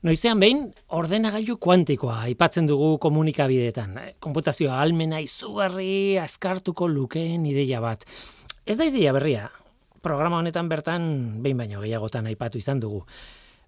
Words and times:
Noizean 0.00 0.38
behin, 0.40 0.60
ordenagailu 0.96 1.58
kuantikoa 1.60 2.22
aipatzen 2.24 2.64
dugu 2.64 2.94
komunikabideetan. 3.04 3.98
Konputazioa 4.24 4.78
almena 4.80 5.18
izugarri 5.20 6.16
azkartuko 6.16 6.86
lukeen 6.88 7.42
ideia 7.44 7.82
bat. 7.84 8.06
Ez 8.64 8.78
da 8.78 8.86
ideia 8.88 9.12
berria. 9.12 9.50
Programa 10.00 10.38
honetan 10.40 10.70
bertan 10.70 11.02
behin 11.44 11.60
baino 11.60 11.82
gehiagotan 11.82 12.30
aipatu 12.30 12.56
izan 12.56 12.80
dugu. 12.80 13.02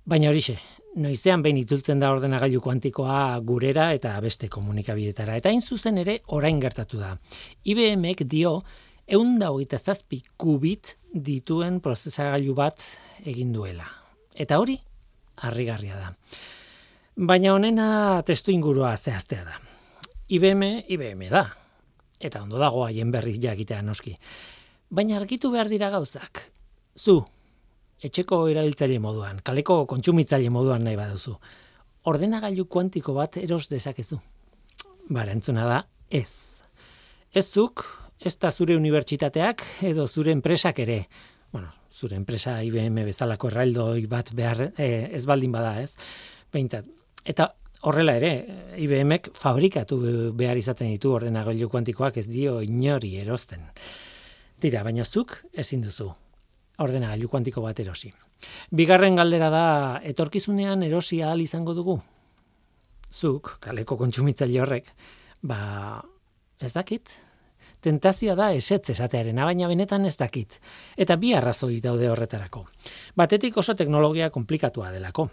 Baina 0.08 0.30
horixe, 0.30 0.54
noizean 0.96 1.44
behin 1.44 1.58
itzultzen 1.60 2.00
da 2.00 2.14
ordenagailu 2.14 2.62
kuantikoa 2.64 3.18
gurera 3.44 3.90
eta 3.92 4.14
beste 4.24 4.48
komunikabidetara. 4.48 5.36
Eta 5.36 5.52
hain 5.52 5.60
zuzen 5.60 6.00
ere 6.00 6.14
orain 6.28 6.62
gertatu 6.64 7.02
da. 7.02 7.10
IBMek 7.68 8.24
dio 8.24 8.54
eunda 9.04 9.52
hogeita 9.52 9.76
zazpi 9.76 10.22
kubit 10.40 10.94
dituen 11.12 11.82
prozesagailu 11.84 12.56
bat 12.56 12.88
egin 13.20 13.52
duela. 13.52 13.84
Eta 14.32 14.56
hori 14.64 14.78
harrigarria 15.42 15.98
da. 15.98 16.12
Baina 17.16 17.52
honena 17.54 18.22
testu 18.26 18.52
ingurua 18.54 18.94
zehaztea 18.96 19.44
da. 19.44 19.58
IBM, 20.32 20.62
IBM 20.88 21.28
da. 21.30 21.44
Eta 22.22 22.42
ondo 22.42 22.58
dago 22.58 22.84
haien 22.86 23.10
berri 23.12 23.34
jakitea 23.42 23.82
noski. 23.82 24.14
Baina 24.88 25.18
argitu 25.18 25.50
behar 25.52 25.68
dira 25.68 25.90
gauzak. 25.90 26.44
Zu, 26.96 27.18
etxeko 28.02 28.46
erabiltzaile 28.52 28.98
moduan, 29.02 29.40
kaleko 29.44 29.82
kontsumitzaile 29.90 30.50
moduan 30.52 30.84
nahi 30.86 30.96
baduzu. 30.96 31.34
Ordenagailu 32.10 32.66
kuantiko 32.66 33.14
bat 33.14 33.38
eros 33.40 33.68
dezakezu. 33.70 34.18
Bara, 35.10 35.32
entzuna 35.32 35.66
da, 35.68 35.82
ez. 36.10 36.62
Ez 37.32 37.46
zuk, 37.48 37.84
ez 38.20 38.34
da 38.38 38.50
zure 38.50 38.76
unibertsitateak 38.78 39.64
edo 39.88 40.06
zure 40.06 40.32
enpresak 40.34 40.80
ere. 40.84 41.02
Bueno, 41.52 41.68
zure 41.92 42.16
enpresa 42.16 42.62
IBM 42.64 43.04
bezalako 43.04 43.50
erraildoi 43.52 44.06
bat 44.08 44.32
behar 44.34 44.70
e, 44.72 44.88
ez 45.12 45.24
baldin 45.28 45.52
bada, 45.52 45.74
ez? 45.82 45.92
Behintzat. 46.52 46.88
Eta 47.28 47.50
horrela 47.88 48.14
ere, 48.16 48.32
IBMek 48.80 49.30
fabrikatu 49.36 49.98
behar 50.38 50.56
izaten 50.56 50.90
ditu 50.94 51.12
ordenagailu 51.12 51.68
kuantikoak 51.68 52.16
ez 52.22 52.26
dio 52.30 52.60
inori 52.64 53.16
erosten. 53.20 53.68
Tira, 54.62 54.82
baina 54.86 55.04
zuk 55.04 55.36
ezin 55.52 55.82
duzu 55.84 56.08
ordenagailu 56.82 57.28
kuantiko 57.28 57.62
bat 57.64 57.80
erosi. 57.82 58.12
Bigarren 58.74 59.18
galdera 59.18 59.50
da, 59.52 59.66
etorkizunean 60.08 60.82
erosi 60.86 61.20
ahal 61.22 61.42
izango 61.44 61.74
dugu? 61.76 61.98
Zuk, 63.12 63.58
kaleko 63.60 63.98
kontsumitzaile 64.00 64.62
horrek, 64.64 64.88
ba, 65.44 66.00
ez 66.58 66.72
dakit, 66.72 67.12
tentazioa 67.82 68.36
da 68.38 68.48
esetz 68.54 68.92
esatearen, 68.94 69.36
baina 69.36 69.68
benetan 69.68 70.06
ez 70.06 70.14
dakit. 70.16 70.58
Eta 70.96 71.16
bi 71.18 71.32
arrazoi 71.34 71.80
daude 71.82 72.08
horretarako. 72.10 72.64
Batetik 73.18 73.56
oso 73.58 73.74
teknologia 73.74 74.30
komplikatua 74.30 74.92
delako. 74.94 75.28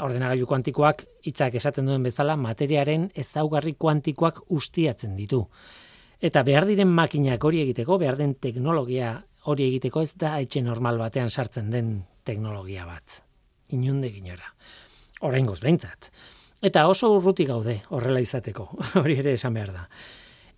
Ordenagailu 0.00 0.46
kuantikoak 0.46 1.04
hitzak 1.26 1.58
esaten 1.60 1.90
duen 1.90 2.02
bezala 2.06 2.36
materiaren 2.36 3.10
ezaugarri 3.14 3.74
kuantikoak 3.74 4.44
ustiatzen 4.54 5.16
ditu. 5.18 5.44
Eta 6.24 6.42
behar 6.46 6.66
diren 6.70 6.88
makinak 6.88 7.42
hori 7.44 7.60
egiteko, 7.66 7.98
behar 7.98 8.16
den 8.16 8.36
teknologia 8.40 9.18
hori 9.50 9.66
egiteko 9.68 10.00
ez 10.00 10.14
da 10.16 10.38
etxe 10.40 10.62
normal 10.64 10.98
batean 10.98 11.30
sartzen 11.30 11.70
den 11.70 11.98
teknologia 12.24 12.86
bat. 12.86 13.20
Inunde 13.74 14.10
ginora. 14.14 14.54
Oraingoz 15.24 15.60
behintzat. 15.60 16.10
Eta 16.64 16.86
oso 16.88 17.10
urruti 17.12 17.44
gaude 17.44 17.80
horrela 17.92 18.22
izateko. 18.24 18.70
Hori 19.02 19.18
ere 19.20 19.34
esan 19.36 19.56
behar 19.56 19.72
da. 19.74 19.88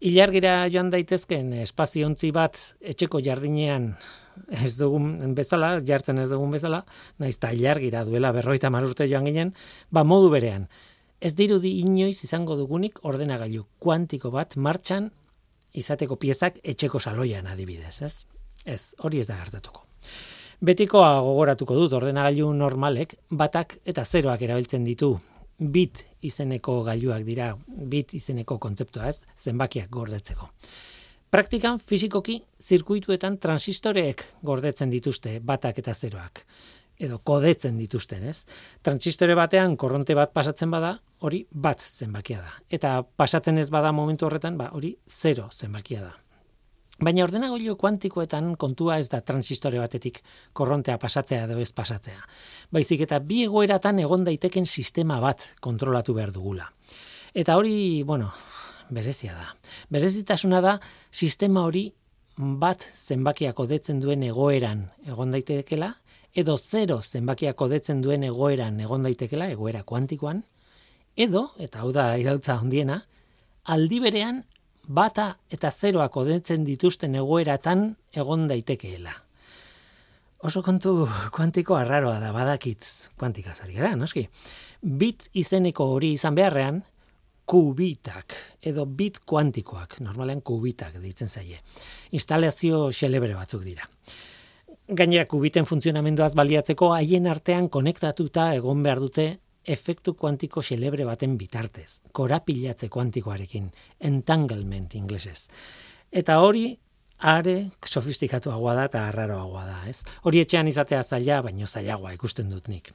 Ilargira 0.05 0.67
joan 0.69 0.91
daitezken 0.93 1.55
espaziontzi 1.63 2.29
bat 2.37 2.59
etxeko 2.85 3.21
jardinean 3.25 3.95
ez 4.53 4.75
dugun 4.77 5.35
bezala, 5.35 5.79
jartzen 5.81 6.19
ez 6.21 6.29
dugun 6.29 6.53
bezala, 6.53 6.83
naiz 7.19 7.39
ta 7.41 7.53
ilargira 7.57 8.05
duela 8.05 8.33
berroita 8.37 8.69
marurte 8.71 9.07
joan 9.09 9.25
ginen, 9.25 9.55
ba 9.91 10.05
modu 10.05 10.29
berean. 10.31 10.67
Ez 11.21 11.33
dirudi 11.35 11.79
inoiz 11.81 12.19
izango 12.25 12.59
dugunik 12.59 13.01
ordenagailu 13.09 13.65
kuantiko 13.81 14.31
bat 14.31 14.57
martxan 14.57 15.09
izateko 15.73 16.17
piezak 16.21 16.61
etxeko 16.63 17.01
saloian 17.01 17.47
adibidez, 17.47 18.03
ez? 18.03 18.27
Ez, 18.67 18.95
hori 19.01 19.23
ez 19.23 19.31
da 19.31 19.39
gertatuko. 19.41 19.87
Betikoa 20.61 21.21
gogoratuko 21.25 21.75
dut 21.77 21.97
ordenagailu 21.97 22.53
normalek 22.53 23.17
batak 23.31 23.79
eta 23.85 24.05
zeroak 24.05 24.45
erabiltzen 24.45 24.85
ditu 24.85 25.15
bit 25.59 26.05
izeneko 26.27 26.83
gailuak 26.85 27.25
dira, 27.25 27.53
bit 27.67 28.15
izeneko 28.15 28.59
kontzeptua 28.59 29.09
ez, 29.09 29.25
zenbakiak 29.37 29.89
gordetzeko. 29.91 30.51
Praktikan 31.31 31.79
fizikoki 31.83 32.39
zirkuituetan 32.63 33.39
transistoreek 33.43 34.25
gordetzen 34.47 34.91
dituzte 34.91 35.39
batak 35.43 35.83
eta 35.83 35.95
zeroak 35.95 36.45
edo 36.99 37.19
kodetzen 37.19 37.77
dituzten, 37.79 38.25
ez? 38.25 38.45
Transistore 38.85 39.37
batean 39.37 39.77
korronte 39.77 40.17
bat 40.17 40.33
pasatzen 40.33 40.71
bada, 40.73 40.95
hori 41.21 41.43
bat 41.53 41.83
zenbakia 41.83 42.41
da. 42.41 42.55
Eta 42.73 43.03
pasatzen 43.05 43.59
ez 43.61 43.69
bada 43.71 43.93
momentu 43.93 44.27
horretan, 44.27 44.57
ba, 44.57 44.71
hori 44.73 44.97
zero 45.09 45.51
zenbakia 45.53 46.07
da. 46.07 46.15
Baina 46.97 47.27
ordenagailu 47.27 47.75
kuantikoetan 47.77 48.55
kontua 48.57 48.97
ez 48.97 49.11
da 49.13 49.21
transistore 49.21 49.77
batetik 49.83 50.23
korrontea 50.57 50.97
pasatzea 50.99 51.43
edo 51.45 51.59
ez 51.61 51.69
pasatzea. 51.77 52.23
Baizik 52.73 53.03
eta 53.05 53.19
bi 53.21 53.43
egoeratan 53.45 54.01
egon 54.01 54.25
daiteken 54.25 54.65
sistema 54.65 55.19
bat 55.21 55.45
kontrolatu 55.61 56.15
behar 56.17 56.33
dugula. 56.33 56.71
Eta 57.37 57.59
hori, 57.61 58.03
bueno, 58.03 58.31
berezia 58.89 59.37
da. 59.37 59.51
Berezitasuna 59.93 60.63
da 60.65 60.79
sistema 61.13 61.67
hori 61.69 61.91
bat 62.37 62.89
zenbakiako 62.95 63.67
detzen 63.69 64.01
duen 64.01 64.25
egoeran 64.25 64.87
egon 65.05 65.37
daitekela, 65.37 65.93
edo 66.33 66.57
zero 66.57 67.03
zenbakiako 67.03 67.69
detzen 67.69 68.01
duen 68.01 68.25
egoeran 68.25 68.81
egon 68.81 69.05
daitekela, 69.05 69.51
egoera 69.53 69.85
kuantikoan, 69.85 70.45
edo, 71.17 71.51
eta 71.61 71.85
hau 71.85 71.93
da 71.93 72.15
irautza 72.21 72.57
hondiena, 72.61 73.03
aldi 73.73 74.01
berean 74.01 74.45
bata 74.87 75.37
eta 75.51 75.71
zeroak 75.71 76.17
odentzen 76.17 76.65
dituzten 76.65 77.15
egoeratan 77.15 77.89
egon 78.15 78.47
daitekeela. 78.49 79.15
Oso 80.47 80.63
kontu 80.63 81.07
kuantiko 81.35 81.75
arraroa 81.77 82.19
da 82.21 82.33
badakit 82.33 82.85
kuantikazari 83.19 83.75
gara, 83.75 83.97
noski. 83.97 84.27
Bit 84.83 85.31
izeneko 85.35 85.89
hori 85.95 86.13
izan 86.15 86.37
beharrean, 86.37 86.83
kubitak 87.47 88.35
edo 88.67 88.85
bit 88.87 89.21
kuantikoak, 89.27 90.01
normalean 90.03 90.43
kubitak 90.43 90.99
ditzen 91.03 91.29
zaie. 91.29 91.61
Instalazio 92.13 92.91
xelebre 92.93 93.35
batzuk 93.35 93.65
dira. 93.65 93.87
Gainera 94.87 95.27
kubiten 95.27 95.67
funtzionamenduaz 95.67 96.35
baliatzeko 96.39 96.93
haien 96.95 97.27
artean 97.27 97.69
konektatuta 97.69 98.53
egon 98.55 98.83
behar 98.87 99.01
dute 99.03 99.27
efektu 99.67 100.15
kuantiko 100.15 100.63
xelebre 100.63 101.05
baten 101.05 101.37
bitartez, 101.39 102.01
korapilatze 102.13 102.89
kuantikoarekin, 102.89 103.71
entanglement 104.01 104.95
inglesez. 104.95 105.49
Eta 106.13 106.39
hori, 106.41 106.69
are 107.19 107.57
sofistikatuagoa 107.85 108.75
da 108.79 108.85
eta 108.91 109.07
arraroagoa 109.09 109.65
da, 109.67 109.79
ez? 109.91 110.03
Hori 110.23 110.43
etxean 110.45 110.69
izatea 110.69 111.03
zaila, 111.03 111.43
baino 111.43 111.67
zailagoa 111.67 112.15
ikusten 112.15 112.51
dut 112.53 112.69
nik. 112.69 112.93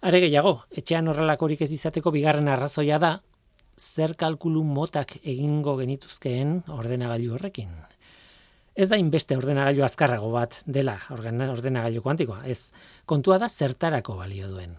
Are 0.00 0.20
gehiago, 0.22 0.62
etxean 0.70 1.10
horrelakorik 1.12 1.60
ez 1.66 1.72
izateko 1.76 2.12
bigarren 2.14 2.48
arrazoia 2.48 2.98
da, 2.98 3.18
zer 3.76 4.14
kalkulu 4.16 4.62
motak 4.64 5.16
egingo 5.22 5.76
genituzkeen 5.76 6.60
ordenagailu 6.68 7.34
horrekin. 7.36 7.72
Ez 8.76 8.88
da 8.88 8.96
inbeste 8.96 9.36
ordenagailu 9.36 9.84
azkarrago 9.84 10.30
bat 10.32 10.62
dela 10.64 10.96
ordenagailu 11.12 12.00
kuantikoa, 12.04 12.44
ez 12.46 12.70
kontua 13.04 13.40
da 13.42 13.48
zertarako 13.48 14.16
balio 14.16 14.48
duen 14.48 14.78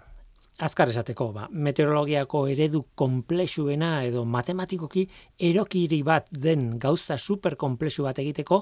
azkar 0.61 0.91
esateko, 0.91 1.31
ba, 1.33 1.47
meteorologiako 1.51 2.43
eredu 2.51 2.83
komplexuena 2.97 4.03
edo 4.05 4.23
matematikoki 4.29 5.07
erokiri 5.49 6.01
bat 6.05 6.27
den 6.31 6.75
gauza 6.79 7.17
super 7.17 7.57
komplexu 7.57 8.05
bat 8.05 8.19
egiteko, 8.21 8.61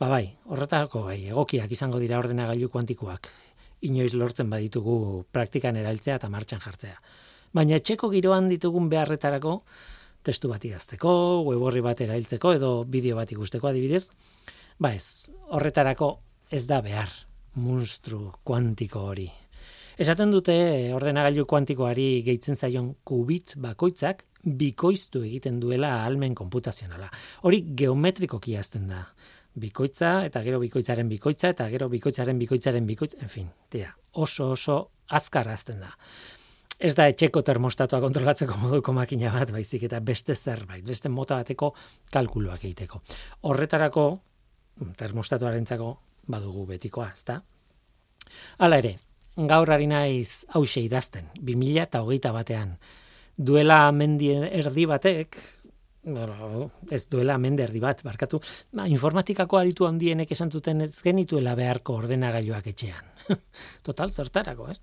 ba 0.00 0.08
bai, 0.10 0.24
horretarako 0.50 1.04
bai, 1.06 1.20
egokiak 1.30 1.70
izango 1.74 2.00
dira 2.02 2.18
ordenagailu 2.18 2.70
kuantikoak. 2.74 3.30
Inoiz 3.86 4.12
lortzen 4.18 4.50
baditugu 4.50 5.24
praktikan 5.30 5.78
erailtzea 5.78 6.18
eta 6.18 6.30
martxan 6.32 6.62
jartzea. 6.64 6.98
Baina 7.54 7.78
etxeko 7.78 8.10
giroan 8.10 8.50
ditugun 8.50 8.88
beharretarako, 8.90 9.60
testu 10.26 10.50
bat 10.50 10.64
idazteko, 10.64 11.12
web 11.46 11.82
bat 11.86 12.00
erailtzeko 12.02 12.56
edo 12.58 12.72
bideo 12.84 13.16
bat 13.16 13.30
ikusteko 13.30 13.70
adibidez, 13.70 14.08
ba 14.78 14.92
ez, 14.94 15.30
horretarako 15.54 16.16
ez 16.50 16.66
da 16.66 16.82
behar 16.82 17.12
monstru 17.54 18.32
kuantiko 18.44 19.06
hori. 19.12 19.30
Esaten 19.98 20.30
dute 20.30 20.54
eh, 20.54 20.90
ordenagailu 20.94 21.42
kuantikoari 21.50 22.22
gehitzen 22.22 22.54
zaion 22.54 22.92
kubit 23.02 23.56
bakoitzak 23.58 24.20
bikoiztu 24.60 25.24
egiten 25.26 25.56
duela 25.58 25.88
ahalmen 25.96 26.36
konputazionala. 26.38 27.08
Hori 27.42 27.64
geometrikoki 27.80 28.54
hazten 28.54 28.86
da. 28.92 29.00
Bikoitza 29.58 30.12
eta 30.28 30.44
gero 30.46 30.60
bikoitzaren 30.62 31.10
bikoitza 31.10 31.50
eta 31.50 31.66
gero 31.72 31.88
bikoitzaren 31.90 32.38
bikoitzaren 32.38 32.86
bikoitza, 32.86 33.18
en 33.26 33.32
fin, 33.32 33.48
tia, 33.74 33.90
oso 34.12 34.52
oso 34.54 34.78
azkar 35.18 35.50
hazten 35.50 35.82
da. 35.82 35.90
Ez 36.78 36.94
da 36.94 37.08
etxeko 37.10 37.42
termostatua 37.42 37.98
kontrolatzeko 37.98 38.54
moduko 38.62 38.94
makina 38.94 39.34
bat, 39.34 39.50
baizik 39.50 39.88
eta 39.90 39.98
beste 39.98 40.38
zerbait, 40.38 40.86
beste 40.86 41.10
mota 41.10 41.40
bateko 41.42 41.72
kalkuluak 42.14 42.62
egiteko. 42.62 43.02
Horretarako 43.50 44.06
termostatuarentzako 45.02 45.90
badugu 46.30 46.68
betikoa, 46.70 47.10
ezta? 47.18 47.40
Hala 48.62 48.78
ere, 48.78 48.94
gaur 49.46 49.70
ari 49.70 49.86
naiz 49.86 50.44
hause 50.56 50.82
idazten, 50.82 51.28
2000 51.38 51.84
eta 51.84 52.02
hogeita 52.02 52.32
batean. 52.34 52.74
Duela 53.38 53.84
mendi 53.94 54.32
erdi 54.34 54.86
batek, 54.90 55.38
ez 56.90 57.06
duela 57.10 57.38
mende 57.38 57.62
erdi 57.62 57.80
bat, 57.80 58.02
barkatu, 58.02 58.40
ba, 58.72 58.86
informatikako 58.88 59.58
aditu 59.60 59.86
handienek 59.86 60.30
esan 60.32 60.50
zuten 60.50 60.80
ez 60.86 60.94
genituela 61.02 61.54
beharko 61.54 61.98
ordenagailuak 62.02 62.66
etxean. 62.72 63.12
Total, 63.86 64.10
zertarako, 64.10 64.70
ez? 64.72 64.80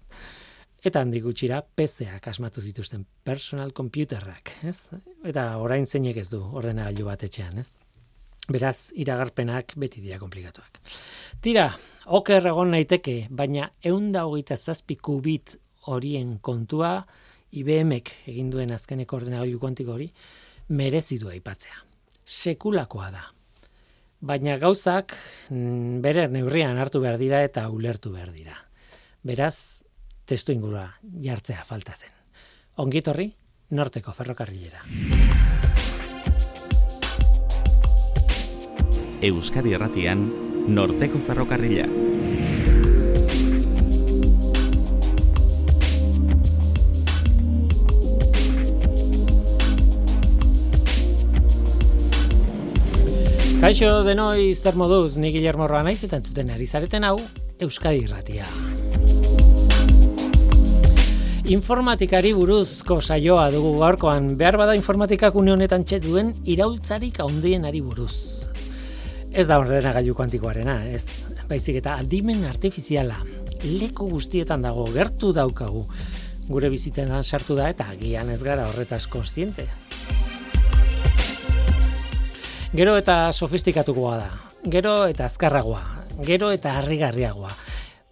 Eta 0.85 1.01
handi 1.01 1.19
gutxira 1.19 1.63
PC-ak 1.65 2.27
asmatu 2.29 2.61
zituzten 2.61 3.05
personal 3.23 3.73
computerrak, 3.73 4.53
ez? 4.63 4.91
Eta 5.25 5.57
orain 5.57 5.87
zeinek 5.87 6.21
ez 6.21 6.29
du 6.29 6.43
ordenagailu 6.43 7.07
bat 7.09 7.25
etxean, 7.25 7.57
ez? 7.59 7.73
Beraz, 8.51 8.92
iragarpenak 8.94 9.74
beti 9.81 10.03
dira 10.03 10.19
komplikatuak. 10.21 10.77
Tira, 11.42 11.69
oker 12.13 12.45
egon 12.51 12.75
naiteke, 12.75 13.25
baina 13.30 13.71
eunda 13.83 14.25
hogeita 14.27 14.57
zazpi 14.57 14.97
kubit 15.01 15.56
horien 15.89 16.38
kontua, 16.45 17.00
IBM-ek 17.56 18.12
egin 18.30 18.51
duen 18.53 18.74
azkeneko 18.75 19.18
ordenagailu 19.18 19.59
kuantiko 19.62 19.95
hori, 19.95 20.09
merezi 20.69 21.18
du 21.21 21.31
aipatzea. 21.31 21.81
Sekulakoa 22.25 23.09
da. 23.13 23.24
Baina 24.25 24.57
gauzak 24.62 25.15
mm, 25.50 26.01
bere 26.06 26.27
neurrian 26.33 26.77
hartu 26.81 27.01
behar 27.01 27.18
dira 27.21 27.41
eta 27.45 27.68
ulertu 27.69 28.13
behar 28.13 28.33
dira. 28.33 28.57
Beraz, 29.25 29.83
testu 30.25 30.53
ingurua 30.53 30.88
jartzea 31.21 31.65
falta 31.65 31.98
zen. 31.98 32.13
Ongitorri, 32.81 33.31
norteko 33.71 34.13
ferrokarrilera. 34.13 34.86
Euskadi 39.25 39.72
Erratian, 39.74 40.19
norteko 40.69 41.18
ferrokarrila. 41.18 41.88
Kaixo 53.63 53.89
denoi 54.06 54.54
zer 54.54 54.77
moduz, 54.77 55.18
ni 55.18 55.33
Guillermo 55.33 55.66
Roa 55.66 55.81
naiz 55.81 56.04
eta 56.06 56.19
entzuten 56.22 56.54
ari 56.54 56.69
zareten 56.69 57.10
hau 57.10 57.18
Euskadi 57.57 58.06
Irratia. 58.06 58.45
Informatikari 61.50 62.38
buruzko 62.38 63.01
saioa 63.01 63.50
dugu 63.54 63.80
gaurkoan, 63.81 64.36
behar 64.38 64.62
bada 64.62 64.77
informatikak 64.77 65.33
une 65.42 65.57
honetan 65.57 65.81
txet 65.81 66.06
duen 66.06 66.36
iraultzarik 66.45 67.22
ari 67.25 67.81
buruz. 67.81 68.34
Ez 69.35 69.49
da 69.49 69.57
ordena 69.59 69.91
gailu 69.91 70.13
kuantikoarena, 70.15 70.77
ez. 70.87 71.03
Baizik 71.49 71.81
eta 71.81 71.97
adimen 71.99 72.45
artifiziala, 72.47 73.17
leko 73.67 74.05
guztietan 74.07 74.61
dago, 74.63 74.85
gertu 74.95 75.33
daukagu. 75.35 75.81
Gure 76.47 76.69
bizitenan 76.71 77.25
sartu 77.27 77.57
da 77.57 77.65
eta 77.67 77.89
agian 77.91 78.29
ez 78.31 78.39
gara 78.45 78.69
horretaz 78.69 79.01
konstiente. 79.11 79.65
Gero 82.71 82.95
eta 82.95 83.17
sofistikatukoa 83.33 84.15
da. 84.21 84.29
Gero 84.71 84.93
eta 85.11 85.27
azkarragoa. 85.27 85.81
Gero 86.23 86.53
eta 86.55 86.77
harrigarriagoa. 86.79 87.51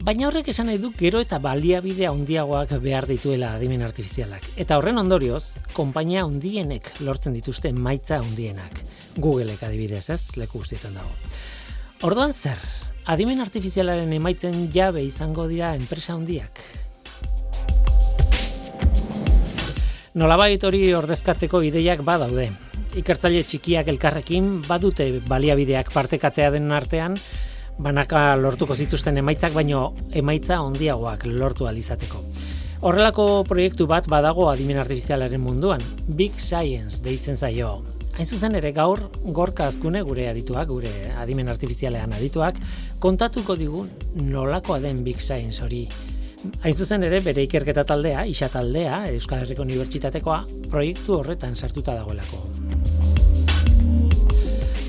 Baina 0.03 0.27
horrek 0.27 0.49
esan 0.51 0.67
nahi 0.67 0.81
du 0.83 0.91
gero 0.97 1.21
eta 1.23 1.39
baliabide 1.39 2.09
handiagoak 2.09 2.75
behar 2.83 3.07
dituela 3.07 3.53
adimen 3.55 3.87
artifizialak. 3.87 4.49
Eta 4.59 4.75
horren 4.75 4.99
ondorioz, 4.99 5.53
konpainia 5.71 6.25
handienek 6.27 6.91
lortzen 6.99 7.39
dituzte 7.39 7.71
maitza 7.71 8.19
handienak. 8.19 8.83
Googleek 9.18 9.63
adibidez, 9.63 10.10
ez? 10.10 10.21
Leku 10.38 10.63
guztietan 10.63 10.98
dago. 10.98 11.12
Orduan 12.04 12.33
zer? 12.33 12.60
Adimen 13.06 13.42
artifizialaren 13.44 14.12
emaitzen 14.15 14.69
jabe 14.74 15.04
izango 15.04 15.48
dira 15.48 15.74
enpresa 15.75 16.13
handiak. 16.15 16.62
Nolabait 20.13 20.63
hori 20.63 20.86
ordezkatzeko 20.94 21.63
ideiak 21.65 22.04
badaude 22.06 22.51
ikertzaile 23.00 23.44
txikiak 23.48 23.88
elkarrekin 23.94 24.50
badute 24.68 25.07
baliabideak 25.27 25.89
partekatzea 25.94 26.51
den 26.54 26.71
artean 26.71 27.18
banaka 27.83 28.36
lortuko 28.38 28.75
zituzten 28.75 29.18
emaitzak 29.18 29.56
baino 29.56 29.88
emaitza 30.13 30.60
handiagoak 30.62 31.25
lortu 31.31 31.68
alizateko. 31.69 32.21
Horrelako 32.83 33.27
proiektu 33.48 33.88
bat 33.88 34.10
badago 34.12 34.50
adimen 34.51 34.81
artifizialaren 34.83 35.42
munduan, 35.42 35.81
Big 36.07 36.38
Science 36.38 37.01
deitzen 37.04 37.39
zaio. 37.39 37.92
Hain 38.13 38.27
zuzen 38.30 38.54
ere 38.54 38.69
gaur 38.71 39.00
gorka 39.33 39.68
azkune 39.71 40.04
gure 40.06 40.27
adituak, 40.30 40.68
gure 40.69 40.92
adimen 41.18 41.50
artifizialean 41.50 42.13
adituak, 42.13 42.60
kontatuko 43.01 43.56
digun 43.57 43.89
nolakoa 44.30 44.80
den 44.83 45.01
Big 45.04 45.21
Science 45.21 45.63
hori. 45.65 45.88
Hain 46.62 46.75
zuzen 46.75 47.04
ere 47.07 47.21
bere 47.25 47.42
ikerketa 47.48 47.86
taldea, 47.89 48.25
isa 48.30 48.50
taldea, 48.54 49.06
Euskal 49.15 49.42
Herriko 49.42 49.65
Unibertsitatekoa, 49.65 50.44
proiektu 50.69 51.18
horretan 51.18 51.56
sartuta 51.56 51.95
dagoelako. 51.98 52.44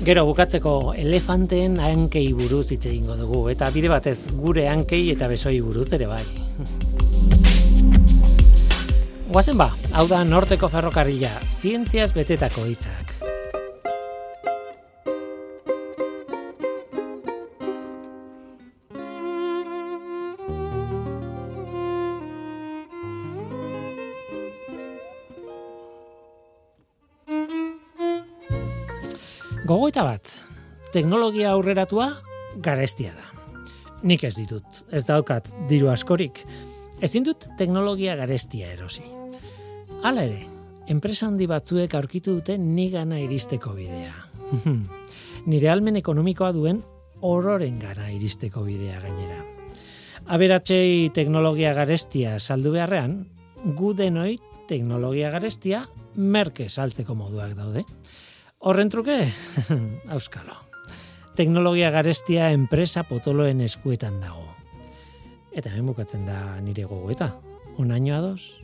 Gero 0.05 0.21
bukatzeko 0.27 0.93
elefanteen 1.01 1.79
hankei 1.81 2.27
buruz 2.37 2.67
hitz 2.75 2.83
egingo 2.85 3.15
dugu 3.17 3.47
eta 3.49 3.71
bide 3.73 3.89
batez 3.89 4.19
gure 4.37 4.67
hankei 4.69 5.07
eta 5.15 5.31
besoi 5.31 5.57
buruz 5.65 5.87
ere 5.97 6.11
bai. 6.11 6.21
Guazen 9.31 9.57
ba, 9.57 9.71
hau 9.97 10.05
da 10.07 10.21
norteko 10.23 10.69
ferrokarrila, 10.69 11.33
zientziaz 11.57 12.11
betetako 12.13 12.69
hitzak. 12.69 13.14
Gogoeta 29.75 30.05
bat, 30.07 30.29
teknologia 30.93 31.49
aurreratua 31.51 32.05
garestia 32.63 33.09
da. 33.11 33.25
Nik 34.07 34.21
ez 34.23 34.37
ditut, 34.37 34.77
ez 34.87 35.01
daukat 35.03 35.49
diru 35.67 35.89
askorik. 35.91 36.37
Ezin 37.03 37.25
dut 37.27 37.49
teknologia 37.59 38.13
garestia 38.15 38.69
erosi. 38.71 39.03
Hala 39.99 40.23
ere, 40.29 40.45
enpresa 40.87 41.27
handi 41.27 41.49
batzuek 41.51 41.91
aurkitu 41.99 42.37
dute 42.37 42.55
ni 42.55 42.87
gana 42.93 43.19
iristeko 43.19 43.73
bidea. 43.75 44.15
Nire 45.51 45.73
almen 45.73 45.99
ekonomikoa 45.99 46.53
duen 46.55 46.79
ororen 47.27 47.75
gara 47.83 48.07
iristeko 48.15 48.63
bidea 48.63 49.01
gainera. 49.03 49.41
Aberatzei 50.31 51.09
teknologia 51.19 51.73
garestia 51.75 52.37
saldu 52.39 52.71
beharrean, 52.77 53.25
gu 53.75 53.91
denoi 53.91 54.37
teknologia 54.71 55.35
garestia 55.35 55.83
merke 56.15 56.69
saltzeko 56.69 57.19
moduak 57.19 57.59
daude. 57.59 57.83
Horren 58.65 58.89
truke, 58.89 59.19
auskalo. 60.15 60.55
Teknologia 61.37 61.91
garestia 61.93 62.47
enpresa 62.49 63.03
potoloen 63.05 63.61
eskuetan 63.61 64.17
dago. 64.23 64.47
Eta 65.53 65.69
hemen 65.69 65.91
bukatzen 65.91 66.25
da 66.25 66.57
nire 66.65 66.87
gogoeta. 66.89 67.29
Onaino 67.77 68.15
ados. 68.17 68.55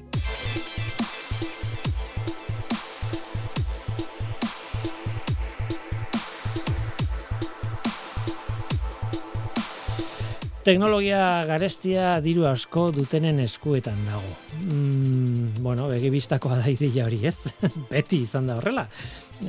Teknologia 10.62 11.44
garestia 11.50 12.20
diru 12.22 12.46
asko 12.46 12.92
dutenen 12.94 13.40
eskuetan 13.42 13.98
dago. 14.06 14.36
Mm, 14.62 15.64
bueno, 15.66 15.88
begibiztakoa 15.90 16.60
da 16.62 16.70
ideia 16.70 17.08
hori, 17.08 17.24
ez? 17.26 17.50
Beti 17.94 18.22
izan 18.28 18.48
da 18.48 18.60
horrela 18.62 18.86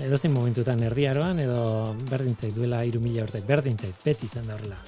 edo 0.01 0.19
zein 0.19 0.33
momentutan 0.33 0.83
erdiaroan, 0.87 1.41
edo 1.43 1.95
berdintzait 2.09 2.55
duela 2.57 2.83
iru 2.89 3.01
mila 3.05 3.27
urte, 3.27 3.43
berdintzait, 3.47 3.99
beti 4.05 4.29
izan 4.31 4.47
da 4.49 4.57
horrela. 4.57 4.79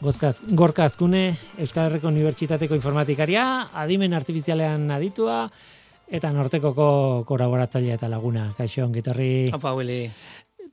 Gozkaz, 0.00 0.38
gorka 0.56 0.84
azkune, 0.84 1.30
Euskal 1.62 1.88
Herriko 1.88 2.10
Unibertsitateko 2.12 2.76
informatikaria, 2.76 3.46
adimen 3.84 4.16
artifizialean 4.16 4.90
aditua, 4.92 5.46
eta 6.06 6.30
nortekoko 6.32 6.88
kolaboratzailea 7.28 7.96
eta 7.98 8.10
laguna. 8.12 8.50
Kaixo, 8.56 8.84
ongitorri... 8.86 9.48
Apa. 9.56 9.74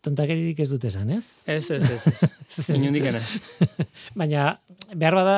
Tontakeririk 0.02 0.60
ez 0.64 0.70
dute 0.72 0.90
esan, 0.90 1.10
ez? 1.14 1.44
Ez, 1.48 1.70
ez, 1.72 1.84
ez, 1.84 2.24
ez. 2.50 2.70
Inundik 2.78 3.06
Baina, 4.20 4.48
behar 4.96 5.18
bada, 5.20 5.38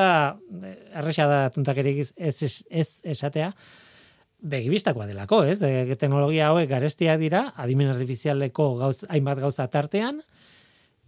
erresa 0.96 1.28
da 1.30 1.42
tontakerik 1.54 2.04
ez, 2.06 2.14
ez, 2.16 2.64
ez 2.70 2.88
esatea, 3.16 3.52
begibistakoa 4.46 5.08
delako, 5.10 5.44
ez? 5.50 5.62
E, 5.66 5.96
teknologia 6.00 6.50
hauek 6.52 6.70
garestia 6.70 7.18
dira, 7.22 7.48
adimen 7.62 7.92
artifizialeko 7.94 8.72
gauz, 8.82 8.98
hainbat 9.10 9.42
gauza 9.44 9.68
tartean, 9.74 10.22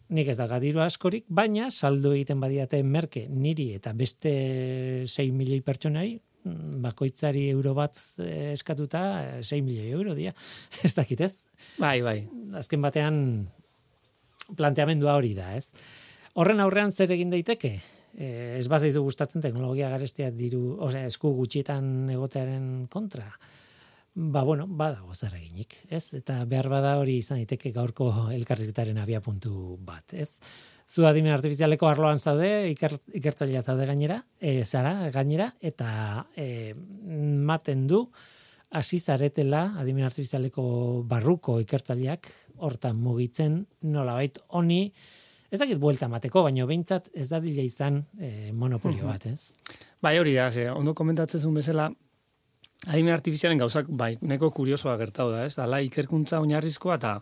nik 0.10 0.30
ez 0.32 0.38
da 0.39 0.48
gadiru 0.48 0.82
askorik, 0.84 1.25
baina 1.27 1.72
saldu 1.72 2.13
egiten 2.16 2.39
badiate 2.39 2.80
merke 2.84 3.25
niri 3.30 3.74
eta 3.75 3.94
beste 3.94 4.32
6 5.06 5.34
milioi 5.36 5.62
pertsonari, 5.66 6.18
bakoitzari 6.84 7.48
euro 7.51 7.74
bat 7.77 7.98
eh, 8.24 8.53
eskatuta 8.53 9.03
6 9.41 9.62
milioi 9.65 9.91
euro 9.91 10.15
dia. 10.15 10.34
ez 10.88 10.94
dakit 10.96 11.22
ez? 11.22 11.34
Bai, 11.77 12.01
bai. 12.01 12.20
Azken 12.58 12.82
batean 12.82 13.22
planteamendua 14.56 15.17
hori 15.20 15.34
da, 15.36 15.53
ez? 15.58 15.72
Horren 16.38 16.62
aurrean 16.63 16.91
zer 16.94 17.12
egin 17.12 17.34
daiteke? 17.34 17.77
e, 18.17 18.58
ez 18.58 18.65
bat 18.72 18.84
zaizu 18.84 19.03
gustatzen 19.06 19.44
teknologia 19.44 19.91
garestea 19.94 20.32
diru, 20.34 20.77
osea, 20.88 21.06
esku 21.12 21.32
gutxietan 21.38 22.10
egotearen 22.13 22.88
kontra. 22.94 23.29
Ba, 24.17 24.41
bueno, 24.41 24.65
badago 24.67 25.13
zer 25.13 25.36
eginik, 25.38 25.75
ez? 25.94 26.10
Eta 26.17 26.39
behar 26.50 26.72
bada 26.72 26.96
hori 26.98 27.20
izan 27.22 27.38
daiteke 27.38 27.72
gaurko 27.75 28.10
elkarrizketaren 28.34 28.98
abia 28.98 29.22
puntu 29.22 29.77
bat, 29.86 30.15
ez? 30.17 30.39
Zu 30.88 31.03
adimen 31.03 31.34
artifizialeko 31.36 31.89
arloan 31.89 32.20
zaude, 32.20 32.70
iker, 32.72 32.96
ikertzailea 33.20 33.62
zaude 33.62 33.86
gainera, 33.89 34.22
e, 34.39 34.63
zara 34.63 35.10
gainera, 35.12 35.50
eta 35.60 35.89
e, 36.36 36.74
maten 36.74 37.88
du, 37.91 38.06
hasi 38.72 39.00
zaretela 39.00 39.74
adimen 39.82 40.08
artifizialeko 40.08 40.63
barruko 41.08 41.60
ikertzaileak 41.63 42.32
hortan 42.63 43.00
mugitzen 43.00 43.62
nolabait 43.84 44.39
honi 44.48 44.82
ez 45.51 45.60
dakit 45.62 45.79
buelta 45.79 46.10
mateko, 46.12 46.44
baino 46.44 46.67
behintzat 46.67 47.08
ez 47.15 47.29
da 47.32 47.39
dila 47.44 47.63
izan 47.63 48.01
e, 48.20 48.51
monopolio 48.51 49.08
bat, 49.08 49.29
ez? 49.29 49.56
Bai, 50.03 50.17
hori 50.20 50.36
da, 50.36 50.50
ze, 50.51 50.67
ondo 50.72 50.94
komentatzen 50.98 51.41
zuen 51.41 51.56
bezala, 51.62 51.88
adimen 52.86 53.15
artifizialen 53.15 53.62
gauzak, 53.62 53.88
bai, 53.88 54.17
neko 54.22 54.51
kuriosoa 54.56 54.98
gertau 55.00 55.29
da, 55.32 55.46
ez? 55.48 55.56
Dala 55.56 55.79
ikerkuntza 55.86 56.41
oinarrizkoa 56.44 56.98
eta 57.00 57.13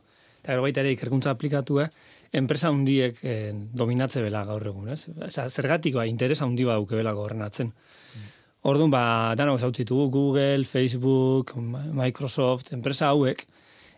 eta 0.45 0.53
gero 0.53 0.61
baita 0.61 0.83
ere 0.83 0.91
ikerkuntza 0.93 1.31
aplikatu, 1.33 1.79
eh? 1.81 1.89
enpresa 2.37 2.69
hundiek 2.69 3.17
eh, 3.25 3.49
dominatze 3.73 4.21
bela 4.21 4.43
gaur 4.45 4.61
egun, 4.69 4.91
ez? 4.93 5.07
Osa, 5.25 5.47
zergatik, 5.49 5.95
bai, 5.97 6.05
interesa 6.11 6.45
hundi 6.45 6.67
bat 6.67 6.77
duke 6.77 6.99
bela 6.99 7.15
gorrenatzen. 7.17 7.71
Mm. 7.73 8.27
Orduan, 8.69 8.93
ba, 8.93 9.01
dana 9.39 9.55
gozautzitugu, 9.55 10.05
Google, 10.13 10.67
Facebook, 10.69 11.55
Microsoft, 11.57 12.69
enpresa 12.77 13.09
hauek, 13.09 13.41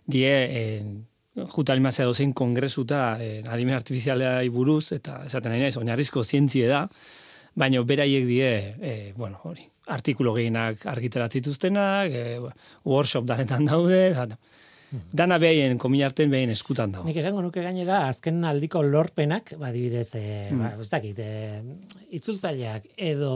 die, 0.08 0.32
eh, 0.32 1.46
juta 1.52 1.76
alimazia 1.76 2.08
dozein 2.08 2.32
kongresuta 2.34 3.18
eh, 3.22 3.44
adimen 3.44 3.76
artifizialea 3.76 4.40
buruz, 4.54 4.94
eta 4.96 5.22
esaten 5.28 5.52
nahi 5.52 5.68
naiz, 5.68 5.76
oinarrizko 5.78 6.24
zientzie 6.24 6.72
da, 6.72 6.86
baina 7.58 7.84
beraiek 7.84 8.26
die, 8.30 8.52
eh, 8.80 9.14
bueno, 9.18 9.42
hori, 9.44 9.68
artikulo 9.92 10.34
gehienak 10.38 10.86
argiteratzituztenak, 10.88 12.16
eh, 12.16 12.40
workshop 12.86 13.28
danetan 13.28 13.68
daude, 13.68 14.08
eta, 14.14 14.40
Dana 15.12 15.36
behaien, 15.42 15.76
kominarten 15.82 16.32
behaien 16.32 16.54
eskutan 16.54 16.94
dago. 16.94 17.08
Nik 17.08 17.20
esango 17.20 17.42
nuke 17.44 17.64
gainera, 17.64 18.06
azken 18.08 18.40
aldiko 18.48 18.82
lorpenak, 18.86 19.54
badibidez, 19.60 20.10
e, 20.16 20.24
mm. 20.54 20.62
ba, 20.62 20.72
ez 20.80 20.90
dakit, 20.94 21.20
e, 21.20 22.08
itzultzaileak, 22.16 22.88
edo 23.10 23.34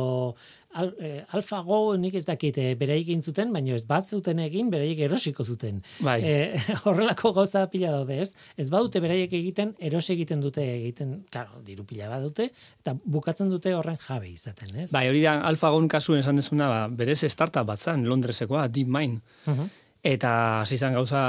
al, 0.79 0.93
e, 1.03 1.11
alfago 1.35 1.97
nik 1.99 2.15
ez 2.15 2.23
dakit 2.27 2.55
e, 2.61 2.69
bereik 2.79 3.11
intzuten, 3.11 3.51
baina 3.51 3.75
ez 3.75 3.83
bat 3.89 4.07
zuten 4.07 4.39
egin, 4.45 4.69
bereik 4.71 5.03
erosiko 5.07 5.43
zuten. 5.43 5.81
Bai. 6.05 6.17
E, 6.23 6.33
horrelako 6.85 7.33
goza 7.35 7.65
pila 7.73 7.91
daude 7.97 8.21
ez, 8.23 8.31
ez 8.55 8.69
badute 8.71 9.03
bereik 9.03 9.35
egiten, 9.35 9.75
erosi 9.79 10.15
egiten 10.15 10.43
dute 10.43 10.63
egiten, 10.63 11.17
karo, 11.33 11.59
diru 11.67 11.83
pila 11.87 12.09
badute, 12.13 12.47
eta 12.79 12.95
bukatzen 13.03 13.51
dute 13.51 13.75
horren 13.75 13.99
jabe 13.99 14.31
izaten, 14.31 14.71
ez? 14.85 14.89
Bai, 14.95 15.07
hori 15.11 15.25
da, 15.25 15.39
alfagon 15.51 15.91
kasuen 15.91 16.23
esan 16.23 16.39
dezuna, 16.39 16.71
ba, 16.71 16.81
berez 16.87 17.21
startup 17.27 17.67
bat 17.67 17.83
zan, 17.83 18.07
Londresekoa, 18.07 18.69
DeepMind. 18.71 19.23
Uh 19.51 19.63
eta 20.03 20.61
hasi 20.61 20.75
izan 20.75 20.93
gauza 20.97 21.21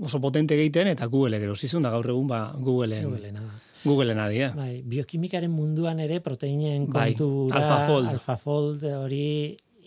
oso 0.00 0.20
potente 0.22 0.54
egiten 0.54 0.88
eta 0.92 1.06
Google 1.10 1.40
gero 1.42 1.56
zizun 1.56 1.82
da 1.82 1.90
gaur 1.90 2.06
egun 2.06 2.28
ba 2.30 2.52
Googleen 2.54 3.08
Googleen 3.08 3.38
Googleen 3.84 4.18
adia. 4.18 4.48
Bai, 4.56 4.80
biokimikaren 4.88 5.52
munduan 5.52 5.98
ere 6.00 6.20
proteinen 6.24 6.86
bai, 6.88 7.10
kontura 7.12 7.60
AlphaFold. 7.60 8.08
AlphaFold 8.14 8.86
hori 8.96 9.26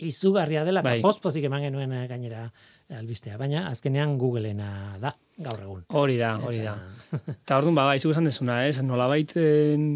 izugarria 0.06 0.64
dela 0.68 0.84
bai. 0.86 1.00
eta 1.00 1.08
pospozik 1.08 1.48
eman 1.50 1.64
genuen 1.66 1.96
eh, 1.98 2.04
gainera 2.10 2.44
albistea, 2.94 3.40
baina 3.42 3.66
azkenean 3.72 4.14
Googleena 4.22 4.70
da 5.02 5.16
gaur 5.42 5.64
egun. 5.64 5.82
Hori 5.90 6.20
da, 6.22 6.36
hori 6.46 6.62
da. 6.62 6.76
Eta 7.34 7.58
orduan 7.58 7.78
ba, 7.80 7.90
izu 7.98 8.14
esan 8.14 8.30
desuna, 8.30 8.60
ez? 8.68 8.78
Nolabait 8.86 9.34
en, 9.42 9.90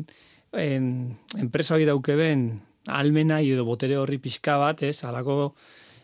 en 0.58 0.90
enpresa 1.38 1.78
hori 1.78 1.86
dauke 1.86 2.18
ben 2.18 2.48
almena 2.90 3.40
edo 3.46 3.68
botere 3.68 4.00
horri 4.02 4.18
pixka 4.18 4.58
bat, 4.62 4.82
ez? 4.82 4.98
Alako 5.06 5.54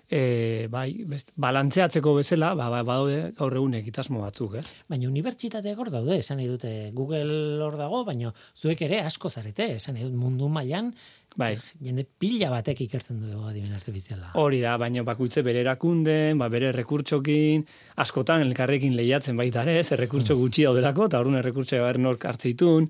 e, 0.09 0.67
bai, 0.71 1.03
best, 1.09 1.33
balantzeatzeko 1.35 2.15
bezala, 2.17 2.53
ba, 2.55 2.69
ba, 2.71 2.81
badaude 2.87 3.33
gaur 3.37 3.55
egun 3.59 3.75
egitasmo 3.79 4.23
batzuk, 4.23 4.57
ez? 4.61 4.65
Baina 4.89 5.09
unibertsitate 5.09 5.75
hor 5.75 5.91
daude, 5.93 6.19
esan 6.23 6.39
nahi 6.41 6.49
dute 6.49 6.73
Google 6.95 7.61
hor 7.63 7.77
dago, 7.79 8.03
baina 8.07 8.33
zuek 8.55 8.81
ere 8.87 9.01
asko 9.05 9.29
zarete, 9.29 9.73
esan 9.77 9.97
nahi 9.97 10.07
dut 10.07 10.19
mundu 10.19 10.51
mailan 10.51 10.93
Bai. 11.37 11.51
Jende 11.85 12.01
pila 12.17 12.49
batek 12.49 12.79
ikertzen 12.87 13.19
du 13.21 13.43
adimen 13.45 13.75
artifiziala. 13.77 14.31
Hori 14.41 14.57
da, 14.63 14.73
baina 14.81 15.03
bakuitze 15.05 15.43
bere 15.45 15.61
erakunden, 15.61 16.39
ba, 16.41 16.47
bere 16.49 16.71
rekurtsokin, 16.73 17.61
askotan 18.01 18.41
elkarrekin 18.47 18.95
lehiatzen 18.97 19.37
baita 19.37 19.61
ere, 19.67 19.77
ez, 19.83 19.91
rekurtso 20.01 20.33
mm. 20.33 20.41
gutxi 20.41 20.65
daudelako, 20.65 21.05
eta 21.11 21.21
orduan 21.21 21.45
rekurtso 21.45 21.77
egar 21.77 22.01
nork 22.01 22.25
hartzeitun. 22.25 22.89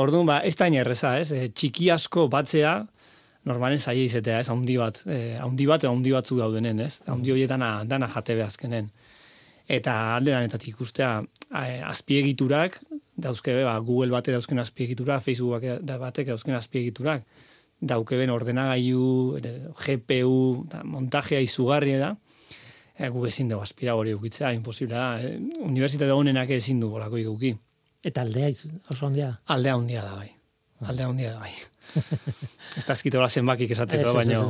Orduan, 0.00 0.24
ba, 0.30 0.38
ez 0.48 0.54
da 0.56 0.70
erreza, 0.72 1.18
ez, 1.20 1.28
e, 1.36 1.50
txiki 1.52 1.90
asko 1.92 2.24
batzea, 2.32 2.78
normalen 3.44 3.78
saia 3.78 4.04
izetea, 4.04 4.40
ez, 4.40 4.48
haundi 4.48 4.76
bat, 4.80 5.02
eh, 5.06 5.36
haundi 5.40 5.66
bat, 5.68 5.84
haundi 5.84 6.12
batzu 6.14 6.38
daudenen, 6.40 6.80
ez, 6.80 7.02
haundi 7.06 7.32
hori 7.34 7.46
dana, 7.46 7.84
dana 7.88 8.08
jate 8.08 8.36
behazkenen. 8.38 8.90
Eta 9.68 9.94
alde 10.16 10.32
danetatik 10.34 10.74
ikustea, 10.74 11.22
azpiegiturak, 11.88 12.80
dauzkebe, 13.16 13.64
ba, 13.64 13.78
Google 13.80 14.12
bate 14.12 14.32
dauzken 14.34 14.60
azpiegiturak, 14.60 15.22
Facebook 15.24 15.64
batek 15.88 16.28
dauzken 16.32 16.56
azpiegiturak, 16.58 17.24
daukeben 17.80 18.30
ordenagailu, 18.30 19.40
GPU, 19.80 20.64
da, 20.70 20.82
montajea 20.84 21.40
izugarri 21.44 21.96
da, 22.00 22.14
e, 22.96 23.08
gu 23.08 23.26
ezin 23.28 23.50
dugu 23.52 23.64
aspira 23.64 23.96
hori 23.98 24.14
eukitzea, 24.14 24.52
imposible 24.56 24.94
da, 24.94 25.18
e, 25.20 25.36
universitate 25.64 26.12
honenak 26.12 26.52
ezin 26.56 26.80
du 26.80 26.90
bolako 26.92 27.20
iguki. 27.20 27.54
Eta 28.04 28.24
aldea 28.24 28.50
oso 28.92 29.06
handia? 29.08 29.34
Aldea 29.46 29.76
handia 29.80 30.04
da, 30.04 30.16
bai. 30.20 30.30
Aldea 30.90 31.08
handia 31.08 31.32
da, 31.34 31.40
bai. 31.40 31.52
ez 32.78 32.84
da 32.84 32.94
eskitola 32.96 33.28
zenbakik 33.28 33.70
esateko, 33.76 34.12
baina, 34.16 34.40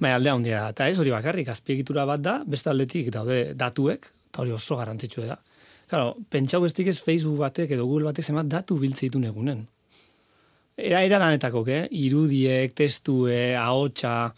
bai, 0.00 0.12
aldea 0.12 0.34
handia 0.38 0.60
da. 0.60 0.74
Eta 0.74 0.88
ez 0.92 0.98
hori 1.02 1.12
bakarrik, 1.14 1.50
azpiegitura 1.52 2.06
bat 2.08 2.22
da, 2.22 2.38
beste 2.46 2.70
aldetik 2.72 3.10
daude 3.14 3.40
datuek, 3.58 4.10
eta 4.30 4.44
hori 4.44 4.54
oso 4.56 4.78
garantzitsu 4.78 5.26
da. 5.26 5.38
Claro, 5.86 6.16
pentsau 6.30 6.64
ez 6.66 6.74
ez 6.78 7.00
Facebook 7.00 7.38
batek 7.38 7.70
edo 7.70 7.86
Google 7.86 8.10
batek 8.10 8.24
zemat 8.24 8.46
datu 8.46 8.78
biltzeitu 8.78 9.22
egunen. 9.22 9.66
Era, 10.76 11.02
era 11.02 11.18
danetako, 11.18 11.64
ke? 11.64 11.86
Irudiek, 11.90 12.74
testue, 12.74 13.56
ahotsa, 13.56 14.34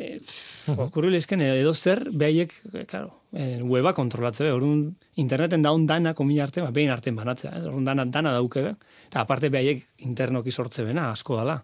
eh, 0.00 0.74
okurri 0.74 1.10
lezken 1.12 1.42
edo 1.44 1.72
zer, 1.74 2.02
behaiek, 2.12 2.54
claro, 2.88 3.12
eh, 3.32 3.60
weba 3.62 3.92
kontrolatze, 3.96 4.48
orduan 4.52 4.86
interneten 5.20 5.62
daun 5.62 5.86
dana 5.86 6.14
komila 6.18 6.46
arte, 6.46 6.64
ba, 6.64 6.70
behin 6.74 6.92
artean 6.94 7.18
banatzea, 7.18 7.52
eh? 7.58 7.66
orduan 7.68 7.90
dana, 7.90 8.06
dana 8.06 8.32
dauke, 8.36 8.64
eta 9.08 9.24
aparte 9.24 9.50
behaiek 9.52 9.84
internoki 10.08 10.50
sortze 10.50 10.84
bena, 10.86 11.10
asko 11.12 11.36
dala. 11.40 11.60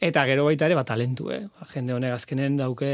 Eta 0.00 0.26
gero 0.28 0.44
baita 0.50 0.68
ere, 0.68 0.76
ba, 0.76 0.84
talentu, 0.84 1.30
eh? 1.32 1.44
Ba, 1.46 1.70
jende 1.72 1.96
honek 1.96 2.18
azkenen 2.18 2.58
dauke, 2.60 2.92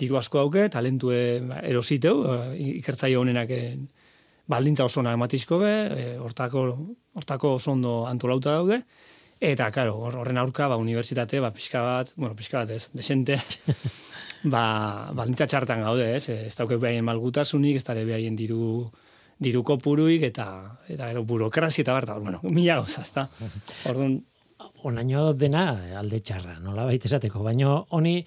diru 0.00 0.18
asko 0.18 0.44
dauke, 0.44 0.66
talentu 0.72 1.12
ba, 1.46 1.60
erositeu, 1.62 2.24
ikertzaio 2.80 3.20
honenak 3.20 3.54
baldintza 4.50 4.88
oso 4.88 5.04
nahi 5.06 5.20
matizko 5.20 5.60
be, 5.62 5.72
hortako, 6.18 6.66
hortako 7.14 7.54
oso 7.60 7.76
ondo 7.76 8.04
antolauta 8.10 8.56
daude, 8.58 8.82
eta, 9.40 9.70
karo, 9.72 9.96
horren 10.04 10.38
aurka, 10.38 10.68
ba, 10.68 10.76
unibertsitate, 10.80 11.40
ba, 11.40 11.50
pixka 11.54 11.82
bat, 11.84 12.12
bueno, 12.16 12.36
pixka 12.36 12.62
bat 12.62 12.74
ez, 12.76 12.90
desente, 12.92 13.38
ba, 14.52 14.64
baldintza 15.16 15.48
txartan 15.48 15.84
gaude, 15.86 16.10
ez, 16.16 16.28
ez 16.34 16.54
dauke 16.58 16.76
behaien 16.80 17.06
malgutasunik, 17.08 17.80
ez 17.80 17.84
dara 17.86 18.04
behaien 18.04 18.36
diru, 18.36 18.84
diru 19.40 19.64
kopuruik, 19.64 20.26
eta, 20.28 20.46
eta 20.92 21.08
gero, 21.08 21.24
burokrasi 21.24 21.80
eta 21.86 21.96
barta, 21.96 22.18
bueno, 22.20 22.42
mila 22.44 22.82
gauza, 22.82 23.02
ezta. 23.06 23.26
Orduan, 23.90 24.20
onaino 24.84 25.30
dena 25.36 25.64
alde 25.98 26.20
txarra, 26.20 26.58
nola 26.60 26.84
baita 26.88 27.08
esateko, 27.08 27.42
baina 27.44 27.72
honi, 27.96 28.18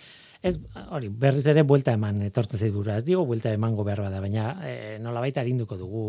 ez, 0.44 0.58
hori, 0.90 1.10
berriz 1.10 1.46
ere 1.48 1.64
buelta 1.68 1.94
eman 1.96 2.22
etortzen 2.26 2.60
zaidura, 2.60 2.98
ez 2.98 3.06
digo 3.08 3.24
buelta 3.30 3.54
emango 3.54 3.86
behar 3.88 4.04
da, 4.10 4.20
baina 4.22 4.50
e, 4.66 4.74
nola 5.02 5.22
baita 5.24 5.42
arinduko 5.42 5.78
dugu 5.80 6.04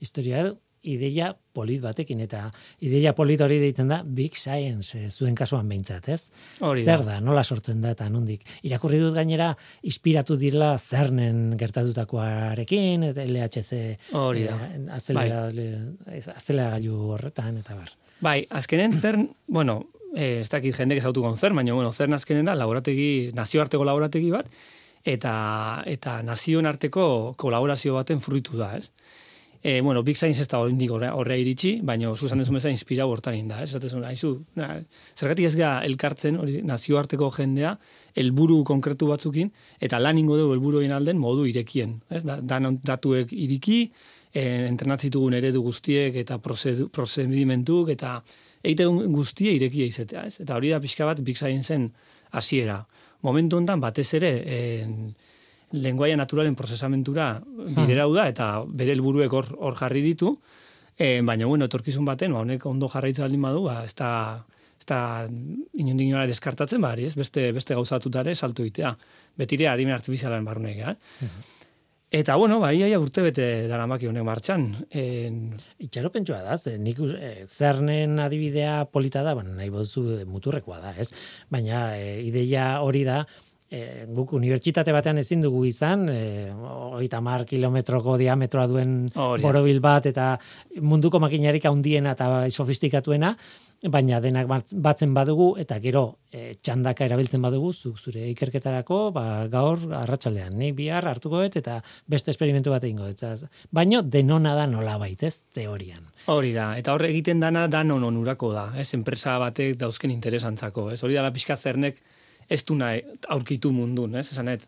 historia 0.00 0.44
ideia 0.86 1.30
polit 1.56 1.80
batekin, 1.82 2.20
eta 2.24 2.44
ideia 2.84 3.12
polit 3.16 3.40
hori 3.40 3.58
deitzen 3.60 3.88
da 3.90 4.02
Big 4.04 4.36
Science, 4.36 4.98
e, 4.98 5.10
zuen 5.10 5.34
kasuan 5.38 5.68
behintzat, 5.68 6.08
ez? 6.12 6.20
Hori 6.64 6.84
Zer 6.84 7.04
da, 7.06 7.18
nola 7.24 7.44
sortzen 7.44 7.80
da, 7.84 7.94
eta 7.96 8.08
nondik. 8.12 8.44
Irakurri 8.68 9.00
dut 9.02 9.14
gainera, 9.16 9.50
inspiratu 9.88 10.36
dirla 10.40 10.74
zernen 10.78 11.56
gertatutakoarekin, 11.60 13.08
eta 13.10 13.26
LHC 13.26 13.82
hori 14.20 14.46
da. 14.48 14.56
E, 14.68 14.82
azelera, 14.98 15.44
bai. 15.50 16.22
azelera 16.36 16.80
horretan, 16.96 17.60
eta 17.64 17.76
bar. 17.78 17.92
Bai, 18.24 18.40
azkenen 18.50 18.96
zer, 18.96 19.18
bueno, 19.46 19.82
eh, 20.14 20.40
ez 20.40 20.48
dakit 20.48 20.76
jende 20.76 20.96
ezautu 20.96 21.24
zer, 21.34 21.52
baina, 21.52 21.74
bueno, 21.74 21.92
zer 21.92 22.12
azkenen 22.12 22.46
da, 22.46 22.54
laborategi, 22.54 23.30
nazioarteko 23.34 23.84
laborategi 23.84 24.30
bat, 24.30 24.48
eta, 25.04 25.82
eta 25.86 26.20
nazioen 26.22 26.66
arteko 26.66 27.34
kolaborazio 27.38 27.94
baten 27.94 28.20
fruitu 28.20 28.56
da, 28.58 28.76
ez? 28.76 28.90
E, 29.68 29.80
bueno, 29.80 30.04
Big 30.04 30.16
Science 30.16 30.42
ez 30.44 30.46
da 30.46 30.60
hori 30.62 30.86
horre 30.86 31.36
iritsi, 31.42 31.80
baina 31.82 32.12
zuzan 32.14 32.38
dezu 32.38 32.52
meza 32.54 32.70
inspira 32.70 33.02
hortan 33.10 33.48
da, 33.50 33.64
ez? 33.64 33.72
Zatezun, 33.74 34.04
haizu, 34.06 34.28
na, 34.54 34.68
zergatik 35.18 35.48
ez 35.48 35.56
gara 35.56 35.80
elkartzen, 35.88 36.36
hori, 36.38 36.60
nazioarteko 36.62 37.32
jendea, 37.34 37.72
helburu 38.14 38.60
konkretu 38.62 39.08
batzukin, 39.10 39.50
eta 39.82 39.98
lan 39.98 40.20
ingo 40.22 40.38
dugu 40.38 40.54
helburu 40.54 40.84
alden 40.94 41.18
modu 41.18 41.48
irekien, 41.50 41.96
ez? 42.14 42.22
Da, 42.22 42.38
datuek 42.92 43.32
iriki, 43.34 43.80
e, 44.30 44.44
entrenatzitugun 44.68 45.34
eredu 45.34 45.64
guztiek 45.66 46.14
eta 46.14 46.38
prozedimentuk 46.38 47.90
eta 47.90 48.20
egiten 48.62 49.02
guztia 49.18 49.50
irekia 49.50 49.90
izatea, 49.90 50.28
ez? 50.30 50.36
Eta 50.46 50.54
hori 50.54 50.70
da 50.70 50.78
pixka 50.78 51.10
bat 51.10 51.24
Big 51.26 51.42
zen 51.42 51.90
hasiera. 52.30 52.84
Momentu 53.22 53.58
hontan 53.58 53.80
batez 53.80 54.12
ere 54.14 54.32
en, 54.46 55.16
lenguaia 55.72 56.16
naturalen 56.16 56.54
prozesamentura 56.54 57.40
biderau 57.46 58.12
da 58.14 58.28
eta 58.30 58.50
bere 58.66 58.94
helburuek 58.94 59.32
hor 59.32 59.50
hor 59.58 59.78
jarri 59.78 60.02
ditu. 60.04 60.36
E, 60.96 61.20
baina 61.20 61.46
bueno, 61.46 61.66
etorkizun 61.68 62.06
baten, 62.08 62.32
ba, 62.32 62.40
honek 62.40 62.64
ondo 62.66 62.88
jarraitza 62.88 63.26
baldin 63.26 63.42
badu, 63.42 63.64
ba, 63.66 63.82
ez 63.84 63.92
da 63.98 64.10
ez 64.80 64.86
da 64.88 65.00
inondik 65.76 66.14
deskartatzen 66.30 66.80
bari, 66.80 67.04
ez? 67.04 67.14
Beste 67.16 67.50
beste 67.52 67.74
gauzatutare 67.74 68.34
salto 68.34 68.64
itea. 68.64 68.94
Betire 69.36 69.68
adimen 69.68 69.94
artifizialaren 69.94 70.44
barrunek, 70.44 70.78
eh? 70.78 70.96
Mhm. 71.20 71.52
Eta 72.16 72.36
bueno, 72.36 72.60
bai, 72.62 72.76
ia 72.78 73.00
urte 73.02 73.20
bete 73.20 73.66
dara 73.66 73.86
maki 73.90 74.06
honek 74.06 74.24
martxan. 74.24 74.68
En... 74.94 75.40
Itxaro 75.82 76.12
pentsua 76.14 76.38
da, 76.44 76.56
ze, 76.56 76.76
nik 76.78 77.00
e, 77.02 77.44
zernen 77.46 78.20
adibidea 78.22 78.84
polita 78.92 79.24
da, 79.26 79.34
baina 79.34 79.50
nahi 79.56 79.72
bozu 79.74 80.22
muturrekoa 80.30 80.78
da, 80.84 80.94
ez? 80.96 81.10
Baina 81.50 81.96
e, 81.98 82.22
ideia 82.22 82.68
hori 82.86 83.02
da, 83.04 83.24
e, 83.70 84.06
guk 84.14 84.32
unibertsitate 84.38 84.94
batean 84.94 85.18
ezin 85.22 85.42
dugu 85.44 85.64
izan, 85.68 86.06
e, 86.08 86.50
oita 86.98 87.20
mar 87.20 87.44
kilometroko 87.48 88.16
diametroa 88.20 88.66
duen 88.70 88.98
borobil 89.14 89.80
bat, 89.84 90.06
eta 90.06 90.34
munduko 90.82 91.20
makinarik 91.22 91.66
handiena 91.66 92.14
eta 92.16 92.28
sofistikatuena, 92.50 93.34
baina 93.84 94.20
denak 94.24 94.48
batzen 94.48 95.12
badugu 95.14 95.50
eta 95.60 95.78
gero 95.82 96.04
e, 96.32 96.54
txandaka 96.64 97.04
erabiltzen 97.04 97.42
badugu 97.44 97.72
zure 97.74 98.24
ikerketarako 98.30 99.10
ba, 99.12 99.24
gaur 99.52 99.82
arratsaldean 100.00 100.56
nik 100.56 100.74
bihar 100.78 101.04
hartukoet 101.06 101.58
eta 101.60 101.82
beste 102.08 102.32
esperimentu 102.32 102.72
bat 102.72 102.84
egingo 102.84 103.06
ez 103.06 103.44
baino 103.70 104.02
denona 104.02 104.54
da 104.54 104.66
nola 104.66 104.96
baitez 104.98 105.42
teorian. 105.52 106.08
Hori 106.26 106.52
da 106.56 106.72
eta 106.78 106.94
hor 106.94 107.04
egiten 107.04 107.40
dana 107.40 107.66
da 107.68 107.84
non 107.84 108.04
onurako 108.04 108.52
da 108.52 108.70
ez 108.78 108.92
enpresa 108.94 109.38
batek 109.38 109.76
dauzken 109.76 110.10
interesantzako 110.10 110.90
ez 110.92 111.02
hori 111.02 111.14
da 111.14 111.22
la 111.22 111.32
pizka 111.32 111.56
zernek 111.56 112.00
ez 112.48 112.62
du 112.64 112.74
nahi 112.74 113.02
aurkitu 113.28 113.72
mundun 113.72 114.14
ez 114.14 114.30
esanet 114.32 114.66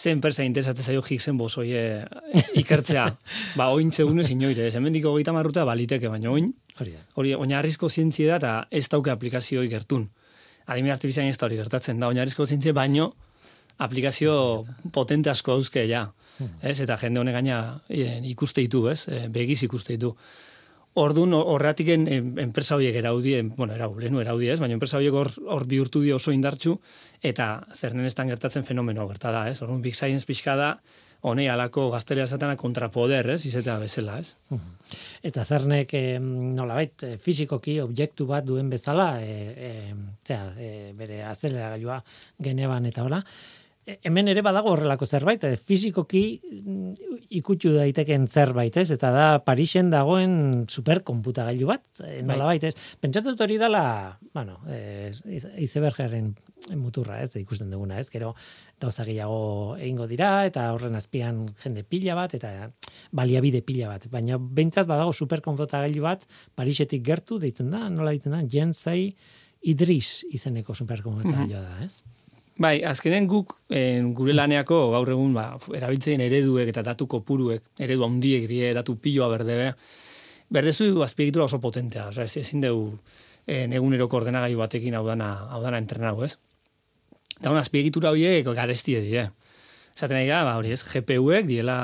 ze 0.00 0.10
enpresa 0.10 0.42
interesatzen 0.42 0.84
zaio 0.84 1.02
Higgsen 1.02 1.36
bosoie 1.36 2.06
ikertzea 2.54 3.06
ba 3.58 3.68
ointze 3.74 4.04
unez 4.04 4.30
inoire 4.30 4.66
ez 4.68 4.74
hemendiko 4.74 5.12
30 5.18 5.32
marruta 5.36 5.64
baliteke 5.64 6.08
baina 6.08 6.30
oin 6.30 6.52
Hori. 6.80 6.94
Hori, 7.20 7.34
oinarrizko 7.36 7.90
zientzia 7.90 8.30
da, 8.30 8.36
eta 8.38 8.78
ez 8.78 8.88
dauke 8.88 9.12
aplikazio 9.12 9.62
gertun. 9.68 10.06
Adimi 10.70 10.92
artifizian 10.92 11.28
ez 11.28 11.36
da 11.36 11.48
hori 11.48 11.58
gertatzen 11.60 12.00
da, 12.00 12.08
oinarrizko 12.08 12.46
zientzia 12.46 12.72
baino 12.76 13.10
aplikazio 13.80 14.34
potente 14.92 15.30
asko 15.32 15.56
dauzke, 15.56 15.84
ja. 15.88 16.06
Hmm. 16.38 16.54
Ez? 16.62 16.78
Eta 16.80 16.96
jende 17.00 17.20
honek 17.20 17.36
gaina 17.36 17.58
e, 17.88 18.06
ikuste 18.30 18.64
ditu, 18.64 18.86
ez? 18.92 19.02
E, 19.08 19.26
begiz 19.32 19.60
ikuste 19.66 19.96
ditu. 19.96 20.14
Ordun 20.98 21.36
horretik 21.38 21.92
enpresa 21.94 22.74
horiek 22.74 22.96
eraudi, 22.98 23.36
bueno, 23.54 23.76
erau, 23.76 23.92
lehenu 24.00 24.20
eraudi 24.24 24.48
ez, 24.50 24.58
baina 24.58 24.74
enpresa 24.74 24.98
horiek 24.98 25.14
hor, 25.14 25.66
bihurtu 25.70 26.02
dio 26.02 26.16
oso 26.16 26.32
indartxu, 26.34 26.80
eta 27.22 27.60
zernenestan 27.76 28.32
gertatzen 28.32 28.66
fenomeno 28.66 29.06
gerta 29.06 29.30
da, 29.30 29.44
ez? 29.48 29.60
Orduan, 29.62 29.84
Big 29.84 29.94
Science 29.94 30.26
pixka 30.26 30.56
da, 30.58 30.72
honei 31.22 31.46
alako 31.52 31.90
gaztelea 31.92 32.24
esatena 32.26 32.56
kontrapoder, 32.58 33.28
ez, 33.36 33.44
izatea 33.46 33.76
bezala, 33.78 34.18
ez. 34.18 34.34
Eta 35.30 35.44
zernek 35.44 35.94
e, 35.94 36.02
nolabait 36.18 37.06
eh, 37.06 37.14
fizikoki 37.20 37.78
objektu 37.84 38.26
bat 38.26 38.46
duen 38.48 38.70
bezala, 38.72 39.12
e, 39.22 39.70
e, 39.70 39.72
zera, 40.26 40.50
e, 40.56 40.90
bere 40.96 41.22
azelera 41.28 41.70
gailua 41.76 42.00
geneban 42.42 42.88
eta 42.88 43.04
hola, 43.04 43.20
hemen 43.86 44.28
ere 44.28 44.42
badago 44.44 44.74
horrelako 44.74 45.06
zerbait, 45.06 45.42
e, 45.44 45.56
fizikoki 45.56 46.22
mm, 46.42 46.92
ikutu 47.40 47.72
daiteken 47.74 48.26
zerbait, 48.28 48.76
ez? 48.76 48.90
Eta 48.94 49.10
da 49.14 49.26
Parisen 49.44 49.90
dagoen 49.92 50.66
superkomputagailu 50.68 51.70
bat, 51.70 51.84
e, 52.04 52.20
nolabait, 52.26 52.64
ez? 52.68 52.74
Pentsatzen 53.00 53.38
hori 53.40 53.58
dela, 53.60 53.82
bueno, 54.34 54.60
e, 54.68 55.10
izebergaren 55.64 56.34
muturra, 56.76 57.18
ez, 57.24 57.32
ikusten 57.40 57.70
duguna, 57.72 57.98
ez, 58.00 58.10
gero 58.12 58.34
gauza 58.80 59.04
gehiago 59.08 59.76
egingo 59.78 60.06
dira, 60.10 60.44
eta 60.46 60.68
horren 60.74 60.98
azpian 60.98 61.46
jende 61.62 61.82
pila 61.82 62.14
bat, 62.18 62.36
eta 62.36 62.70
baliabide 63.16 63.64
pila 63.66 63.88
bat, 63.94 64.06
baina 64.12 64.38
behintzat 64.38 64.88
badago 64.90 65.16
superkonfota 65.16 65.82
gailu 65.86 66.04
bat, 66.06 66.26
Parisetik 66.54 67.02
gertu, 67.06 67.40
deitzen 67.40 67.72
da, 67.72 67.86
nola 67.88 68.12
deitzen 68.12 68.36
da, 68.36 68.44
Jensai 68.44 69.14
Idris 69.70 70.24
izeneko 70.32 70.76
superkonfota 70.76 71.36
mhm. 71.36 71.50
da, 71.52 71.78
ez? 71.84 72.19
Bai, 72.60 72.82
azkenen 72.84 73.24
guk 73.24 73.54
en, 73.72 74.10
gure 74.12 74.34
laneako 74.36 74.78
gaur 74.92 75.08
egun 75.14 75.32
ba, 75.32 75.46
erabiltzen 75.78 76.20
ereduek 76.20 76.68
eta 76.68 76.82
datu 76.84 77.06
kopuruek, 77.08 77.62
eredu 77.80 78.04
handiek 78.04 78.44
die, 78.50 78.74
datu 78.76 78.98
piloa 79.00 79.30
berdebe, 79.32 79.70
berdezu 80.52 80.90
azpiegitura 81.06 81.46
oso 81.46 81.60
potentea, 81.62 82.10
oza, 82.10 82.26
ezin 82.28 82.60
dugu 82.66 82.98
en, 83.46 83.72
eguneroko 83.72 84.20
ordenagailu 84.20 84.60
batekin 84.60 84.98
hau 84.98 85.06
dana, 85.06 85.30
hau 85.54 85.62
dana 85.64 85.80
entrenau, 85.80 86.18
ez? 86.26 86.34
Da 87.40 87.48
una 87.48 87.64
azpiegitura 87.64 88.12
horiek 88.12 88.52
garestie 88.52 89.00
die. 89.06 89.24
Esaten 89.96 90.18
nahi 90.18 90.28
ba, 90.28 90.58
hori 90.60 90.76
ez, 90.76 90.82
GPU-ek, 90.84 91.48
diela, 91.48 91.78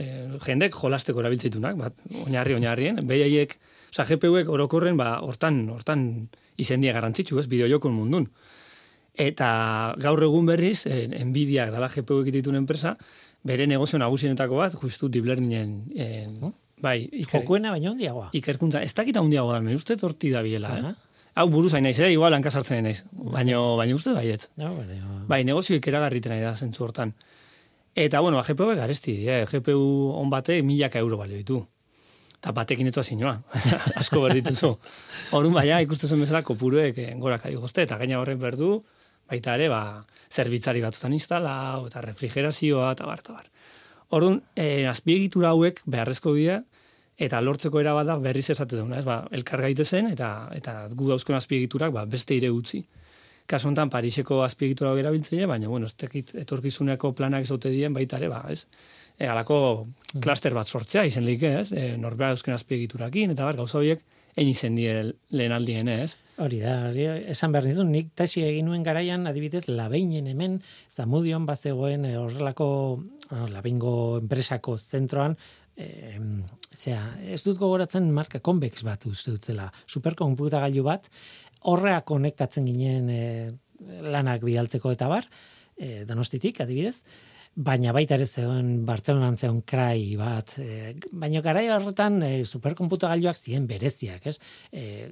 eh, 0.00 0.38
jendek 0.46 0.72
jolasteko 0.80 1.20
erabiltzeitunak, 1.20 1.76
bat, 1.76 2.00
oinarri, 2.24 2.56
oinarrien, 2.56 3.04
behaiek, 3.06 3.58
oza, 3.92 4.08
GPU-ek 4.08 4.48
orokorren, 4.48 4.96
ba, 4.96 5.18
hortan, 5.20 5.66
hortan 5.76 6.08
izendia 6.56 6.96
garantzitsu, 6.96 7.38
ez, 7.38 7.46
bideojokon 7.52 7.92
mundun. 7.92 8.30
Eta 9.14 9.94
gaur 10.02 10.22
egun 10.26 10.46
berriz, 10.46 10.86
en, 10.90 11.14
Nvidia 11.30 11.68
dala 11.70 11.88
GPU-ek 11.92 12.32
ditun 12.34 12.58
enpresa, 12.58 12.96
bere 13.46 13.66
negozio 13.70 13.98
nagusienetako 14.02 14.58
bat, 14.58 14.74
justu 14.80 15.08
deep 15.08 15.28
learningen, 15.28 15.74
en, 15.94 16.38
oh? 16.42 16.52
bai, 16.82 17.04
iker, 17.12 17.44
Jokuena 17.44 17.70
baina 17.70 17.92
hondiagoa. 17.92 18.32
Ikerkuntza, 18.34 18.82
ez 18.82 18.94
dakita 18.96 19.22
hondiagoa 19.22 19.60
da, 19.60 19.74
uste 19.76 19.96
torti 20.00 20.32
da 20.34 20.42
biela, 20.42 20.72
uh 20.72 20.80
-huh. 20.82 20.90
eh? 20.90 21.30
hau 21.34 21.48
buruz 21.50 21.74
hain 21.74 21.84
naiz, 21.84 21.98
eh? 22.00 22.10
igual 22.12 22.34
hanka 22.34 22.50
sartzen 22.50 22.82
naiz. 22.82 23.04
Baina, 23.12 23.58
baina 23.76 23.94
uste 23.94 24.12
baiet. 24.12 24.50
No, 24.56 24.74
baina... 24.74 25.22
Bai, 25.28 25.44
negozioek 25.44 25.86
eragarriten 25.86 26.32
nahi 26.32 26.42
da 26.42 26.54
zentzu 26.56 26.84
hortan. 26.84 27.14
Eta, 27.94 28.20
bueno, 28.20 28.36
ba, 28.36 28.42
GPU 28.42 28.74
garesti, 28.74 29.28
eh? 29.28 29.46
GPU 29.46 30.10
on 30.14 30.30
bate 30.30 30.62
milaka 30.62 30.98
euro 30.98 31.16
balio 31.16 31.36
ditu. 31.36 31.64
Eta 32.38 32.52
batekin 32.52 32.86
etua 32.86 33.04
zinua. 33.04 33.42
Asko 34.00 34.20
berdituzu. 34.20 34.78
Horun, 35.30 35.54
baina, 35.54 35.80
ikusten 35.80 36.20
bezala 36.20 36.42
kopuruek 36.42 36.98
eh, 36.98 37.14
gorak 37.18 37.46
gozte, 37.54 37.82
eta 37.82 37.96
gaina 37.96 38.18
horren 38.18 38.38
berdu, 38.38 38.82
baita 39.30 39.54
ere, 39.58 39.68
ba, 39.72 40.04
zerbitzari 40.30 40.82
batutan 40.84 41.12
instala, 41.16 41.56
eta 41.86 42.02
refrigerazioa, 42.04 42.92
eta 42.92 43.06
bar, 43.08 43.24
eta 43.24 43.32
bar. 43.32 43.50
Horun, 44.14 44.42
eh, 44.56 44.86
azpiegitura 44.86 45.54
hauek 45.54 45.80
beharrezko 45.86 46.34
dira, 46.34 46.62
eta 47.16 47.40
lortzeko 47.40 47.80
era 47.80 47.92
bada 47.94 48.16
berriz 48.18 48.48
esate 48.50 48.76
duna, 48.76 48.98
ez? 48.98 49.04
Ba, 49.06 49.22
elkar 49.30 49.62
gaitezen 49.62 50.10
eta 50.10 50.50
eta 50.54 50.74
gu 50.90 51.08
dauzkon 51.12 51.38
azpiegiturak 51.38 51.92
ba, 51.94 52.04
beste 52.10 52.34
ire 52.34 52.50
utzi. 52.50 52.82
Kasu 53.46 53.68
honetan 53.68 53.90
Pariseko 53.92 54.40
azpiegitura 54.42 54.94
erabiltzaile, 54.98 55.46
baina 55.46 55.68
bueno, 55.68 55.86
ez 55.86 56.24
etorkizuneko 56.42 57.12
planak 57.12 57.44
ezote 57.44 57.70
dien 57.70 57.92
baita 57.92 58.16
ere, 58.16 58.28
ba, 58.32 58.42
ez? 58.50 58.64
E, 59.18 59.28
alako 59.28 59.86
klaster 60.20 60.54
bat 60.54 60.66
sortzea 60.66 61.04
izen 61.06 61.26
like, 61.26 61.50
ez? 61.60 61.72
E, 61.72 61.96
norbera 62.00 62.32
dauzken 62.34 62.54
azpiegiturakin 62.54 63.34
eta 63.36 63.44
bar 63.44 63.60
gauza 63.60 63.78
horiek 63.78 64.02
egin 64.34 64.50
izen 64.50 64.78
die 64.80 64.94
lehen 65.30 65.52
aldien, 65.52 65.88
ez? 65.88 66.16
Hori 66.42 66.58
da, 66.58 66.90
esan 67.30 67.52
behar 67.54 67.68
nizu, 67.68 67.84
nik 67.86 68.08
tesi 68.18 68.42
egin 68.42 68.66
nuen 68.66 68.82
garaian, 68.82 69.28
adibidez, 69.30 69.68
labeinen 69.68 70.26
hemen, 70.26 70.56
zamudion 70.90 71.46
bazegoen 71.46 72.08
eh, 72.08 72.16
horrelako, 72.18 72.66
labeingo 73.52 73.92
enpresako 74.18 74.74
zentroan, 74.78 75.36
eh, 75.76 76.18
zera, 76.74 77.04
ez 77.30 77.42
dut 77.46 77.58
gogoratzen 77.58 78.10
marka 78.14 78.40
konbex 78.42 78.82
bat 78.86 79.06
uste 79.06 79.34
dutzela, 79.34 79.68
superkonputa 79.86 80.62
gailu 80.66 80.84
bat, 80.86 81.06
horrea 81.70 82.00
konektatzen 82.06 82.66
ginen 82.68 83.10
eh, 83.12 83.50
lanak 84.02 84.44
bialtzeko 84.44 84.92
eta 84.94 85.08
bar, 85.10 85.28
eh, 85.78 86.02
donostitik, 86.08 86.60
adibidez, 86.60 87.02
baina 87.54 87.92
baita 87.94 88.16
ere 88.16 88.26
zegoen 88.26 88.84
Bartzelonan 88.86 89.36
zegoen 89.38 89.60
krai 89.66 90.16
bat, 90.18 90.56
e, 90.58 90.94
baina 91.12 91.42
garai 91.44 91.68
horretan 91.70 92.18
e, 92.26 92.32
superkonputagailuak 92.44 93.38
ziren 93.38 93.68
bereziak, 93.70 94.26
ez? 94.26 94.38
E, 94.72 95.10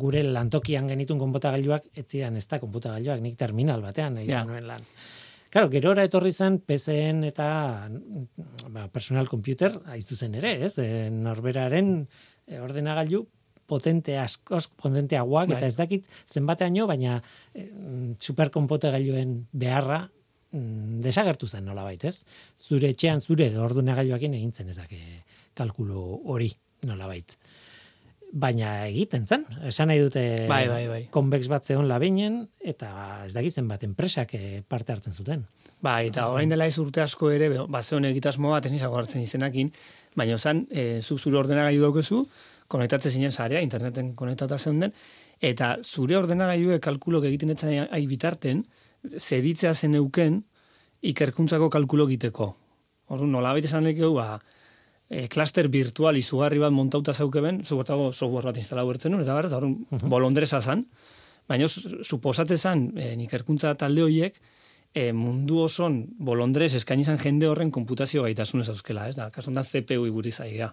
gure 0.00 0.22
lantokian 0.26 0.90
genitun 0.92 1.18
konputagailuak 1.22 1.88
ez 1.94 2.06
ziren 2.06 2.36
ez 2.36 2.46
da 2.50 2.60
konputagailuak, 2.60 3.24
nik 3.24 3.38
terminal 3.40 3.82
batean 3.84 4.20
egin 4.20 4.46
nuen 4.50 4.68
lan. 4.68 4.86
Claro, 5.50 5.70
gerora 5.72 6.04
etorri 6.06 6.30
zen 6.30 6.60
PCN 6.62 7.24
eta 7.26 7.48
ba, 8.70 8.86
personal 8.92 9.26
computer 9.26 9.80
aizu 9.90 10.14
zen 10.14 10.36
ere, 10.38 10.54
ez? 10.68 10.76
E, 10.78 11.08
norberaren 11.10 12.04
ordenagailu 12.60 13.24
potente 13.70 14.16
askoz 14.18 14.66
potenteagoak 14.82 15.52
eta 15.54 15.62
bai. 15.62 15.68
ez 15.70 15.76
dakit 15.78 16.08
zenbateaino, 16.28 16.86
baina 16.90 17.20
e, 17.54 17.68
superkonpotegailuen 18.18 19.36
beharra 19.52 20.04
mm, 20.52 21.00
desagertu 21.04 21.48
zen 21.48 21.64
nolabait, 21.64 22.04
ez? 22.04 22.22
Zure 22.58 22.90
etxean 22.90 23.20
zure 23.20 23.50
ordenagailuekin 23.58 24.36
egin 24.38 24.52
zen 24.52 24.68
ezak 24.68 24.94
kalkulu 25.54 26.22
hori 26.26 26.52
nolabait. 26.86 27.36
baina 28.32 28.86
egiten 28.86 29.24
zen. 29.26 29.42
Esan 29.66 29.88
nahi 29.90 29.98
dute 29.98 30.20
bai, 30.46 30.68
bai, 30.68 30.84
bai. 30.86 31.00
konbex 31.10 31.48
bat 31.50 31.64
zeon 31.66 31.88
labinen, 31.90 32.44
eta 32.62 33.24
ez 33.26 33.32
dakitzen 33.34 33.66
bat 33.66 33.82
enpresak 33.82 34.34
eh, 34.38 34.60
parte 34.62 34.92
hartzen 34.92 35.12
zuten. 35.12 35.42
Bai, 35.82 36.10
eta 36.12 36.28
orain 36.30 36.48
dela 36.48 36.66
ez 36.68 36.76
urte 36.78 37.02
asko 37.02 37.30
ere, 37.34 37.48
ba, 37.66 37.82
zeon 37.82 38.04
egitasmo 38.04 38.52
bat, 38.52 38.66
ez 38.68 38.72
nizago 38.72 38.98
hartzen 39.00 39.22
izenakin, 39.24 39.72
baina 40.14 40.36
zan, 40.38 40.66
e, 40.70 41.00
zu 41.00 41.16
zure 41.18 41.40
ordenagailu 41.40 41.82
daukezu, 41.86 42.20
konektatzen 42.70 43.16
zinen 43.16 43.32
zarea, 43.32 43.62
interneten 43.64 44.12
konektata 44.14 44.58
den, 44.66 44.92
eta 45.40 45.76
zure 45.82 46.16
ordenagailu 46.16 46.78
kalkulok 46.84 47.24
egiten 47.24 47.50
etzen 47.50 47.88
ai 47.90 48.06
bitarten, 48.06 48.62
zeditzea 49.16 49.74
zen 49.74 49.96
euken, 49.98 50.42
ikerkuntzako 51.00 51.70
kalkulo 51.72 52.06
egiteko. 52.08 52.50
Orduan, 53.10 53.32
nola 53.32 53.52
baita 53.56 53.70
esan 53.70 53.86
lekeu, 53.88 54.12
ba, 54.14 54.40
e, 55.08 55.26
klaster 55.32 55.68
virtual 55.72 56.18
izugarri 56.20 56.60
bat 56.62 56.72
montauta 56.72 57.14
zaukeben, 57.14 57.64
zubertago 57.64 58.12
software 58.12 58.52
bat 58.52 58.60
instalau 58.60 58.86
bertzen 58.88 59.12
nuen, 59.12 59.24
eta 59.24 59.34
gara, 59.34 59.50
eta 59.50 59.58
hori 59.58 59.72
uh 59.74 60.10
bolondresa 60.14 60.60
zan, 60.60 60.84
baina 61.48 61.66
suposatze 61.68 62.56
zan, 62.56 62.90
e, 62.96 63.14
nikerkuntza 63.18 63.74
talde 63.74 64.04
horiek, 64.06 64.38
e, 64.94 65.10
mundu 65.12 65.60
oson 65.64 66.04
bolondrez 66.18 66.74
eskaini 66.78 67.04
zan 67.04 67.18
jende 67.18 67.48
horren 67.48 67.70
komputazio 67.70 68.22
gaitasunez 68.26 68.68
auskela, 68.70 69.08
ez 69.08 69.16
da, 69.16 69.30
kason 69.34 69.54
da 69.54 69.64
CPU 69.66 70.06
iguri 70.06 70.30
zaiga. 70.30 70.72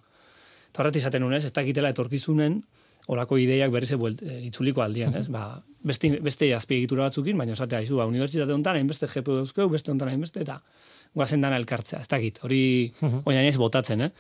Eta 0.70 0.84
horret 0.84 1.00
izaten 1.00 1.24
nuen, 1.24 1.38
ez, 1.38 1.46
ez 1.46 1.54
dakitela 1.54 1.90
etorkizunen, 1.94 2.62
olako 3.08 3.40
ideiak 3.40 3.72
berrize 3.72 3.98
buelt, 4.00 4.22
e, 4.22 4.42
itzuliko 4.50 4.84
aldian, 4.84 5.16
ez? 5.16 5.28
Ba, 5.32 5.64
beste, 5.88 6.12
beste 6.24 6.50
azpiegitura 6.56 7.08
batzukin, 7.08 7.38
baina 7.40 7.56
esatea, 7.56 7.82
izu, 7.86 7.98
ba, 8.02 8.08
unibertsitate 8.10 8.54
honetan, 8.54 8.80
hainbeste 8.80 9.10
GPU 9.12 9.42
dauzkeu, 9.42 9.70
beste 9.72 9.94
honetan 9.94 10.12
hainbeste, 10.12 10.44
eta 10.44 10.60
guazen 11.16 11.44
dana 11.44 11.60
elkartzea, 11.62 12.04
ez 12.04 12.12
dakit, 12.12 12.40
hori 12.44 12.94
uh 13.02 13.20
-huh. 13.24 13.58
botatzen, 13.58 14.02
eh? 14.02 14.12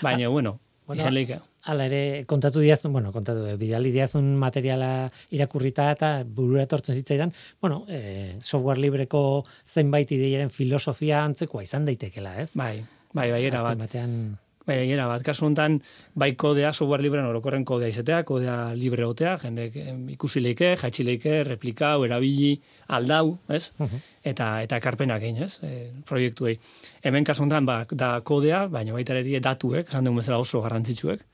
Baina, 0.00 0.26
ah, 0.26 0.30
bueno, 0.30 0.60
bueno, 0.86 1.02
izan 1.02 1.14
lehike. 1.14 1.40
Ala 1.70 1.86
ere, 1.86 2.24
kontatu 2.26 2.60
diazun, 2.60 2.92
bueno, 2.92 3.12
kontatu, 3.12 3.44
eh, 3.46 3.56
bidali 3.56 3.92
diazun 3.92 4.36
materiala 4.40 5.10
irakurrita 5.30 5.90
eta 5.92 6.24
burura 6.24 6.62
etortzen 6.62 6.94
zitzaidan, 6.94 7.32
bueno, 7.60 7.84
eh, 7.88 8.38
software 8.40 8.80
libreko 8.80 9.44
zenbait 9.66 10.10
ideiaren 10.10 10.50
filosofia 10.50 11.24
antzekoa 11.24 11.62
izan 11.62 11.84
daitekela, 11.84 12.40
ez? 12.40 12.54
Bai, 12.56 12.84
bai, 13.12 13.30
bai, 13.30 13.44
era 13.44 13.62
bat. 13.62 13.78
Batean... 13.78 14.38
Bai, 14.70 14.84
era 14.94 15.08
bat, 15.10 15.22
kasu 15.26 15.48
honetan, 15.48 15.80
bai 16.14 16.28
kodea, 16.38 16.70
software 16.70 17.02
librean 17.02 17.26
orokorren 17.26 17.64
kodea 17.66 17.88
izatea, 17.90 18.20
kodea 18.28 18.56
libre 18.78 19.02
otea, 19.02 19.32
jende 19.42 19.66
ikusi 20.14 20.42
leike, 20.44 20.76
jaitsi 20.78 21.06
leike, 21.08 21.40
replikau, 21.48 22.04
erabili, 22.06 22.52
aldau, 22.94 23.34
ez? 23.50 23.72
Eta 24.22 24.50
eta 24.62 24.78
ekarpenak 24.78 25.26
egin, 25.26 25.42
ez? 25.48 25.56
E, 25.66 25.90
proiektuei. 26.06 26.54
Hemen 27.02 27.26
kasu 27.26 27.42
honetan, 27.42 27.66
ba, 27.66 27.80
da 27.90 28.12
kodea, 28.22 28.66
baina 28.70 28.94
baita 28.94 29.16
ere 29.18 29.42
datuek, 29.42 29.90
esan 29.90 30.06
dugu 30.06 30.22
bezala 30.22 30.38
oso 30.38 30.62
garrantzitsuek, 30.62 31.26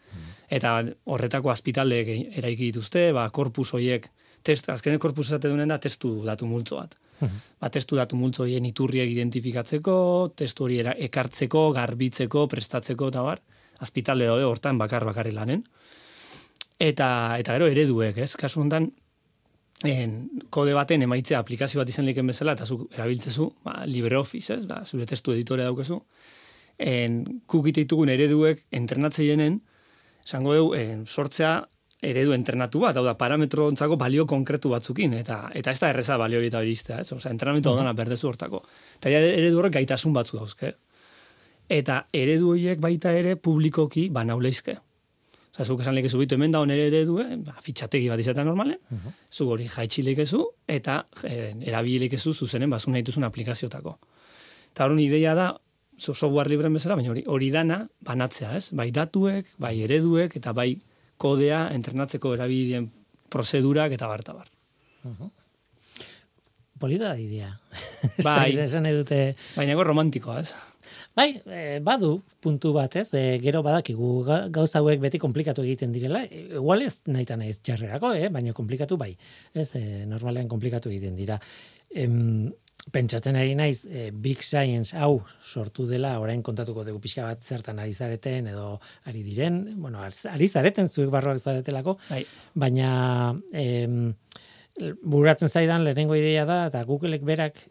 eta 0.58 0.76
horretako 1.12 1.52
azpitaldeek 1.52 2.12
eraiki 2.40 2.70
dituzte, 2.70 3.10
ba, 3.12 3.28
korpus 3.30 3.72
hoiek, 3.76 4.08
test, 4.46 4.70
azkenen 4.72 5.02
korpus 5.02 5.28
esate 5.28 5.52
duen 5.52 5.68
da, 5.68 5.82
testu 5.82 6.22
datu 6.24 6.48
multzo 6.48 6.80
bat. 6.80 6.96
Mhm. 7.20 7.40
ba, 7.60 7.70
testu 7.70 7.96
datu 7.96 8.16
multzo 8.16 8.44
hien 8.44 8.64
iturriak 8.68 9.08
identifikatzeko, 9.08 9.96
testu 10.36 10.64
hori 10.64 10.80
ekartzeko, 11.08 11.70
garbitzeko, 11.72 12.46
prestatzeko, 12.48 13.08
eta 13.08 13.22
bar, 13.22 13.40
azpitalde 13.80 14.26
daude 14.26 14.44
hortan 14.44 14.78
bakar 14.78 15.04
bakarri 15.04 15.32
lanen. 15.32 15.64
Eta, 16.78 17.08
eta 17.40 17.56
gero 17.56 17.68
ereduek, 17.72 18.18
ez? 18.18 18.34
Kasu 18.36 18.60
honetan, 18.60 18.90
en, 19.84 20.16
kode 20.50 20.74
baten 20.76 21.02
emaitze 21.02 21.36
aplikazio 21.36 21.80
bat 21.80 21.88
izan 21.88 22.04
leken 22.04 22.26
bezala, 22.26 22.52
eta 22.52 22.66
zu 22.66 22.88
erabiltzezu, 22.92 23.48
ba, 23.64 23.78
LibreOffice, 23.86 24.60
ez? 24.60 24.66
Ba, 24.68 24.82
zure 24.84 25.06
testu 25.06 25.32
editore 25.32 25.64
daukezu. 25.64 26.02
En, 26.78 27.22
kukite 27.48 27.86
ditugun 27.86 28.12
ereduek 28.12 28.66
entrenatzeinen, 28.76 29.62
esango 30.26 30.54
dugu, 30.54 30.76
sortzea 31.06 31.62
eredu 32.02 32.34
entrenatu 32.36 32.80
bat, 32.82 32.96
hau 32.96 33.04
da, 33.06 33.14
parametro 33.16 33.66
ontzako 33.70 33.96
balio 33.96 34.26
konkretu 34.28 34.70
batzukin, 34.72 35.14
eta 35.16 35.46
eta 35.56 35.72
ez 35.72 35.80
da 35.80 35.90
erreza 35.90 36.16
balio 36.20 36.42
eta 36.44 36.60
hori 36.60 36.74
iztea, 36.76 37.00
ez? 37.00 37.12
Osa, 37.12 37.30
entrenamentu 37.30 37.70
mm 37.70 37.78
-hmm. 37.78 37.96
berdezu 37.96 38.28
hortako. 38.28 38.62
Eta 38.98 39.10
eredu 39.10 39.58
horrek 39.58 39.72
gaitasun 39.72 40.12
batzu 40.12 40.36
dauzke. 40.36 40.74
Eta 41.68 42.06
eredu 42.12 42.50
horiek 42.50 42.80
baita 42.80 43.12
ere 43.12 43.36
publikoki 43.36 44.08
banauleizke. 44.10 44.76
Osa, 45.52 45.64
zuk 45.64 45.80
esan 45.80 45.94
leke 45.94 46.08
zubitu 46.08 46.34
hemen 46.34 46.52
da 46.52 46.62
ere 46.62 46.86
eredu, 46.86 47.18
eh? 47.20 47.36
ba, 47.36 47.56
fitxategi 47.62 48.08
bat 48.08 48.20
izatea 48.20 48.44
normalen, 48.44 48.78
mm 48.90 48.96
-hmm. 48.96 49.12
zu 49.30 49.48
hori 49.48 49.68
jaitxileik 49.68 50.18
ezu, 50.18 50.44
eta 50.68 51.06
e, 51.24 51.54
erabilik 51.60 52.12
ezu 52.12 52.34
zuzenen 52.34 52.70
bazun 52.70 52.92
nahi 52.92 53.02
duzun 53.02 53.24
aplikaziotako. 53.24 53.98
Eta 54.72 54.84
hori 54.84 55.04
ideia 55.04 55.34
da, 55.34 55.56
software 55.96 56.50
libren 56.50 56.72
bezala, 56.72 56.94
baina 56.94 57.10
hori, 57.10 57.22
hori 57.26 57.50
dana 57.50 57.88
banatzea, 58.00 58.56
ez? 58.56 58.70
Bai 58.72 58.90
datuek, 58.90 59.46
bai 59.58 59.80
ereduek, 59.82 60.36
eta 60.36 60.52
bai 60.52 60.78
kodea 61.16 61.66
entrenatzeko 61.74 62.34
erabilien 62.36 62.90
prozedurak 63.32 63.92
eta 63.96 64.08
bar 64.08 64.22
bar. 64.26 64.48
Uh 65.04 65.30
Polita 66.78 67.08
da 67.08 67.18
idea. 67.18 67.54
Bai, 68.26 68.52
esan 68.60 68.84
edute... 68.84 69.34
Baina 69.56 69.72
romantikoa, 69.80 70.42
ez? 70.42 70.50
Bai, 71.16 71.30
e, 71.48 71.78
badu 71.80 72.18
puntu 72.44 72.74
bat, 72.76 72.98
ez? 73.00 73.08
E, 73.16 73.38
gero 73.40 73.62
badakigu 73.64 74.10
gauza 74.52 74.82
hauek 74.82 75.00
beti 75.00 75.20
komplikatu 75.22 75.64
egiten 75.64 75.94
direla. 75.94 76.20
E, 76.28 76.42
igual 76.60 76.84
ez 76.84 77.00
nahi 77.08 77.24
naiz 77.40 77.56
jarrerako, 77.64 78.12
eh? 78.12 78.28
baina 78.28 78.52
komplikatu 78.52 78.98
bai. 79.00 79.14
Ez, 79.54 79.70
e, 79.80 80.04
normalean 80.04 80.52
komplikatu 80.52 80.92
egiten 80.92 81.16
dira. 81.16 81.40
Em, 81.94 82.52
pentsatzen 82.92 83.36
ari 83.36 83.54
naiz 83.58 83.84
e, 83.86 84.10
Big 84.12 84.42
Science 84.42 84.96
hau 84.96 85.20
sortu 85.42 85.86
dela 85.88 86.16
orain 86.22 86.42
kontatuko 86.46 86.84
dugu 86.86 87.00
pixka 87.02 87.24
bat 87.26 87.42
zertan 87.42 87.80
ari 87.82 87.94
zareten 87.94 88.46
edo 88.52 88.76
ari 89.10 89.24
diren, 89.26 89.62
bueno, 89.80 90.02
ari 90.04 90.48
zareten 90.48 90.88
zuek 90.88 91.10
barroak 91.10 91.40
zaretelako, 91.42 91.96
bai. 92.10 92.22
baina 92.54 92.90
em, 93.52 94.14
buratzen 95.02 95.48
zaidan 95.48 95.84
lehenengo 95.84 96.16
ideia 96.16 96.44
da 96.46 96.66
eta 96.70 96.84
Googleek 96.86 97.24
berak 97.26 97.64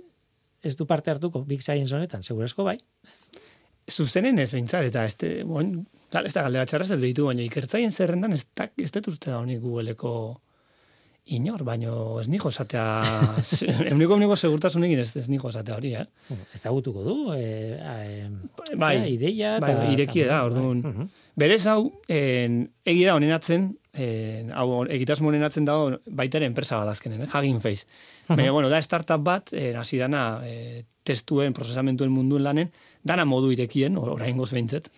ez 0.66 0.76
du 0.76 0.88
parte 0.90 1.12
hartuko 1.12 1.44
Big 1.46 1.62
Science 1.62 1.96
honetan, 1.96 2.24
segurasko 2.24 2.66
bai? 2.66 2.80
Ez. 3.08 3.30
Zuzenen 3.86 4.40
ez 4.42 4.50
bintzat, 4.50 4.88
eta 4.90 5.04
ez, 5.06 5.14
bon, 5.46 5.76
ez 6.10 6.34
da 6.34 6.42
galdera 6.42 6.66
txarraz 6.66 6.90
ez 6.96 7.00
behitu, 7.00 7.28
baina 7.30 7.44
ikertzaien 7.46 7.94
zerrendan 7.94 8.34
ez, 8.34 8.42
ez 8.82 8.90
dut 8.92 9.12
uste 9.14 9.30
da 9.30 9.38
honik 9.44 9.62
Googleeko 9.62 10.16
inor, 11.26 11.64
baino 11.66 12.20
ez 12.22 12.28
nijo 12.30 12.50
esatea, 12.50 12.86
euniko 13.90 14.14
euniko 14.14 14.36
segurtasun 14.38 14.86
egin 14.86 15.02
ez, 15.02 15.10
ez 15.18 15.26
nijo 15.30 15.50
esatea 15.50 15.78
hori, 15.80 15.94
eh? 15.98 16.06
Ezagutuko 16.54 17.04
du, 17.06 17.16
e, 17.34 17.80
e, 17.80 18.76
bai, 18.78 18.98
ideia, 19.16 19.56
bai, 19.64 19.74
bai, 19.80 19.88
ireki 19.96 20.26
da, 20.30 20.44
orduan. 20.46 20.84
Bai. 20.86 21.08
Berez 21.42 21.64
hau, 21.72 21.90
en, 22.14 22.62
egi 22.86 23.08
da 23.08 23.16
honenatzen, 23.18 23.72
en, 24.06 24.54
hau 24.54 24.84
egitasmo 24.86 25.32
honenatzen 25.32 25.66
da 25.66 25.80
baita 26.06 26.38
ere 26.38 26.50
enpresa 26.52 26.78
bat 26.84 26.94
azkenen, 26.94 27.26
eh? 27.26 27.32
Hugging 27.34 27.62
Face. 27.64 27.90
Baina, 28.30 28.52
bueno, 28.52 28.70
da 28.70 28.82
startup 28.86 29.26
bat, 29.26 29.54
hasi 29.82 30.02
dana 30.02 30.26
e, 30.46 30.86
testuen, 31.06 31.58
procesamentuen 31.58 32.14
munduen 32.14 32.46
lanen, 32.46 32.70
dana 33.04 33.26
modu 33.26 33.50
irekien, 33.54 33.98
orain 33.98 34.38
goz 34.38 34.52
behintzet, 34.54 34.92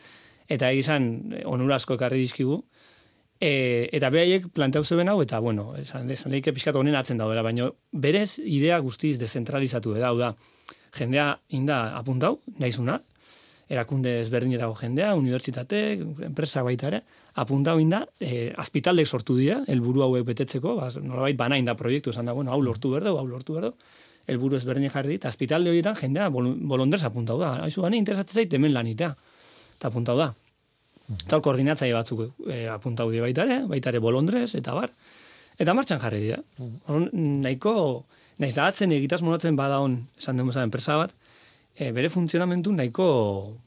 eta 0.51 0.71
egizan 0.75 1.07
onurasko 1.47 1.95
ekarri 1.95 2.19
dizkigu, 2.23 2.61
E, 3.39 3.89
eta 3.93 4.09
behaiek 4.09 4.47
planteau 4.53 4.83
zeben 4.83 5.09
hau, 5.11 5.19
eta 5.21 5.39
bueno, 5.39 5.69
esan, 5.77 6.09
esan 6.09 6.33
leike 6.33 6.53
pixkatu 6.55 6.81
honen 6.81 6.95
atzen 6.97 7.19
daudela, 7.21 7.43
baina 7.45 7.69
berez 7.91 8.39
idea 8.39 8.79
guztiz 8.81 9.17
dezentralizatu 9.21 9.93
da, 9.93 10.13
da, 10.17 10.31
jendea 10.97 11.27
inda 11.53 11.97
apuntau, 11.99 12.39
naizuna, 12.57 12.97
erakunde 13.69 14.15
ezberdinetako 14.21 14.77
jendea, 14.79 15.11
unibertsitate, 15.19 15.81
enpresa 16.25 16.63
baita 16.65 16.87
ere, 16.89 17.03
apuntau 17.35 17.77
inda, 17.83 18.05
e, 18.19 18.49
azpitaldek 18.57 19.07
sortu 19.07 19.35
dira, 19.37 19.59
helburu 19.67 20.05
hauek 20.07 20.25
betetzeko, 20.25 20.77
ba, 20.79 20.89
nolabait 21.03 21.37
bana 21.37 21.59
inda 21.61 21.75
proiektu, 21.77 22.15
esan 22.15 22.25
da, 22.25 22.33
bueno, 22.33 22.55
hau 22.55 22.61
lortu 22.63 22.93
berdo, 22.95 23.17
hau 23.19 23.27
lortu 23.27 23.59
berdo, 23.59 23.75
helburu 24.27 24.57
ezberdin 24.57 24.89
jarri 24.89 25.17
dit, 25.17 25.29
azpitalde 25.29 25.69
horietan 25.69 25.95
jendea 25.99 26.31
bolondrez 26.31 27.03
apuntau 27.05 27.37
da, 27.39 27.53
haizu 27.67 27.85
gane 27.85 27.99
interesatzen 28.01 28.41
zait 28.41 28.57
hemen 28.57 28.73
lanitea, 28.73 29.13
eta 29.77 29.91
apuntau 29.91 30.17
da. 30.17 30.31
Tal 31.27 31.41
koordinatzaile 31.43 31.95
batzuk 31.95 32.25
e, 32.51 32.65
apuntau 32.67 33.07
die 33.13 33.21
baita 33.23 33.45
ere, 33.47 33.61
baita 33.69 33.93
ere 33.93 34.01
bolondrez, 34.03 34.49
eta 34.59 34.73
bar. 34.75 34.91
Eta 35.57 35.73
martxan 35.73 36.01
jarri 36.03 36.19
dira. 36.25 36.41
Mm. 36.59 37.37
nahiko, 37.45 37.73
naiz 38.43 38.53
da 38.57 38.67
atzen 38.67 38.91
egitas 38.91 39.21
monatzen 39.23 39.55
bada 39.55 39.79
esan 40.19 40.37
dugu 40.37 40.51
zaren 40.51 40.67
enpresa 40.67 40.97
bat, 40.99 41.15
e, 41.73 41.91
bere 41.95 42.11
funtzionamentu 42.11 42.73
nahiko, 42.75 43.07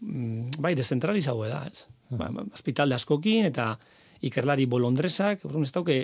mm, 0.02 0.60
bai, 0.60 0.74
dezentralizago 0.76 1.48
da, 1.48 1.64
ez. 1.70 1.86
Mm. 2.10 2.20
Ba, 2.20 2.44
hospital 2.52 2.92
ba, 2.92 3.00
askokin, 3.00 3.48
eta 3.48 3.72
ikerlari 4.28 4.68
bolondrezak, 4.68 5.46
orduan 5.48 5.64
ez 5.64 5.72
dauke, 5.72 6.02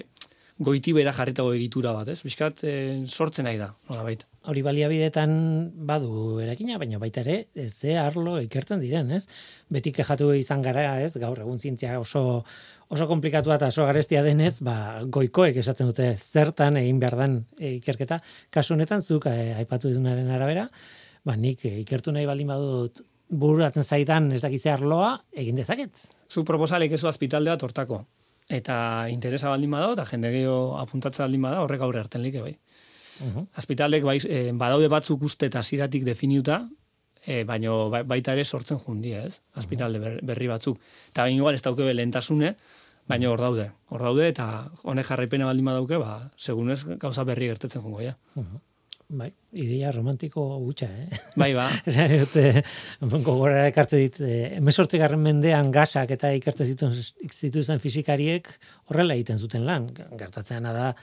goiti 0.56 0.94
bera 0.96 1.12
jarritago 1.12 1.52
egitura 1.52 1.92
bat, 1.92 2.08
ez? 2.08 2.22
Biskat, 2.24 2.64
e, 2.64 3.04
sortzen 3.06 3.44
nahi 3.44 3.60
da, 3.60 3.74
nola 3.90 4.08
baita 4.08 4.24
hori 4.46 4.62
baliabidetan 4.62 5.32
badu 5.88 6.38
erakina, 6.42 6.78
baina 6.78 7.00
baita 7.02 7.22
ere, 7.24 7.36
ez 7.54 7.72
ze 7.74 7.96
arlo 7.98 8.38
ikertzen 8.42 8.80
diren, 8.80 9.10
ez? 9.10 9.26
Beti 9.72 9.92
kejatu 9.92 10.32
izan 10.38 10.62
gara, 10.62 10.86
ez? 11.02 11.16
Gaur 11.18 11.40
egun 11.42 11.58
zientzia 11.58 11.98
oso 12.00 12.44
oso 12.88 13.08
komplikatua 13.10 13.56
eta 13.58 13.70
oso 13.72 13.86
garestia 13.88 14.22
denez, 14.22 14.60
ba, 14.62 15.02
goikoek 15.02 15.58
esaten 15.62 15.90
dute 15.90 16.12
zertan 16.16 16.78
egin 16.78 17.00
behar 17.02 17.16
den 17.18 17.40
e, 17.58 17.76
ikerketa. 17.80 18.20
Kasu 18.54 18.76
honetan, 18.76 19.02
zuk 19.02 19.26
e, 19.26 19.54
aipatu 19.58 19.90
dunaren 19.90 20.30
arabera, 20.30 20.68
ba, 21.26 21.34
nik 21.34 21.64
e, 21.66 21.74
ikertu 21.82 22.14
nahi 22.14 22.28
baldin 22.28 22.52
badut 22.54 23.02
bururatzen 23.26 23.82
zaidan 23.82 24.30
ez 24.32 24.44
dakizea 24.44 24.76
arloa, 24.78 25.16
egin 25.34 25.58
dezaket. 25.58 26.06
Zu 26.30 26.44
proposalik 26.46 26.94
ezu 26.94 27.10
azpitaldea 27.10 27.58
tortako. 27.58 28.04
eta 28.46 29.08
interesa 29.10 29.48
baldin 29.50 29.72
bada, 29.74 29.88
eta 29.96 30.04
jende 30.06 30.30
gehiago 30.30 30.76
apuntatzen 30.78 31.24
baldin 31.24 31.42
bada, 31.42 31.62
horrek 31.64 31.80
aurre 31.82 31.98
hartzen 31.98 32.22
like, 32.22 32.52
bai. 33.20 33.44
Uh 33.56 34.04
bai, 34.04 34.18
e, 34.28 34.52
badaude 34.52 34.88
batzuk 34.88 35.22
uste 35.22 35.46
eta 35.46 35.62
ziratik 35.62 36.04
definiuta, 36.04 36.66
e, 37.26 37.44
baino 37.44 37.90
ba, 37.90 38.02
baita 38.02 38.32
ere 38.32 38.44
sortzen 38.44 38.78
jundia, 38.78 39.24
ez? 39.26 39.40
Azpitalde 39.54 40.18
berri 40.22 40.46
batzuk. 40.48 40.78
Eta 41.10 41.26
bain 41.26 41.36
igual 41.36 41.54
ez 41.54 41.62
dauke 41.62 41.92
lehentasune, 41.92 42.54
baina 43.08 43.30
hor 43.30 43.42
daude. 43.42 43.70
Hor 43.90 44.06
daude, 44.08 44.30
eta 44.30 44.46
honek 44.84 45.10
jarraipena 45.10 45.50
baldin 45.50 45.68
badauke, 45.72 46.00
ba, 46.02 46.30
segunez 46.36 46.82
gauza 47.02 47.26
berri 47.26 47.50
gertetzen 47.52 47.82
jungo, 47.82 48.00
ja. 48.02 48.16
Bai, 49.06 49.28
ideia 49.54 49.92
romantiko 49.94 50.42
gutxa, 50.64 50.88
eh? 50.90 51.20
Bai, 51.38 51.52
ba. 51.54 51.68
Esan 51.90 52.10
dut, 52.10 53.12
gogora 53.22 53.68
ekartze 53.68 54.00
dit, 54.02 54.18
eh, 54.26 54.98
garren 54.98 55.22
mendean 55.22 55.70
gasak 55.70 56.10
eta 56.10 56.32
ikartze 56.34 56.66
zituzten 56.66 57.78
fizikariek 57.78 58.50
horrela 58.90 59.14
egiten 59.14 59.38
zuten 59.38 59.64
lan. 59.64 59.86
Gertatzen 60.18 60.66
da, 60.66 60.94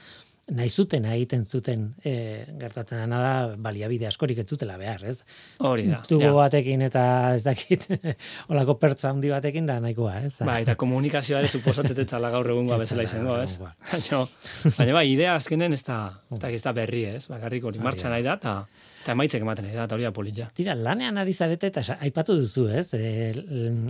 nahi 0.52 0.68
zuten 0.68 1.06
egiten 1.08 1.44
zuten 1.44 1.86
e, 2.04 2.44
gertatzen 2.60 3.00
dena 3.04 3.20
da 3.22 3.32
baliabide 3.56 4.08
askorik 4.08 4.42
ez 4.42 4.46
zutela 4.48 4.76
behar, 4.80 5.04
ez? 5.08 5.22
Hori 5.64 5.86
da. 5.88 6.02
Tubo 6.08 6.26
ja. 6.26 6.34
batekin 6.36 6.84
eta 6.84 7.04
ez 7.36 7.42
dakit 7.46 7.86
olako 8.52 8.76
pertsa 8.80 9.10
handi 9.12 9.32
batekin 9.32 9.66
da 9.66 9.78
nahikoa, 9.80 10.18
ez? 10.26 10.34
Ba, 10.44 10.58
eta 10.64 10.76
komunikazioa 10.80 11.40
ere 11.40 11.48
suposatzen 11.48 12.02
ez 12.04 12.08
gaur 12.10 12.50
egungoa 12.56 12.80
bezala 12.82 13.06
izango, 13.06 13.38
ez? 13.40 13.56
Baina, 13.94 14.24
baina 14.78 14.96
ba, 14.98 15.04
idea 15.04 15.36
azkenen 15.38 15.72
ez 15.72 15.82
da, 15.86 16.00
ez 16.50 16.62
da 16.62 16.74
berri, 16.76 17.04
ez? 17.16 17.26
Bakarrik 17.32 17.64
hori 17.64 17.80
martxa 17.82 18.12
nahi 18.12 18.26
da, 18.26 18.40
eta 18.40 18.58
Eta 19.04 19.12
emaitzek 19.12 19.42
ematen 19.44 19.66
da, 19.68 19.82
eta 19.84 19.98
hori 19.98 20.06
da 20.06 20.14
polilla. 20.16 20.46
Tira, 20.56 20.72
lanean 20.72 21.18
ari 21.20 21.34
zarete 21.36 21.68
eta 21.68 21.82
aipatu 22.06 22.38
duzu, 22.38 22.70
ez? 22.72 22.86
E, 22.96 23.34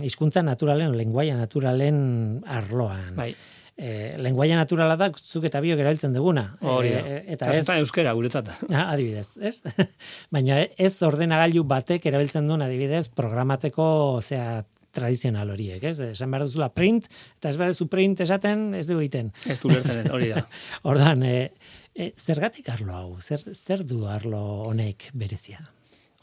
hizkuntza 0.03 0.43
naturalen, 0.43 0.91
lenguaia 0.99 1.37
naturalen 1.39 2.01
arloan. 2.43 3.13
Bai 3.15 3.29
e, 3.77 4.15
lenguaia 4.21 4.57
naturala 4.57 4.95
da 4.99 5.09
zuk 5.15 5.47
eta 5.49 5.61
biok 5.63 5.81
erabiltzen 5.83 6.15
duguna. 6.15 6.45
Hori 6.61 6.93
e, 6.95 7.17
eta 7.35 7.51
ez 7.53 7.65
euskera 7.77 8.15
guretzat. 8.17 8.51
Ah, 8.75 8.91
adibidez, 8.93 9.37
ez? 9.39 9.61
Baina 10.35 10.61
ez 10.77 10.93
ordenagailu 11.05 11.63
batek 11.67 12.07
erabiltzen 12.11 12.47
duen 12.49 12.63
adibidez 12.65 13.07
programatzeko, 13.15 13.85
zea, 14.23 14.63
tradizional 14.95 15.51
horiek, 15.51 15.83
ez? 15.91 15.97
Esan 16.13 16.31
behar 16.31 16.45
duzula 16.47 16.69
print, 16.71 17.09
eta 17.39 17.51
ez 17.51 17.59
behar 17.59 17.73
duzu 17.73 17.89
print 17.91 18.21
esaten, 18.23 18.69
ez 18.79 18.85
du 18.87 18.97
egiten. 19.01 19.33
Ez 19.51 19.59
du 19.59 19.71
lertzen, 19.71 20.07
hori 20.15 20.31
da. 20.31 20.45
Ordan, 20.91 21.25
e, 21.27 21.49
e, 21.91 22.11
zergatik 22.15 22.71
arlo 22.71 22.95
hau? 22.95 23.09
Zer, 23.19 23.43
zer 23.53 23.83
du 23.87 24.05
arlo 24.07 24.41
honek 24.69 25.09
berezia? 25.13 25.59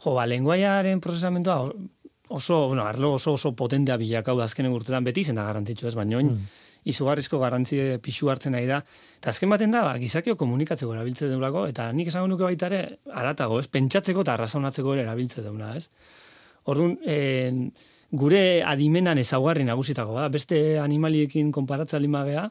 Jo, 0.02 0.16
ba, 0.16 0.24
lenguaiaren 0.26 1.04
prozesamentoa 1.04 1.68
oso, 2.32 2.66
bueno, 2.70 2.86
arlo 2.88 3.12
oso 3.18 3.36
oso 3.36 3.52
potentea 3.52 3.98
bilakau 4.00 4.38
da 4.38 4.48
azkenen 4.48 4.72
urtetan 4.72 5.04
beti 5.04 5.26
zen 5.28 5.36
da 5.36 5.50
ez, 5.52 5.94
baina 5.94 6.22
mm 6.22 6.60
izugarrizko 6.88 7.38
garrantzi 7.38 7.78
pixu 8.02 8.30
hartzen 8.32 8.56
nahi 8.56 8.66
da. 8.66 8.80
Eta 9.20 9.30
azken 9.30 9.50
baten 9.52 9.70
da, 9.70 9.84
ba, 9.86 9.94
gizakio 10.02 10.34
komunikatzeko 10.40 10.94
erabiltze 10.96 11.28
deulako, 11.30 11.66
eta 11.70 11.88
nik 11.94 12.10
esango 12.10 12.30
nuke 12.32 12.44
baita 12.48 12.68
ere, 12.72 12.82
aratago, 13.12 13.60
ez? 13.62 13.68
Pentsatzeko 13.70 14.26
eta 14.26 14.34
arrazonatzeko 14.34 14.94
ere 14.96 15.06
erabiltze 15.06 15.44
deuna, 15.44 15.72
ez? 15.78 15.88
Orduan, 16.72 16.98
gure 18.12 18.42
adimenan 18.68 19.18
ezaugarri 19.22 19.64
nagusitako, 19.64 20.18
da, 20.20 20.28
beste 20.32 20.78
animaliekin 20.82 21.52
konparatza 21.54 21.98
lima 22.02 22.24
beha, 22.28 22.48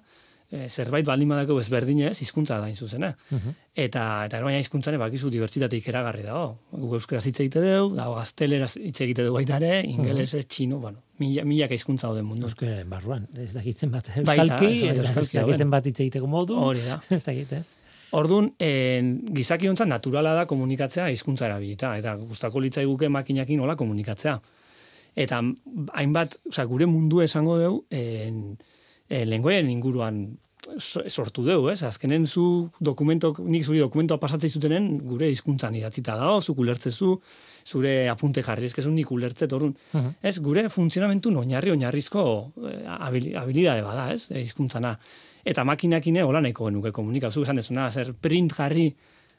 e, 0.52 0.68
zerbait 0.70 1.06
baldin 1.08 1.32
badako 1.32 1.58
ezberdinez, 1.62 2.14
hizkuntza 2.22 2.60
da 2.60 2.70
zuzen, 2.76 3.06
eh? 3.08 3.14
Mhm. 3.30 3.56
Eta 3.86 4.04
eta 4.28 4.42
baina 4.44 4.60
hizkuntzane 4.60 5.00
bakizu 5.00 5.32
dibertsitate 5.32 5.78
ikeragarri 5.80 6.24
dago. 6.28 6.58
Gu 6.72 6.96
euskaraz 7.00 7.26
hitz 7.26 7.40
egite 7.40 7.64
dugu, 7.64 7.96
dago 7.96 8.16
gazteleraz 8.20 8.76
hitz 8.78 9.00
egite 9.08 9.24
dugu 9.24 9.40
baita 9.40 9.58
ere, 9.62 9.82
ingeles, 9.88 10.34
uh 10.36 10.42
txino, 10.52 10.80
bueno, 10.84 11.00
mila 11.20 11.46
mila 11.48 11.68
hizkuntza 11.72 12.08
daude 12.08 12.24
mundu. 12.28 12.50
Euskararen 12.50 12.90
barruan, 12.90 13.28
ez 13.38 13.54
dakitzen 13.54 13.92
bat 13.92 14.10
euskalki, 14.16 14.90
ez 14.90 14.98
dakitzen 15.34 15.72
bat 15.72 15.86
hitz 15.88 16.00
egiteko 16.00 16.28
modu. 16.28 16.60
Hori 16.60 16.84
da. 16.88 17.00
ez 17.18 17.24
dakit, 17.24 17.56
Ordun, 18.12 18.50
en 18.60 19.12
gizaki 19.32 19.70
hontza 19.70 19.86
naturala 19.88 20.34
da 20.36 20.44
komunikatzea 20.46 21.06
hizkuntza 21.14 21.46
erabilita 21.48 21.94
eta 21.96 22.18
gustako 22.20 22.60
litzaiguke 22.60 23.08
makinakin 23.08 23.62
hola 23.64 23.78
komunikatzea. 23.80 24.34
Eta 25.16 25.40
hainbat, 25.96 26.36
osea, 26.50 26.66
gure 26.68 26.88
mundu 26.92 27.22
esango 27.24 27.56
dugu, 27.60 27.86
en 27.90 28.58
e, 29.12 29.26
lenguaien 29.28 29.70
inguruan 29.70 30.24
sortu 31.10 31.44
dugu, 31.44 31.72
ez? 31.72 31.82
Azkenen 31.84 32.28
zu 32.28 32.70
dokumento, 32.80 33.34
nik 33.42 33.66
zuri 33.66 33.80
dokumentoa 33.82 34.20
pasatzei 34.22 34.50
zutenen 34.50 34.92
gure 35.10 35.30
hizkuntzan 35.32 35.76
idatzita 35.76 36.16
dago, 36.20 36.38
zu 36.42 36.54
kulertzezu, 36.56 37.16
zure 37.66 37.94
apunte 38.10 38.44
jarri, 38.46 38.70
ez 38.70 38.88
nik 38.88 39.12
ulertze 39.12 39.48
torun. 39.48 39.74
Uh 39.94 40.12
Ez, 40.22 40.38
gure 40.40 40.68
funtzionamentu 40.70 41.34
oinarri 41.38 41.72
oinarrizko 41.72 42.24
eh, 42.70 42.86
habilidade 42.88 43.82
bada, 43.82 44.12
ez? 44.14 44.28
E, 44.30 44.42
hizkuntzana. 44.46 44.98
Eta 45.44 45.64
makinakine 45.66 46.24
hola 46.24 46.42
nahiko 46.42 46.70
genuke 46.70 46.92
komunikazio, 46.92 47.42
esan 47.42 47.58
dezuna, 47.58 47.90
zer 47.90 48.14
print 48.14 48.54
jarri 48.54 48.92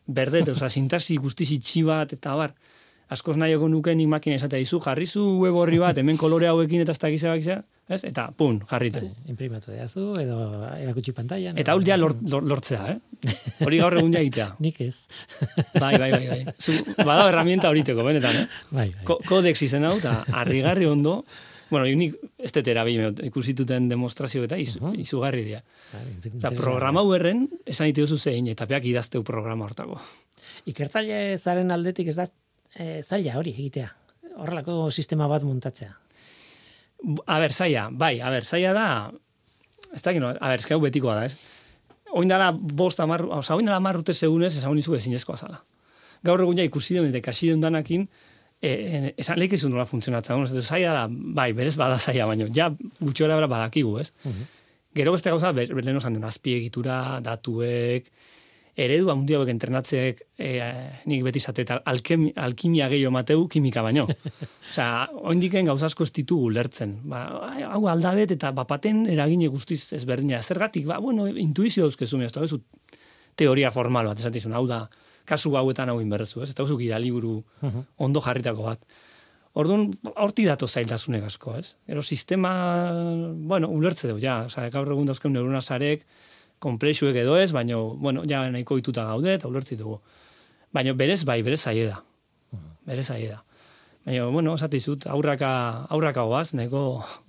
berdet, 0.06 0.48
oza, 0.48 0.68
sintaxi 0.68 1.16
guztiz 1.16 1.52
itxibat, 1.54 2.12
eta 2.18 2.34
bar, 2.34 2.56
askoz 3.10 3.36
nahi 3.36 3.52
egon 3.52 3.70
nuke 3.70 3.94
nik 3.94 4.08
makina 4.08 4.36
esatea 4.36 4.62
izu, 4.62 4.80
jarri 4.80 5.06
zu 5.06 5.24
web 5.40 5.54
horri 5.54 5.78
bat, 5.78 5.98
hemen 5.98 6.16
kolore 6.16 6.48
hauekin 6.48 6.84
eta 6.84 6.92
ez 6.92 6.98
da 6.98 7.10
gizea, 7.10 7.62
ez? 7.88 8.02
Eta, 8.08 8.28
pun, 8.36 8.60
jarritu. 8.70 9.02
Bai, 9.04 9.32
imprimatu 9.32 9.72
zu, 9.86 10.12
edo 10.20 10.38
erakutsi 10.78 11.12
pantalla. 11.12 11.52
Eta 11.56 11.72
hau 11.72 11.82
ja 11.84 11.96
lortzea, 11.98 12.82
eh? 12.94 13.36
Hori 13.66 13.78
gaur 13.78 13.98
egun 13.98 14.12
jaitea. 14.12 14.48
nik 14.64 14.80
ez. 14.80 15.06
bai, 15.78 15.96
bai, 15.98 16.10
bai, 16.10 16.26
bai. 16.28 16.56
Zu, 16.58 16.76
bada 16.98 17.28
herramienta 17.28 17.70
horiteko, 17.72 18.04
benetan, 18.04 18.44
eh? 18.44 18.46
Bai, 18.72 18.90
bai. 18.90 19.06
Ko 19.08 19.18
kodex 19.28 19.62
izen 19.66 19.84
hau, 19.84 19.96
eta 19.98 20.22
harrigarri 20.32 20.86
ondo, 20.88 21.22
bueno, 21.72 21.86
nik 21.96 22.18
ez 22.44 22.52
tetera 22.52 22.84
bime, 22.84 23.12
ikusituten 23.28 23.88
demostrazio 23.88 24.44
eta 24.44 24.58
izu, 24.60 24.78
uh 24.82 24.90
-huh. 24.90 25.00
izugarri 25.00 25.44
dia. 25.44 25.62
Bai, 25.92 26.54
programa 26.56 27.02
erren, 27.16 27.48
esan 27.64 27.88
ite 27.88 28.04
duzu 28.04 28.18
zein, 28.18 28.48
eta 28.48 28.66
peak 28.66 28.84
idazteu 28.84 29.22
programa 29.24 29.64
hortako. 29.64 30.00
Ikertzaile 30.66 31.38
zaren 31.38 31.70
aldetik 31.70 32.08
ez 32.08 32.16
da 32.16 32.28
e, 32.76 33.02
zaila 33.02 33.38
hori 33.38 33.52
egitea. 33.52 33.90
Horrelako 34.40 34.90
sistema 34.90 35.28
bat 35.28 35.44
muntatzea. 35.44 35.92
A 37.26 37.38
ber, 37.42 37.52
zaila, 37.52 37.88
bai, 37.90 38.20
a 38.20 38.30
ber, 38.30 38.46
zaila 38.46 38.72
da, 38.76 38.86
ez 39.92 40.02
da, 40.02 40.12
a 40.12 40.48
ber, 40.52 40.60
eskau 40.60 40.80
betikoa 40.80 41.18
da, 41.18 41.24
ez? 41.26 41.36
Oin 42.12 42.28
dala, 42.28 42.52
bost 42.52 43.00
amar, 43.00 43.24
oza, 43.40 43.56
oin 43.56 43.66
dala 43.66 43.80
marrute 43.80 44.14
segunez, 44.14 44.54
esan 44.56 44.78
izu 44.78 44.94
ezinezkoa 44.94 45.36
zala. 45.36 45.62
Gaur 46.22 46.44
egun 46.44 46.60
ja 46.60 46.64
ikusi 46.64 46.94
den, 46.94 47.08
eta 47.10 47.22
kasi 47.24 47.50
den 47.50 47.64
danakin, 47.64 48.06
e, 48.62 48.70
e, 48.70 49.14
esan 49.18 49.40
lehik 49.40 49.56
izun 49.58 49.72
nola 49.74 49.88
funtzionatzen, 49.88 50.44
ez 50.46 50.66
zaila 50.66 50.92
da, 51.00 51.06
bai, 51.10 51.50
berez 51.56 51.74
bada 51.80 51.98
zaila, 51.98 52.28
baino, 52.30 52.46
ja, 52.54 52.70
gutxora 53.00 53.38
bera 53.40 53.50
badakigu, 53.50 53.98
ez? 54.00 54.12
Uh 54.24 54.42
Gero 54.92 55.14
beste 55.14 55.30
gauza, 55.32 55.54
ber, 55.56 55.70
ber 55.72 55.86
leheno 55.86 56.02
zan 56.04 56.18
azpiegitura, 56.28 57.20
datuek, 57.24 58.10
eredu 58.76 59.10
handia 59.12 59.36
hauek 59.36 59.50
entrenatzeek 59.52 60.22
e, 60.40 60.48
nik 61.10 61.22
beti 61.26 61.40
zate 61.40 61.66
alkimia 61.84 62.88
gehiago 62.88 63.12
mateu 63.12 63.44
kimika 63.48 63.82
baino. 63.84 64.06
Osea, 64.72 65.08
oindiken 65.28 65.68
gauza 65.68 65.90
asko 65.90 66.06
ez 66.08 66.12
ditugu 66.16 66.50
lertzen. 66.56 66.96
Ba, 67.04 67.22
hau 67.68 67.84
aldadet 67.92 68.32
eta 68.38 68.52
bapaten 68.56 69.04
eragine 69.12 69.50
guztiz 69.52 69.92
ezberdina. 69.98 70.40
Zergatik, 70.42 70.86
ba, 70.88 70.98
bueno, 71.04 71.28
intuizio 71.28 71.84
dauzkezu, 71.84 72.22
ez 72.24 72.32
da, 72.32 72.46
teoria 73.36 73.70
formal 73.72 74.08
bat, 74.12 74.20
esatizun, 74.20 74.56
hau 74.56 74.66
da, 74.68 74.86
kasu 75.28 75.54
hauetan 75.56 75.92
hau 75.92 76.00
inberrezu, 76.00 76.42
ez? 76.42 76.50
Eta 76.52 76.64
hau 76.64 76.78
liburu 76.78 77.42
ondo 77.98 78.20
jarritako 78.20 78.62
bat. 78.70 78.84
Orduan, 79.52 79.90
horti 80.16 80.46
dato 80.48 80.66
zailtasunek 80.66 81.24
asko, 81.28 81.56
ez? 81.58 81.76
Ero 81.86 82.02
sistema, 82.02 82.52
bueno, 83.36 83.68
ulertze 83.68 84.08
dugu, 84.08 84.20
ja, 84.22 84.46
oza, 84.46 84.68
gaur 84.70 84.88
egun 84.88 85.06
dauzkeun 85.06 85.32
neurona 85.32 85.60
zarek, 85.60 86.06
komplexuek 86.62 87.16
edo 87.24 87.36
ez, 87.40 87.50
baina, 87.54 87.76
bueno, 87.76 88.24
ja 88.28 88.44
nahiko 88.50 88.78
ituta 88.78 89.04
gaude, 89.08 89.34
eta 89.38 89.50
ulertzi 89.50 89.78
dugu. 89.80 89.98
Baina 90.72 90.94
berez 90.96 91.22
bai, 91.28 91.40
berez 91.44 91.60
zaie 91.60 91.88
da. 91.90 91.98
Berez 92.88 93.06
zaie 93.10 93.28
da. 93.32 93.42
Baina, 94.06 94.26
bueno, 94.34 94.54
osati 94.56 94.80
zut, 94.80 95.06
aurraka, 95.10 95.50
aurraka 95.94 96.24
goaz, 96.26 96.52
neko 96.58 96.84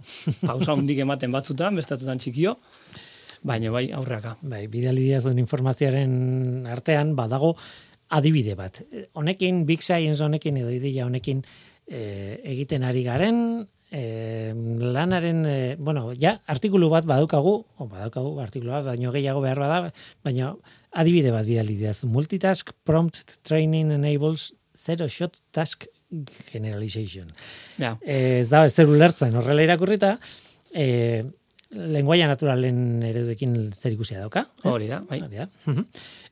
pausa 0.47 0.77
hundik 0.77 1.01
ematen 1.05 1.33
batzutan, 1.33 1.75
bestatutan 1.77 2.21
txikio, 2.21 2.55
baina 3.43 3.73
bai, 3.73 3.87
aurraka. 3.93 4.37
Bai, 4.41 4.65
bidali 4.71 5.09
diazun 5.09 5.41
informazioaren 5.41 6.69
artean, 6.71 7.15
badago, 7.19 7.53
adibide 8.13 8.55
bat. 8.55 8.81
Honekin, 9.17 9.65
Big 9.69 9.81
Science 9.81 10.23
honekin, 10.23 10.57
edo 10.61 10.73
ideia 10.73 11.05
honekin, 11.09 11.43
e, 11.87 12.39
egiten 12.55 12.85
ari 12.85 13.03
garen, 13.05 13.39
e, 13.93 14.53
lanaren, 14.81 15.45
e, 15.45 15.75
bueno, 15.77 16.07
ja, 16.17 16.39
artikulu 16.49 16.89
bat 16.89 17.05
badaukagu, 17.05 17.53
o 17.77 17.87
badaukagu 17.87 18.39
artikulu 18.41 18.73
bat, 18.73 18.87
baino 18.89 19.13
gehiago 19.13 19.43
behar 19.43 19.61
bada, 19.61 19.91
baina 20.25 20.53
adibide 20.97 21.33
bat 21.35 21.45
bidali 21.45 21.77
diaz. 21.77 21.99
Multitask 22.09 22.73
prompt 22.87 23.37
training 23.45 23.93
enables 23.93 24.51
zero 24.73 25.07
shot 25.07 25.39
task 25.53 25.85
generalization. 26.49 27.29
Ja. 27.77 27.95
E, 28.01 28.41
ez 28.41 28.49
da, 28.49 28.65
ez 28.65 28.73
zer 28.73 28.89
ulertzen, 28.89 29.37
horrela 29.37 29.65
irakurrita, 29.65 30.17
e, 30.73 31.23
lenguaia 31.73 32.27
naturalen 32.29 33.01
ereduekin 33.05 33.55
zer 33.73 33.93
ikusia 33.93 34.19
dauka. 34.21 34.47
Hori 34.69 34.89
da, 34.89 35.01
bai. 35.09 35.21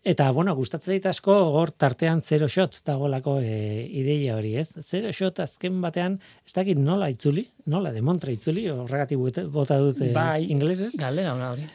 Eta, 0.01 0.31
bueno, 0.33 0.55
gustatzen 0.57 0.95
zait 0.95 1.03
asko, 1.05 1.33
gor 1.53 1.69
tartean 1.77 2.23
zero 2.25 2.47
shot 2.49 2.79
dagolako 2.87 3.35
e, 3.37 3.85
ideia 4.01 4.33
hori, 4.33 4.55
ez? 4.57 4.71
Zero 4.81 5.11
shot 5.13 5.43
azken 5.43 5.77
batean, 5.83 6.15
ez 6.41 6.55
dakit 6.57 6.79
nola 6.81 7.11
itzuli, 7.13 7.43
nola 7.69 7.91
demontra 7.93 8.33
itzuli, 8.33 8.63
horregatik 8.73 9.21
bota 9.53 9.77
dut 9.77 10.01
e, 10.01 10.09
bai, 10.15 10.47
inglesez. 10.49 10.95
Galdera 10.97 11.35
hori. 11.51 11.67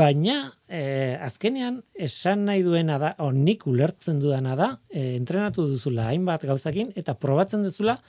Baina, 0.00 0.40
e, 0.66 0.80
azkenean, 1.22 1.78
esan 1.94 2.48
nahi 2.50 2.66
duena 2.66 2.98
da, 2.98 3.12
o 3.22 3.30
nik 3.30 3.68
ulertzen 3.70 4.18
dudana 4.18 4.58
da, 4.58 4.72
e, 4.90 5.12
entrenatu 5.14 5.68
duzula 5.70 6.10
hainbat 6.10 6.48
gauzakin, 6.50 6.90
eta 6.98 7.14
probatzen 7.14 7.62
duzula, 7.62 8.00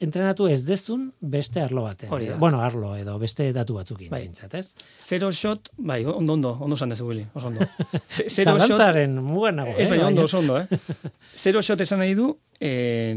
entrenatu 0.00 0.46
ez 0.46 0.62
dezun 0.66 1.08
beste 1.20 1.60
arlo 1.60 1.82
batean. 1.82 2.12
Hori 2.14 2.28
Bueno, 2.38 2.60
arlo 2.62 2.94
edo 2.96 3.18
beste 3.18 3.48
datu 3.52 3.74
batzukin. 3.74 4.10
Bai. 4.10 4.22
Bintzat, 4.26 4.54
ez? 4.54 4.74
Zero 4.98 5.30
shot, 5.32 5.72
bai, 5.76 6.04
ondo, 6.06 6.32
ondo, 6.32 6.52
ondo 6.60 6.76
zan 6.76 6.94
dezu, 6.94 7.06
Willy, 7.08 7.26
oso 7.34 7.48
ondo. 7.50 7.66
Zero 8.08 8.58
Zalantzaren 8.58 9.18
mugan 9.22 9.58
nago. 9.58 9.74
Ez 9.76 9.88
bai, 9.90 9.98
ondo, 10.06 10.24
oso 10.28 10.38
ondo, 10.38 10.58
eh? 10.60 10.66
Zero 11.44 11.62
shot 11.62 11.82
esan 11.82 12.02
nahi 12.04 12.14
du, 12.18 12.30
eh, 12.60 13.16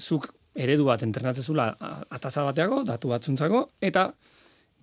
zuk 0.00 0.30
eredu 0.54 0.86
bat 0.88 1.02
entrenatzezula 1.02 1.68
ataza 2.14 2.46
bateako, 2.46 2.84
datu 2.88 3.10
batzuntzako, 3.12 3.66
eta 3.84 4.08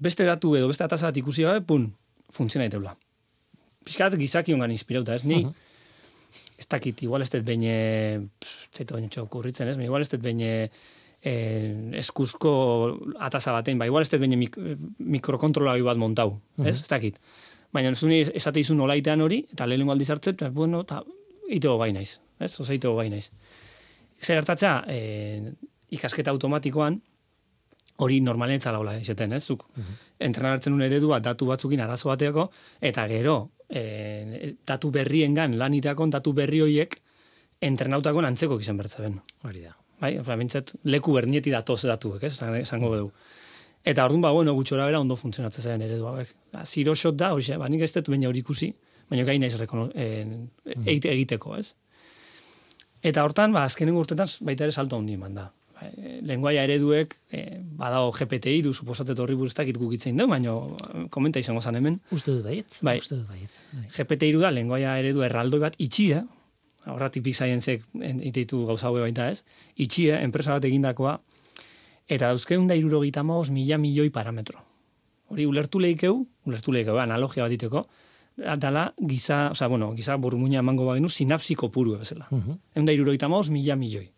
beste 0.01 0.27
datu 0.27 0.54
edo 0.60 0.69
beste 0.69 0.86
ataza 0.86 1.10
bat 1.10 1.17
ikusi 1.17 1.47
gabe, 1.47 1.65
pun, 1.65 1.89
funtziona 2.32 2.67
iteula. 2.69 2.93
Piskat 3.88 4.15
gizaki 4.19 4.54
ongan 4.54 4.73
inspirauta, 4.73 5.15
ez? 5.15 5.25
Ni, 5.25 5.43
uh 5.45 5.49
-huh. 5.49 6.49
ez 6.60 6.67
dakit, 6.67 7.01
igual 7.01 7.21
ez 7.21 7.30
dut 7.30 7.45
baina, 7.45 8.21
zaitu 8.73 8.93
baina 8.93 9.10
txau 9.10 9.27
kurritzen, 9.27 9.67
ez? 9.67 9.77
Igual 9.77 10.01
ez 10.01 10.10
dut 10.10 10.21
baina, 10.21 10.69
eh, 11.21 11.91
eskuzko 12.01 12.51
ataza 13.19 13.53
batein, 13.53 13.79
ba, 13.79 13.86
igual 13.86 14.05
ez 14.05 14.10
dut 14.10 14.21
baina 14.23 14.38
mik 14.39 14.57
mikrokontrolari 14.97 15.86
bat 15.86 15.97
montau, 15.97 16.29
uh 16.29 16.39
-huh. 16.57 16.67
ez? 16.67 16.81
Ez 16.81 16.88
dakit. 16.88 17.19
Baina 17.71 17.93
zuni 17.95 18.21
esate 18.21 18.60
izun 18.60 18.79
olaitean 18.79 19.21
hori, 19.21 19.45
eta 19.51 19.65
lehen 19.65 19.89
aldiz 19.89 20.10
hartzen, 20.10 20.34
eta 20.34 20.49
bueno, 20.49 20.81
eta 20.81 21.03
itego 21.47 21.77
gai 21.77 21.93
naiz, 21.93 22.19
ez? 22.39 22.60
Oza, 22.60 22.73
itego 22.73 22.95
gai 22.95 23.10
naiz. 23.10 23.31
Zer 24.21 24.38
hartatzea, 24.38 24.84
eh, 24.88 25.53
ikasketa 25.89 26.31
automatikoan, 26.31 27.01
hori 27.97 28.19
normalen 28.21 28.55
etzala 28.55 28.97
izaten, 28.99 29.34
ez? 29.34 29.43
Zuk, 29.45 29.63
uh 29.63 29.77
-huh. 29.77 29.95
entrenartzen 30.19 30.73
un 30.73 30.81
eredua 30.81 31.19
datu 31.19 31.45
batzukin 31.45 31.79
arazo 31.79 32.10
bateako, 32.10 32.51
eta 32.81 33.07
gero, 33.07 33.51
eh, 33.69 34.55
datu 34.65 34.91
berriengan, 34.91 35.57
laniteakon 35.57 36.10
datu 36.10 36.34
berri 36.34 36.62
horiek, 36.62 37.01
entrenautakon 37.62 38.25
antzeko 38.25 38.60
izan 38.60 38.77
bertzen. 38.77 39.21
Hori 39.43 39.62
da 39.62 39.81
bai, 40.02 40.16
oza, 40.20 40.36
bintzat, 40.40 40.74
leku 40.90 41.14
bernieti 41.16 41.54
datoz 41.54 41.84
datuek, 41.86 42.26
ez, 42.28 42.36
esango 42.62 42.92
dugu. 42.96 43.12
Eta 43.84 44.06
orduan, 44.06 44.22
ba, 44.22 44.32
bueno, 44.34 44.54
gutxora 44.54 44.86
bera 44.86 45.00
ondo 45.02 45.18
funtzionatzen 45.18 45.64
zaren 45.66 45.86
eredu 45.88 46.06
hauek. 46.10 46.34
Ba, 46.54 46.66
zero 46.66 46.94
shot 46.98 47.18
da, 47.18 47.32
hori, 47.34 47.48
ba, 47.58 47.70
nik 47.70 47.86
ez 47.86 47.94
dut 47.96 48.12
baina 48.14 48.30
hori 48.30 48.44
ikusi, 48.44 48.70
baina 49.10 49.26
gai 49.26 49.40
naiz 49.42 49.56
rekono, 49.58 49.88
eite 49.96 51.10
egiteko, 51.14 51.56
ez. 51.58 51.72
Eta 53.02 53.24
hortan, 53.26 53.54
ba, 53.56 53.66
azkenen 53.66 53.98
urtetan, 53.98 54.30
baita 54.46 54.68
ere 54.68 54.76
salto 54.76 55.00
handi 55.02 55.18
eman 55.18 55.40
da. 55.40 55.48
Ba, 55.74 55.90
lenguaia 56.30 56.68
ereduek, 56.68 57.16
e, 57.34 57.42
badao 57.80 58.12
GPT-iru, 58.14 58.74
suposatet 58.74 59.18
horri 59.20 59.38
buruztak 59.40 59.72
itgukitzen 59.74 60.22
dugu, 60.22 60.36
baina 60.36 60.54
komenta 61.14 61.42
izango 61.42 61.66
zan 61.66 61.80
hemen. 61.82 61.98
Uste 62.14 62.36
dut 62.36 62.46
baietz, 62.46 62.84
bai. 62.86 63.00
uste 63.02 63.18
dut 63.18 63.26
baietz. 63.30 63.64
Bai. 63.74 63.88
GPT-iru 63.98 64.46
da, 64.46 64.54
lenguaia 64.54 64.94
eredu 65.02 65.26
erraldoi 65.26 65.64
bat 65.66 65.82
itxia, 65.82 66.22
horratik 66.89 67.24
big 67.24 67.36
scienceek 67.36 67.84
ititu 68.26 68.65
gauza 68.65 68.88
haue 68.88 69.02
baita 69.02 69.30
ez, 69.30 69.44
itxie, 69.76 70.15
enpresa 70.22 70.56
bat 70.58 70.65
egindakoa, 70.65 71.17
eta 72.08 72.28
dauzkeun 72.28 72.67
da 72.67 72.76
irurogita 72.76 73.24
mila 73.24 73.78
milioi 73.78 74.10
parametro. 74.10 74.60
Hori 75.30 75.46
ulertu 75.46 75.80
lehikeu, 75.80 76.26
ulertu 76.46 76.72
lehikeu, 76.72 76.98
analogia 76.98 77.44
bat 77.44 77.52
iteko, 77.52 77.88
dala 78.58 78.94
giza, 78.98 79.52
oza, 79.52 79.67
bueno, 79.67 79.94
giza 79.96 80.17
burmuina 80.17 80.60
emango 80.60 80.86
bagenu 80.86 81.10
sinapsiko 81.10 81.70
puru 81.70 81.98
bezala. 81.98 82.28
Uh 82.32 82.39
-huh. 82.39 82.58
Egun 82.76 82.86
da 82.86 82.91
irurogita 82.91 83.28
mila 83.28 83.76
milioi. 83.76 84.10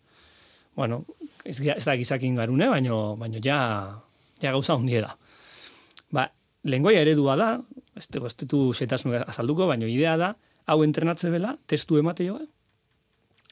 Bueno, 0.76 1.06
ez, 1.44 1.60
ez 1.60 1.86
da 1.86 1.96
gizakin 1.96 2.36
garune, 2.36 2.68
baino, 2.68 3.16
baino 3.16 3.40
ja, 3.44 4.02
ja 4.42 4.52
gauza 4.52 4.76
hundiera. 4.76 5.18
Ba, 6.12 6.32
lenguaia 6.64 7.02
eredua 7.02 7.36
da, 7.36 7.62
ez 7.96 8.08
dugu 8.48 8.74
zetasun 8.74 9.16
azalduko, 9.28 9.68
baino 9.68 9.88
idea 9.88 10.18
da, 10.18 10.36
hau 10.66 10.84
entrenatze 10.84 11.30
bela, 11.34 11.58
testu 11.68 11.98
emate 12.00 12.28
joa, 12.28 12.42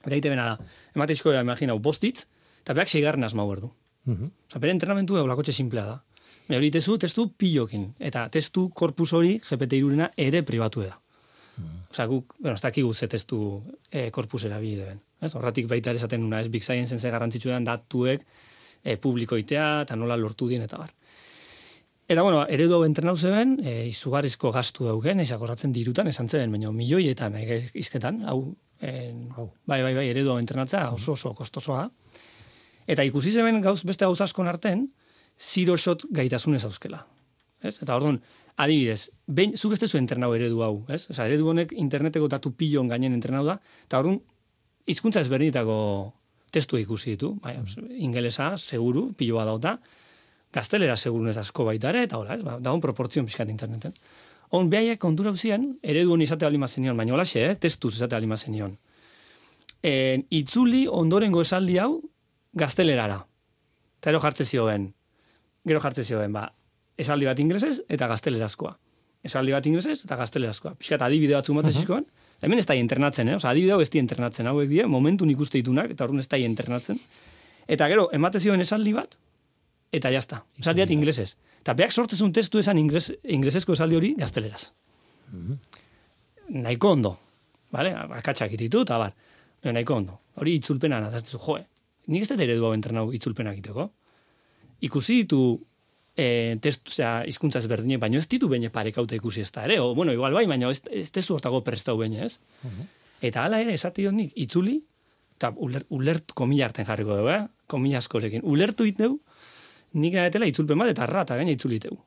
eta 0.01 0.13
egite 0.15 0.31
bena 0.33 0.45
da, 0.51 0.71
emate 0.95 1.17
izko, 1.17 1.33
imaginau, 1.33 1.77
bostitz, 1.79 2.25
eta 2.63 2.75
behak 2.77 2.89
seigarren 2.89 3.23
asma 3.23 3.43
du. 3.55 3.71
Uh 4.05 4.13
-huh. 4.13 4.31
Osa, 4.47 4.59
bere 4.59 4.71
entrenamentu 4.71 5.15
edo 5.15 5.27
lakotxe 5.27 5.53
simplea 5.53 5.85
da. 5.85 6.03
Me 6.47 6.57
hori 6.57 6.71
testu, 6.71 6.97
testu 6.97 7.29
pilokin, 7.37 7.93
eta 7.99 8.29
testu 8.29 8.69
korpus 8.69 9.13
hori, 9.13 9.39
GPT 9.39 9.73
irurena, 9.73 10.11
ere 10.17 10.43
privatu 10.43 10.81
da. 10.81 10.97
Uh 11.57 11.63
-huh. 11.63 11.91
Osa, 11.91 12.05
guk, 12.05 12.33
bueno, 12.39 12.55
ez 12.55 12.61
dakik 12.61 12.93
ze 12.93 13.07
testu 13.07 13.63
e, 13.91 14.11
korpus 14.11 14.43
erabili 14.43 14.75
deben. 14.75 14.99
Ez? 15.21 15.35
Horratik 15.35 15.67
baita 15.67 15.89
ere 15.89 15.97
esaten 15.97 16.23
una, 16.23 16.39
ez 16.39 16.49
Big 16.49 16.63
Science 16.63 16.99
ze 16.99 17.09
garrantzitsu 17.09 17.49
datuek 17.49 18.25
e, 18.83 18.97
publikoitea, 18.97 19.81
eta 19.81 19.95
nola 19.95 20.17
lortu 20.17 20.47
dien, 20.47 20.61
eta 20.61 20.77
bar. 20.77 20.93
Eta, 22.11 22.23
bueno, 22.27 22.41
eredu 22.51 22.75
hau 22.75 22.81
entrenau 22.83 23.13
zeben, 23.15 23.53
e, 23.63 23.85
izugarrizko 23.87 24.49
gastu 24.51 24.83
dauken, 24.83 25.21
ezakorratzen 25.23 25.71
dirutan, 25.71 26.09
esan 26.11 26.27
zeben, 26.27 26.51
baina 26.51 26.67
milioietan 26.75 27.37
e, 27.39 27.61
izketan, 27.79 28.17
hau, 28.27 28.41
en, 28.83 29.21
bai, 29.63 29.77
bai, 29.85 29.93
bai, 29.95 30.03
eredu 30.09 30.33
hau 30.33 30.35
entrenatza, 30.41 30.81
oso 30.91 31.15
oso 31.15 31.31
kostosoa. 31.37 31.85
Eta 32.91 33.05
ikusi 33.07 33.31
zeben 33.31 33.61
gauz, 33.63 33.85
beste 33.87 34.03
gauz 34.03 34.19
askon 34.27 34.51
arten, 34.51 34.89
zero 35.39 35.79
shot 35.79 36.03
gaitasunez 36.11 36.65
auskela. 36.67 37.05
Ez? 37.63 37.77
Eta 37.77 37.95
orduan, 37.95 38.19
adibidez, 38.59 39.07
behin, 39.31 39.55
zuk 39.55 39.79
ez 39.79 39.95
entrenau 39.95 40.33
eredu 40.35 40.65
hau, 40.67 40.83
ez? 40.91 41.05
Osa, 41.15 41.29
eredu 41.31 41.47
honek 41.47 41.71
interneteko 41.71 42.27
datu 42.27 42.51
pilon 42.51 42.91
gainen 42.91 43.15
entrenau 43.15 43.45
da, 43.47 43.61
eta 43.87 44.03
orduan, 44.03 44.19
hizkuntza 44.83 45.23
ezberdinetako 45.23 45.79
testu 46.51 46.75
ikusi 46.75 47.15
ditu, 47.15 47.37
bai, 47.39 47.55
ingelesa, 48.03 48.57
seguru, 48.59 49.13
piloa 49.15 49.47
dauta, 49.47 49.77
gaztelera 50.53 50.97
segurun 50.97 51.31
asko 51.31 51.65
baita 51.65 51.89
ere, 51.89 52.03
eta 52.07 52.19
hola, 52.19 52.35
ez, 52.35 52.43
ba, 52.43 52.57
dagoen 52.59 52.83
proportzion 52.83 53.25
pixkat 53.25 53.49
interneten. 53.49 53.95
On, 54.51 54.67
behaiek 54.69 54.99
kontura 54.99 55.31
uzien, 55.31 55.77
eredu 55.81 56.11
honi 56.13 56.27
izate 56.27 56.45
alima 56.45 56.67
zenion, 56.67 56.97
baina 56.97 57.15
hola 57.15 57.25
xe, 57.25 57.45
eh, 57.51 57.55
testuz 57.55 57.95
izate 57.95 58.17
alima 58.17 58.37
zenion. 58.37 58.75
E, 59.81 59.93
itzuli 60.29 60.85
ondorengo 60.91 61.41
esaldi 61.41 61.77
hau 61.79 62.01
gaztelerara. 62.53 63.21
Eta 64.01 64.11
ero 64.11 64.19
jartze 64.19 64.45
zioen, 64.45 64.91
gero 65.65 65.79
jartze 65.79 66.03
zioen, 66.03 66.33
ba, 66.35 66.49
esaldi 66.99 67.29
bat 67.29 67.39
inglesez 67.39 67.77
eta 67.87 68.09
gaztelerazkoa. 68.11 68.75
Esaldi 69.23 69.55
bat 69.55 69.65
inglesez 69.69 70.01
eta 70.03 70.17
gaztelerazkoa. 70.19 70.75
Piskat 70.81 71.01
adibide 71.05 71.37
batzu 71.37 71.55
mate 71.55 71.71
zizkoan, 71.71 72.05
hemen 72.41 72.59
ez 72.59 72.65
da 72.67 72.75
internatzen, 72.75 73.29
eh? 73.29 73.37
Osa, 73.37 73.53
adibide 73.53 73.77
hau 73.77 73.81
ez 73.81 73.89
di 73.93 74.01
internatzen, 74.01 74.49
hauek 74.51 74.69
die, 74.69 74.85
momentu 74.89 75.29
ikuste 75.29 75.61
ditunak, 75.61 75.93
eta 75.95 76.03
horren 76.03 76.19
ez 76.19 76.27
da 76.27 76.37
internatzen. 76.41 76.99
Eta 77.71 77.87
gero, 77.87 78.09
emate 78.11 78.41
zioen 78.41 78.61
esaldi 78.65 78.93
bat, 78.97 79.15
eta 79.91 80.11
jazta. 80.11 80.43
Esaldiat 80.59 80.91
inglesez. 80.93 81.35
Eta 81.61 81.75
beak 81.77 81.91
sortzezun 81.91 82.31
testu 82.33 82.59
esan 82.59 82.79
ingles, 82.81 83.11
inglesesko 83.23 83.73
esaldi 83.73 83.95
hori 83.95 84.13
gazteleraz. 84.17 84.71
Mm 85.31 85.47
-hmm. 85.47 86.61
Naiko 86.61 86.91
ondo. 86.91 87.17
Vale? 87.71 87.93
Akatsak 87.95 88.53
ititu, 88.53 88.81
eta 88.81 88.97
bar. 88.97 89.13
Nahiko 89.63 89.73
naiko 89.73 89.95
ondo. 89.95 90.19
Hori 90.35 90.55
itzulpena 90.55 90.99
nadaztezu, 90.99 91.39
joe. 91.45 91.65
Nik 92.07 92.23
ez 92.23 92.29
dut 92.29 92.39
ere 92.39 92.55
du 92.55 92.71
entrenau 92.73 93.11
itzulpena 93.13 93.51
egiteko. 93.53 93.91
Ikusi 94.81 95.21
ditu 95.21 95.59
e, 96.17 96.57
testu, 96.61 96.91
zera, 96.91 97.23
izkuntza 97.29 97.59
ezberdine, 97.59 97.97
baina 98.01 98.17
ez 98.17 98.27
ditu 98.27 98.49
baina 98.49 98.71
parekauta 98.73 99.15
ikusi 99.15 99.41
ez 99.41 99.51
da, 99.51 99.65
ere? 99.67 99.79
O, 99.79 99.93
bueno, 99.95 100.13
igual 100.13 100.33
bai, 100.33 100.45
baina 100.49 100.71
ez, 100.71 100.81
ez 100.91 101.09
tezu 101.11 101.35
hortago 101.35 101.61
prestau 101.63 101.97
baina, 101.97 102.25
ez? 102.25 102.39
Mhm. 102.63 102.89
Eta 103.21 103.45
hala 103.45 103.61
ere, 103.61 103.73
esati 103.77 104.07
nik 104.11 104.33
itzuli, 104.35 104.79
eta 105.37 105.53
ulert, 105.55 105.85
ulert 105.89 106.33
komila 106.37 106.65
harten 106.65 106.85
jarriko 106.85 107.17
dugu, 107.17 107.29
eh? 107.29 107.43
Komila 107.67 108.01
askorekin. 108.01 108.41
Ulertu 108.43 108.85
itneu, 108.89 109.19
nik 109.93 110.15
nahetela 110.15 110.47
itzulpen 110.47 110.79
bat 110.79 110.91
eta 110.93 111.05
rata 111.09 111.37
gaina 111.39 111.51
itzuliteu. 111.51 111.97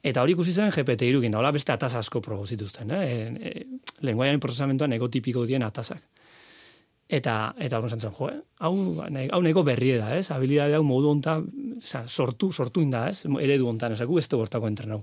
Eta 0.00 0.22
hori 0.22 0.32
ikusi 0.32 0.54
zen 0.56 0.70
GPT 0.72 1.10
irukin, 1.10 1.32
da 1.32 1.40
hola 1.42 1.50
beste 1.52 1.74
ataz 1.74 1.92
asko 1.98 2.22
probo 2.24 2.46
zituzten, 2.46 2.90
eh? 2.96 3.00
E, 3.04 3.50
e, 3.50 3.64
lenguaian 4.06 4.40
prozesamentuan 4.40 4.94
ego 4.96 5.10
tipiko 5.12 5.44
dien 5.44 5.62
atazak. 5.62 6.00
Eta, 7.10 7.34
eta 7.58 7.80
hori 7.80 7.90
zentzen, 7.90 8.14
jo, 8.16 8.30
eh? 8.30 8.38
hau, 8.64 8.72
hau 9.04 9.40
neko 9.44 9.64
berri 9.66 9.92
da, 9.98 10.14
ez? 10.16 10.30
Habilidade 10.32 10.78
hau 10.78 10.84
modu 10.86 11.10
onta, 11.10 11.36
sortu, 12.06 12.48
sortu 12.52 12.80
inda, 12.80 13.08
ez? 13.10 13.26
Eredu 13.42 13.68
ontan, 13.68 13.92
esaku 13.98 14.16
beste 14.22 14.40
bortako 14.40 14.70
entrenau. 14.70 15.02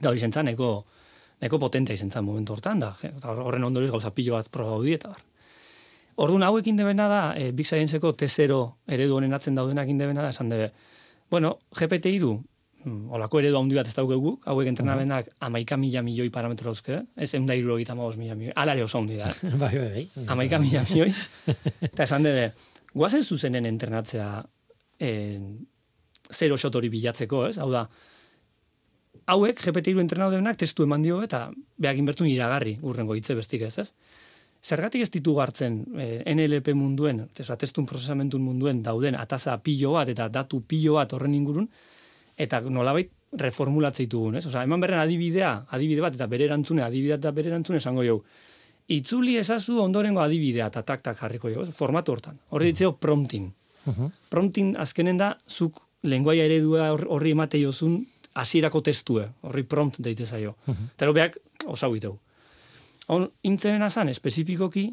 Da 0.00 0.10
hori 0.10 0.24
zentzen, 0.24 0.50
neko, 0.50 0.72
neko 1.44 1.60
potentea 1.62 1.94
izen 1.94 2.10
momentu 2.24 2.56
hortan, 2.56 2.82
da, 2.82 2.94
horren 3.36 3.68
ondoriz 3.68 3.92
gauza 3.92 4.10
pilo 4.10 4.34
bat 4.34 4.50
proba 4.50 4.80
eta 4.88 5.14
bar. 5.14 5.22
Orduan 6.16 6.46
hauekin 6.46 6.78
debena 6.78 7.08
da, 7.12 7.22
e, 7.36 7.50
Big 7.52 7.68
Science-eko 7.68 8.14
T0 8.16 8.58
eredu 8.88 9.16
honen 9.18 9.36
atzen 9.36 9.56
daudenak 9.58 9.88
indebena 9.92 10.22
da, 10.24 10.30
esan 10.32 10.48
debe. 10.48 10.70
Bueno, 11.30 11.58
GPT-iru, 11.76 12.30
mm, 12.84 13.10
olako 13.18 13.42
eredu 13.42 13.58
handi 13.60 13.76
bat 13.76 13.90
ez 13.90 13.94
daukegu, 13.98 14.32
hauek 14.48 14.70
entrenamenak 14.72 15.28
amaika 15.44 15.76
mila 15.76 16.02
milioi 16.06 16.30
parametro 16.32 16.72
dauzke, 16.72 17.02
ez 17.16 17.28
egun 17.34 17.46
da 17.50 17.56
iru 17.58 17.76
egita 17.76 17.94
maoz 17.98 18.16
mila 18.16 18.34
milioi, 18.34 18.54
alare 18.56 18.84
oso 18.86 19.02
handi 19.02 19.20
da. 19.20 19.28
bai, 19.62 19.72
bai, 19.76 19.88
bai. 19.92 20.26
Amaika 20.32 20.60
mila 20.62 20.86
milioi. 20.88 21.12
Eta 21.92 22.08
esan 22.08 22.24
debe, 22.24 22.50
guazen 22.94 23.22
zuzenen 23.22 23.68
entrenatzea 23.68 24.30
e, 24.98 25.10
zero 26.32 26.56
shot 26.56 26.80
hori 26.80 26.88
bilatzeko, 26.88 27.46
ez? 27.50 27.58
Hau 27.60 27.68
da, 27.74 27.86
hauek 29.26 29.60
GPT-ru 29.60 30.00
entrenau 30.00 30.30
denak 30.32 30.56
testu 30.60 30.86
eman 30.86 31.04
dio 31.04 31.20
eta 31.24 31.48
beak 31.82 31.98
inbertun 32.00 32.28
iragarri 32.30 32.78
urrengo 32.82 33.16
hitze 33.18 33.34
bestik 33.36 33.66
ez, 33.66 33.76
ez? 33.82 33.90
Zergatik 34.64 35.02
ez 35.02 35.10
ditu 35.10 35.36
hartzen 35.40 35.84
eh, 35.98 36.22
NLP 36.34 36.74
munduen, 36.74 37.28
tesa, 37.34 37.56
testun 37.56 37.86
prozesamentun 37.86 38.42
munduen 38.42 38.82
dauden 38.82 39.14
ataza 39.14 39.58
pilo 39.62 39.92
bat 39.92 40.08
eta 40.08 40.28
datu 40.28 40.62
pilo 40.66 40.94
bat 40.94 41.12
horren 41.12 41.34
ingurun, 41.34 41.68
eta 42.36 42.60
nolabait 42.60 43.12
reformulatzea 43.36 44.06
ditugun, 44.06 44.36
ez? 44.38 44.46
Osa, 44.46 44.62
eman 44.64 44.80
berren 44.80 45.00
adibidea, 45.02 45.52
adibide 45.76 46.02
bat, 46.04 46.14
eta 46.14 46.26
bere 46.30 46.46
erantzune, 46.48 46.82
adibidea 46.82 47.18
eta 47.20 47.32
bere 47.36 47.52
erantzune 47.52 47.78
esango 47.82 48.04
jau. 48.06 48.20
Itzuli 48.96 49.36
ezazu 49.36 49.80
ondorengo 49.82 50.22
adibidea 50.22 50.68
eta 50.70 50.82
tak-tak 50.86 51.18
jarriko 51.18 51.50
jau, 51.50 51.64
formatu 51.74 52.14
hortan. 52.14 52.38
Horri 52.50 52.72
ditzeo 52.72 52.94
prompting. 53.02 53.50
Prompting 54.30 54.74
azkenen 54.82 55.18
da, 55.18 55.36
zuk 55.46 55.78
lenguaia 56.02 56.46
eredua 56.46 56.90
horri 56.94 57.34
emate 57.34 57.58
jozun 57.62 58.00
hasierako 58.36 58.82
testue, 58.84 59.26
horri 59.46 59.62
prompt 59.64 60.00
deite 60.02 60.26
zaio. 60.26 60.56
Uh 60.66 60.74
-huh. 60.74 60.88
Tero 60.96 61.12
beak, 61.12 61.38
osau. 61.66 61.94
On, 63.08 63.26
intzen 63.42 63.82
azan, 63.82 64.08
espezifikoki, 64.08 64.88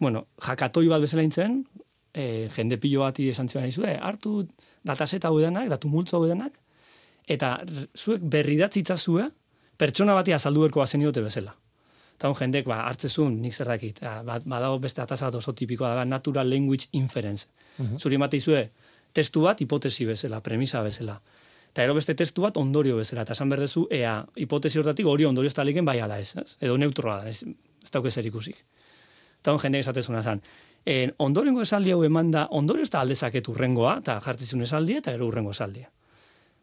bueno, 0.00 0.26
jakatoi 0.42 0.88
bat 0.90 1.02
bezala 1.04 1.22
intzen, 1.22 1.60
e, 2.14 2.48
jende 2.54 2.78
pilo 2.82 3.04
bati 3.04 3.28
esan 3.30 3.48
zion 3.48 3.66
izue, 3.68 3.96
hartu 4.00 4.46
dataseta 4.86 5.28
hau 5.28 5.40
datu 5.40 5.88
multzo 5.88 6.18
hau 6.18 6.50
eta 7.26 7.64
zuek 7.96 8.20
berri 8.22 8.58
zue, 8.96 9.30
pertsona 9.76 10.14
bati 10.14 10.32
azaldu 10.32 10.60
berko 10.60 10.80
bazen 10.80 11.00
bezala. 11.12 11.54
Eta 12.16 12.28
hon 12.28 12.34
jendek, 12.34 12.66
ba, 12.66 12.84
hartzezun, 12.86 13.40
nik 13.42 13.54
zer 13.54 13.66
dakit, 13.66 14.00
ba, 14.00 14.38
badago 14.44 14.78
beste 14.78 15.02
atasa 15.02 15.28
oso 15.28 15.52
tipikoa 15.52 15.94
da, 15.94 16.04
natural 16.04 16.48
language 16.48 16.88
inference. 16.92 17.48
Uh 17.78 17.86
-huh. 17.86 17.98
Zuri 17.98 18.18
izue, 18.36 18.70
testu 19.12 19.42
bat 19.42 19.60
hipotesi 19.60 20.04
bezala, 20.04 20.40
premisa 20.40 20.82
bezala. 20.82 21.20
Eta 21.74 21.82
ero 21.82 21.96
beste 21.96 22.14
testu 22.14 22.44
bat 22.44 22.54
ondorio 22.54 23.00
bezala, 23.00 23.24
eta 23.26 23.34
esan 23.34 23.50
berdezu, 23.50 23.88
ea, 23.90 24.12
hipotesi 24.38 24.78
hortatik 24.78 25.08
hori 25.10 25.24
ondorio 25.26 25.50
ez 25.50 25.56
taliken 25.56 25.82
bai 25.84 25.96
ala 25.98 26.20
ez, 26.22 26.36
ez? 26.38 26.52
edo 26.62 26.76
neutroa 26.78 27.16
da, 27.24 27.32
ez, 27.32 27.40
ez 27.82 27.90
dauk 27.90 28.06
ezer 28.06 28.28
ikusik. 28.30 28.60
Eta 29.40 29.50
hon 29.50 29.58
jendek 29.58 29.82
esatezuna 29.82 30.20
zan, 30.22 30.38
en, 30.86 31.10
ondorengo 31.18 31.64
esaldi 31.66 31.90
hau 31.90 32.04
eman 32.06 32.30
da, 32.30 32.44
ondorio 32.54 32.86
ez 32.86 32.92
da 32.94 33.02
aldezaket 33.02 33.50
urrengoa, 33.50 33.96
eta 34.04 34.20
jartzizun 34.22 34.62
esaldia, 34.62 35.02
eta 35.02 35.16
gero 35.16 35.26
urrengo 35.26 35.50
esaldia. 35.50 35.90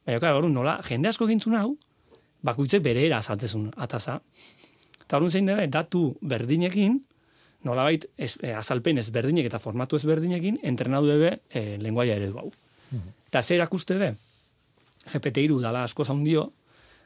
Baina, 0.06 0.24
klar, 0.24 0.40
hori 0.40 0.54
nola, 0.56 0.78
jende 0.88 1.12
asko 1.12 1.28
gintzun 1.28 1.60
hau, 1.60 1.76
bakuitzek 2.48 2.88
bere 2.88 3.04
era 3.10 3.20
azaltezun 3.20 3.68
ataza. 3.76 4.22
Eta 5.04 5.20
hori 5.20 5.36
zein 5.36 5.52
dira, 5.52 5.68
datu 5.68 6.06
berdinekin, 6.24 7.02
nola 7.68 7.84
bait, 7.84 8.08
ez, 8.16 8.38
e, 8.40 8.56
azalpen 8.56 9.04
ez 9.04 9.10
berdinek 9.12 9.52
eta 9.52 9.60
formatu 9.60 10.00
ez 10.00 10.06
berdinekin, 10.08 10.64
entrenatu 10.64 11.12
debe 11.12 11.42
e, 11.52 11.76
lenguaia 11.84 12.16
eredu 12.16 12.40
hau. 12.40 12.52
Mhm. 12.92 13.18
Eta 13.28 13.44
zer 13.44 13.68
akuste 13.68 14.00
be, 14.00 14.14
GPT-iru 15.06 15.60
dala 15.62 15.84
asko 15.84 16.06
zaundio, 16.06 16.52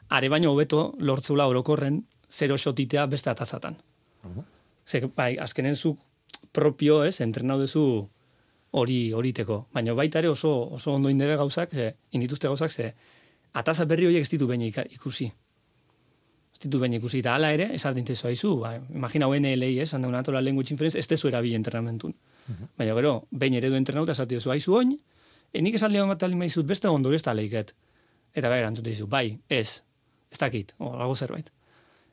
are 0.09 0.29
baino 0.29 0.51
hobeto 0.51 0.93
lortzula 0.99 1.47
orokorren 1.47 2.03
zero 2.29 2.57
xotitea 2.57 3.05
beste 3.05 3.29
atazatan. 3.29 3.77
Uh 4.23 4.31
-huh. 4.35 5.11
bai, 5.15 5.37
azkenen 5.37 5.75
zuk 5.75 5.99
propio 6.51 7.03
ez, 7.03 7.21
entrenatu 7.21 7.61
dezu 7.61 8.09
hori 8.71 9.11
horiteko. 9.13 9.67
Baina 9.73 9.93
baita 9.93 10.19
ere 10.19 10.29
oso 10.29 10.51
oso 10.71 10.93
ondo 10.93 11.09
indebe 11.09 11.35
gauzak, 11.35 11.71
ze, 11.71 11.95
indituzte 12.11 12.47
gauzak, 12.47 12.71
ze, 12.71 12.93
ataza 13.53 13.85
berri 13.85 14.05
horiek 14.05 14.21
ez 14.21 14.29
ditu 14.29 14.47
baina 14.47 14.65
ikusi. 14.65 15.25
Ez 16.53 16.59
ditu 16.63 16.79
baina 16.79 16.95
ikusi. 16.95 17.19
Eta 17.19 17.35
ala 17.35 17.51
ere, 17.51 17.69
ez 17.73 17.85
ardinte 17.85 18.15
zoa 18.15 18.31
izu. 18.31 18.59
Ba, 18.59 18.75
imagina 18.93 19.27
UN 19.27 19.47
LA, 19.55 19.71
ez, 19.81 19.93
handa 19.93 20.07
natural 20.07 20.43
language 20.43 20.73
inference, 20.73 20.99
ez 20.99 21.07
tezu 21.07 21.27
erabili 21.27 21.55
entrenamentu. 21.55 22.07
Uh 22.07 22.67
Baina 22.77 22.93
gero, 22.93 23.13
bain 23.31 23.53
eredu 23.53 23.75
entrenauta, 23.75 24.11
ez 24.11 24.19
ardinte 24.19 24.43
zoa 24.43 24.55
izu 24.55 24.75
oin, 24.75 24.97
enik 25.53 25.75
esan 25.75 25.91
lehon 25.91 26.09
bat 26.09 26.23
alima 26.23 26.45
izut 26.45 26.65
beste 26.65 26.87
ondo 26.87 27.13
ez 27.13 27.21
taleiket. 27.23 27.73
Eta 28.35 28.51
bai, 28.51 28.59
erantzute 28.63 28.91
izu, 28.91 29.07
bai, 29.07 29.29
ez, 29.49 29.81
ez 30.31 30.39
dakit, 30.41 30.75
o, 30.79 30.95
lago 30.99 31.15
zerbait. 31.15 31.51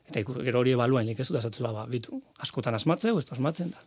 Eta 0.03 0.19
gero 0.43 0.59
hori 0.59 0.73
ebaluain, 0.75 1.07
ez 1.15 1.27
du 1.29 1.33
da 1.35 1.41
zatu 1.41 1.63
ba, 1.63 1.85
bitu, 1.87 2.17
askotan 2.43 2.75
asmatzeu, 2.75 3.15
ez 3.19 3.27
asmatzen 3.31 3.71
da. 3.71 3.83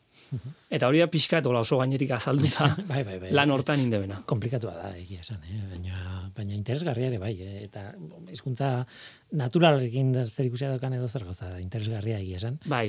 Eta 0.72 0.88
hori 0.88 1.02
da 1.02 1.06
pixka 1.12 1.42
oso 1.44 1.78
gainetik 1.78 2.10
azalduta 2.16 2.70
bai, 2.90 3.02
bai, 3.04 3.18
bai, 3.20 3.32
lan 3.36 3.50
hortan 3.50 3.80
indebena. 3.80 4.22
Komplikatua 4.26 4.72
da, 4.74 4.92
egia 4.96 5.20
esan, 5.20 5.42
eh? 5.44 5.60
baina, 5.70 6.30
baina 6.34 6.54
interesgarria 6.54 7.10
ere 7.12 7.18
bai, 7.18 7.34
eh? 7.40 7.64
eta 7.64 7.92
hizkuntza 8.32 8.86
naturalekin 9.32 10.14
zer 10.24 10.48
ikusia 10.48 10.72
dokan 10.72 10.96
edo 10.96 11.08
zer 11.08 11.24
goza, 11.28 11.52
interesgarria 11.60 12.18
egia 12.18 12.40
esan. 12.40 12.58
Bai, 12.64 12.88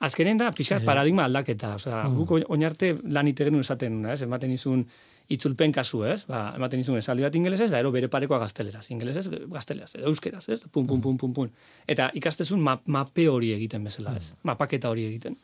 azkenen 0.00 0.44
da 0.44 0.52
pixka 0.52 0.76
eh. 0.76 0.84
paradigma 0.84 1.24
aldaketa, 1.24 1.74
osea, 1.80 2.04
mm. 2.04 2.20
guk 2.20 2.52
oinarte 2.52 2.94
lan 3.16 3.32
itegen 3.32 3.58
esaten, 3.64 4.04
ez? 4.12 4.20
ematen 4.28 4.52
izun 4.52 4.84
itzulpen 5.28 5.72
kasu, 5.72 6.02
ez? 6.04 6.24
Ba, 6.28 6.52
ematen 6.56 6.80
izun 6.80 6.98
esaldi 6.98 7.22
bat 7.22 7.34
ingelesez, 7.38 7.70
da 7.70 7.78
ero 7.78 7.92
bere 7.94 8.08
parekoa 8.12 8.38
gazteleraz, 8.42 8.86
ingelesez, 8.90 9.28
gazteleraz, 9.52 9.94
edo 9.96 10.10
euskeraz, 10.10 10.48
ez? 10.48 10.62
Pum, 10.70 10.86
pum, 10.86 11.00
pum, 11.00 11.18
pum, 11.18 11.34
pum. 11.36 11.50
Eta 11.86 12.10
ikastezun 12.18 12.62
mape 12.62 13.28
hori 13.28 13.52
egiten 13.56 13.84
bezala, 13.84 14.16
ez? 14.18 14.32
Mm. 14.32 14.48
Mapaketa 14.52 14.90
hori 14.92 15.06
egiten 15.10 15.38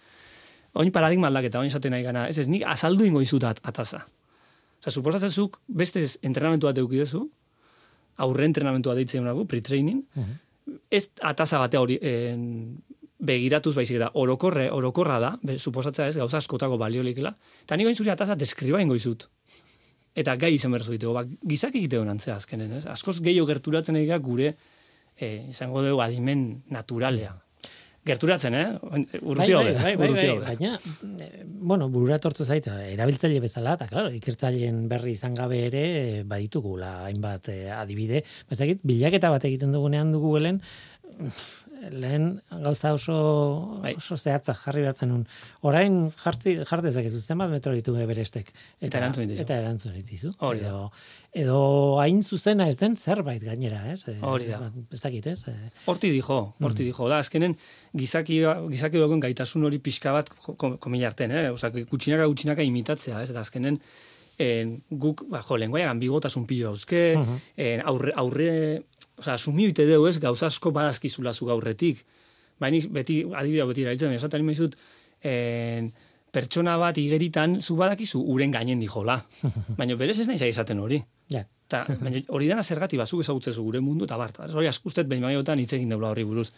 oin 0.79 0.93
paradigma 0.93 1.29
aldaketa, 1.31 1.61
oin 1.63 1.73
esaten 1.73 1.95
nahi 1.95 2.05
gana, 2.07 2.27
ez 2.29 2.39
ez, 2.39 2.49
nik 2.51 2.65
azaldu 2.67 3.07
ingo 3.09 3.23
izutat 3.25 3.61
ataza. 3.67 4.05
Osa, 4.79 4.93
suposatzen 4.93 5.33
zuk, 5.33 5.59
beste 5.67 6.05
entrenamentu 6.27 6.69
bat 6.69 6.79
eukidezu, 6.79 7.25
aurre 8.23 8.47
entrenamentua 8.47 8.95
deitzen 8.99 9.27
nago, 9.27 9.47
pre-training, 9.49 10.05
mhm. 10.15 10.37
ez 10.91 11.09
ataza 11.25 11.59
bate 11.63 11.81
hori 11.81 11.99
en, 12.03 12.45
begiratuz 13.19 13.75
baizik 13.75 13.99
eta 13.99 14.13
orokorre, 14.21 14.69
orokorra 14.71 15.19
da, 15.23 15.33
be, 15.43 15.59
suposatzea 15.59 16.07
ez, 16.13 16.17
gauza 16.21 16.39
askotako 16.39 16.79
baliolikela, 16.79 17.35
eta 17.65 17.79
niko 17.79 17.95
zuri 17.95 18.15
ataza 18.15 18.39
deskriba 18.39 18.83
ingo 18.83 18.95
izut. 18.99 19.27
Eta 20.19 20.35
gai 20.41 20.55
izan 20.57 20.75
berzu 20.75 20.97
ditego, 20.97 21.15
ba, 21.15 21.25
gizak 21.25 21.77
egite 21.79 22.01
honantzea 22.01 22.39
azkenen, 22.41 22.79
ez? 22.81 22.87
Askoz 22.91 23.21
gehiago 23.23 23.47
gerturatzen 23.53 24.01
egitea 24.01 24.19
gure, 24.25 24.55
eh, 25.19 25.37
izango 25.53 25.85
dugu 25.85 26.03
adimen 26.03 26.49
naturalea 26.75 27.37
gerturatzen, 28.09 28.55
eh? 28.57 28.67
Urruti 29.21 29.55
bai, 29.55 29.75
bai, 29.77 29.93
bai, 30.01 30.09
bai, 30.15 30.27
baina, 30.45 30.75
eh, 31.25 31.43
bueno, 31.45 31.89
burura 31.93 32.19
tortu 32.23 32.47
zaita, 32.47 32.79
erabiltzaile 32.89 33.41
bezala, 33.45 33.75
eta, 33.79 33.89
claro, 33.91 34.13
ikertzaileen 34.15 34.87
berri 34.91 35.15
izan 35.17 35.37
gabe 35.37 35.61
ere, 35.67 35.85
baditugula 36.29 36.93
hainbat 37.09 37.51
eh, 37.53 37.69
adibide. 37.75 38.23
Bazakit, 38.51 38.85
bilaketa 38.89 39.33
bat 39.35 39.45
egiten 39.49 39.75
dugunean 39.75 40.13
dugu 40.15 40.37
helen, 40.39 40.63
lehen 41.91 42.41
gauza 42.51 42.93
oso, 42.97 43.17
bai. 43.83 43.95
oso 43.99 44.17
zehatza 44.17 44.55
jarri 44.57 44.83
behartzen 44.85 45.11
nun. 45.13 45.25
Orain 45.69 45.99
jarti, 46.23 46.57
jartezak 46.69 47.07
ez 47.09 47.21
zenbat 47.21 47.51
metro 47.53 47.73
ditu 47.77 47.95
berestek. 47.95 48.53
Eta, 48.81 48.99
erantzun 48.99 49.27
dituzu. 49.27 49.45
Eta 49.45 49.59
erantzun 49.63 49.95
dituzu. 49.97 50.33
Edo, 50.51 50.83
edo 51.45 51.61
hain 52.03 52.23
zuzena 52.23 52.69
ez 52.69 52.77
den 52.81 52.97
zerbait 52.97 53.43
gainera, 53.45 53.85
ez? 53.93 54.03
E, 54.09 54.19
hori 54.21 54.51
da. 54.51 54.61
Ez 54.93 55.01
dakit, 55.01 55.31
ez? 55.33 55.41
E, 55.49 55.57
horti 55.87 56.11
dijo, 56.15 56.41
horti 56.61 56.83
mm. 56.83 56.91
dijo. 56.91 57.09
Da, 57.09 57.23
azkenen 57.25 57.57
gizaki, 57.97 58.43
gizaki 58.75 59.01
dagoen 59.03 59.25
gaitasun 59.25 59.65
hori 59.69 59.81
pixka 59.83 60.13
bat 60.17 60.31
komilarten, 60.57 61.35
eh? 61.35 61.49
Osa, 61.55 61.73
gutxinaka 61.79 62.29
gutxinaka 62.29 62.67
imitatzea, 62.67 63.23
ez? 63.23 63.33
Eta 63.33 63.47
azkenen 63.47 63.83
en, 64.39 64.77
guk, 64.91 65.25
ba, 65.31 65.43
jo, 65.43 65.59
lenguaia 65.59 65.91
ambigotasun 65.91 66.47
pilo 66.47 66.71
hauzke, 66.73 67.03
uh 67.19 67.39
en, 67.59 67.83
aurre, 67.91 68.13
aurre 68.17 68.53
Osa, 69.19 69.35
asumio 69.35 69.69
ite 69.69 69.87
deu 69.87 70.07
ez, 70.07 70.19
gauza 70.23 70.47
asko 70.47 70.71
badazkizula 70.75 71.33
zu 71.35 71.49
gaurretik. 71.49 72.05
Baina, 72.59 72.81
beti, 72.95 73.23
adibidea 73.27 73.67
beti 73.67 73.85
eraitzen, 73.87 74.15
esaten 74.15 74.45
imezut, 74.45 74.77
en, 75.27 75.93
pertsona 76.35 76.77
bat 76.79 76.99
igeritan, 77.01 77.59
zu 77.63 77.77
badakizu 77.79 78.21
uren 78.35 78.53
gainen 78.55 78.81
dijola. 78.83 79.19
Baina 79.79 79.97
berez 79.97 80.19
ez 80.21 80.29
nahi 80.29 80.51
izaten 80.53 80.83
hori. 80.83 81.01
Ja. 81.33 81.45
Ta, 81.69 81.83
baina 82.01 82.23
hori 82.33 82.47
dena 82.49 82.63
zergati 82.65 82.97
bazuk 82.97 83.21
ezagutzezu 83.21 83.63
gure 83.63 83.81
mundu, 83.85 84.07
eta 84.09 84.17
bart, 84.17 84.39
hori 84.49 84.69
askustet 84.71 85.09
behin 85.09 85.27
maiotan 85.27 85.61
hitz 85.61 85.75
egin 85.77 85.91
deula 85.93 86.15
horri 86.15 86.25
buruz. 86.25 86.49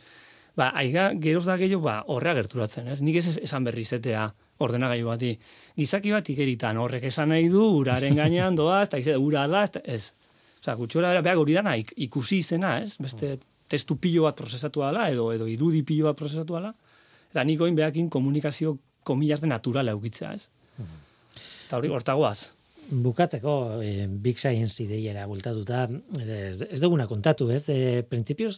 Ba, 0.58 0.70
aiga, 0.78 1.08
geroz 1.18 1.44
da 1.46 1.56
gehiago, 1.58 1.82
ba, 1.86 1.96
horrea 2.10 2.34
gerturatzen, 2.38 2.88
ez? 2.90 3.00
Nik 3.02 3.18
ez 3.18 3.36
esan 3.38 3.66
berri 3.66 3.84
zetea 3.84 4.28
ordenagailu 4.62 5.08
bati. 5.08 5.32
Gizaki 5.78 6.12
bat 6.14 6.28
igeritan, 6.30 6.78
horrek 6.78 7.06
esan 7.10 7.30
nahi 7.32 7.48
du, 7.50 7.62
uraren 7.80 8.18
gainean 8.18 8.58
doaz, 8.58 8.88
eta 8.92 9.16
ura 9.18 9.46
da, 9.50 9.64
ez, 9.84 10.12
Osa, 10.60 10.76
gutxora 10.76 11.14
era, 11.16 11.36
hori 11.40 11.56
dana 11.56 11.74
ikusi 11.78 12.42
izena, 12.44 12.76
ez? 12.84 12.98
Beste 13.00 13.38
testu 13.70 13.96
pilo 13.96 14.26
bat 14.26 14.36
prozesatu 14.36 14.84
ala, 14.84 15.08
edo, 15.12 15.30
edo 15.32 15.48
irudi 15.48 15.82
pilo 15.86 16.10
bat 16.10 16.18
prozesatu 16.18 16.58
ala. 16.58 16.74
Eta 17.30 17.44
nikoin 17.46 17.76
behakin 17.78 18.10
komunikazio 18.12 18.76
komilarte 19.06 19.48
naturala 19.48 19.94
eukitzea, 19.96 20.32
ez? 20.34 20.48
Eta 21.66 21.78
hori, 21.78 21.92
hortagoaz. 21.94 22.38
Bukatzeko, 22.90 23.80
e, 23.86 24.08
Big 24.10 24.40
Science 24.42 24.82
ideiera 24.82 25.22
bultatuta, 25.30 25.84
ez, 26.18 26.64
ez 26.66 26.80
duguna 26.82 27.06
kontatu, 27.06 27.46
ez? 27.54 27.62
E, 27.70 28.02
Printzipioz, 28.10 28.56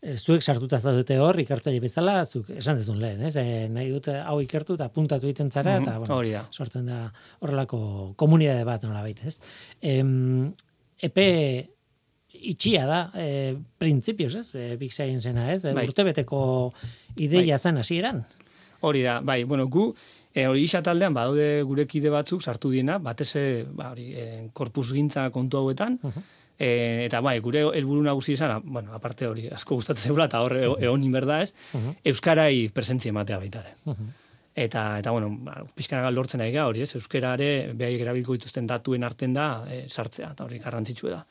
e, 0.00 0.14
zuek 0.16 0.40
sartuta 0.40 0.80
zaudete 0.80 1.18
hor, 1.20 1.36
ikartzaile 1.42 1.82
bezala, 1.84 2.14
zuk 2.24 2.48
esan 2.56 2.80
dezun 2.80 2.96
lehen, 3.02 3.20
ez? 3.28 3.34
E, 3.36 3.66
nahi 3.68 3.92
dute 3.92 4.16
hau 4.22 4.38
ikertu 4.40 4.78
eta 4.80 4.88
puntatu 4.88 5.28
egiten 5.28 5.52
zara, 5.52 5.76
mm 5.78 5.84
-hmm. 5.84 6.06
eta 6.06 6.14
bueno, 6.16 6.46
sortzen 6.50 6.86
da 6.88 7.12
horrelako 7.40 8.14
komunidade 8.16 8.64
bat 8.64 8.88
nola 8.88 9.04
baita, 9.04 9.28
ez? 9.28 9.38
E, 9.82 10.00
epe 11.04 11.28
itxia 12.34 12.84
da, 12.88 13.00
e, 13.14 13.54
printzipioz, 13.78 14.34
ez? 14.40 14.48
E, 14.54 14.74
Big 14.80 14.92
Science-ena, 14.92 15.50
ez? 15.54 15.62
E, 15.64 15.72
bai. 15.76 15.86
Urte 15.88 16.04
beteko 16.06 16.40
ideia 17.16 17.56
bai. 17.56 17.62
zen 17.62 17.80
hasieran. 17.80 18.24
Hori 18.84 19.04
da, 19.06 19.20
bai, 19.24 19.42
bueno, 19.48 19.68
gu 19.72 19.92
E, 20.34 20.48
hori 20.50 20.64
isa 20.66 20.80
taldean, 20.82 21.14
badaude 21.14 21.62
gure 21.62 21.84
kide 21.86 22.10
batzuk 22.10 22.42
sartu 22.42 22.72
diena, 22.72 22.96
batez 22.98 23.28
ba, 23.70 23.92
hori, 23.92 24.08
e, 24.18 24.24
korpus 24.52 24.88
gintza 24.90 25.28
kontu 25.30 25.60
hauetan, 25.60 25.94
e, 26.58 26.70
eta 27.04 27.20
bai, 27.22 27.36
gure 27.44 27.62
helburu 27.78 28.02
nagusi 28.02 28.34
izan, 28.34 28.56
bueno, 28.66 28.90
aparte 28.98 29.28
hori, 29.30 29.46
asko 29.54 29.78
gustatzen 29.78 30.10
zeula, 30.10 30.26
eta 30.26 30.42
horre 30.42 30.64
egon 30.72 31.06
inberda 31.06 31.38
ez, 31.44 31.52
Euskarai 32.02 32.66
presentzia 32.74 33.14
ematea 33.14 33.38
baita 33.44 33.62
ere. 33.62 33.76
Eta, 34.54 35.00
eta 35.00 35.10
bueno, 35.10 35.32
ba, 35.42 35.64
pizkana 35.74 36.10
lortzen 36.14 36.40
ari 36.44 36.54
hori, 36.62 36.84
ez, 36.84 36.94
Euskarare 36.94 37.72
behaiek 37.74 38.04
erabilko 38.04 38.36
dituzten 38.36 38.68
datuen 38.70 39.02
arten 39.02 39.32
da 39.34 39.64
e, 39.66 39.88
sartzea, 39.88 40.30
eta 40.36 40.44
hori 40.44 40.60
garrantzitsua 40.62 41.10
da. 41.10 41.24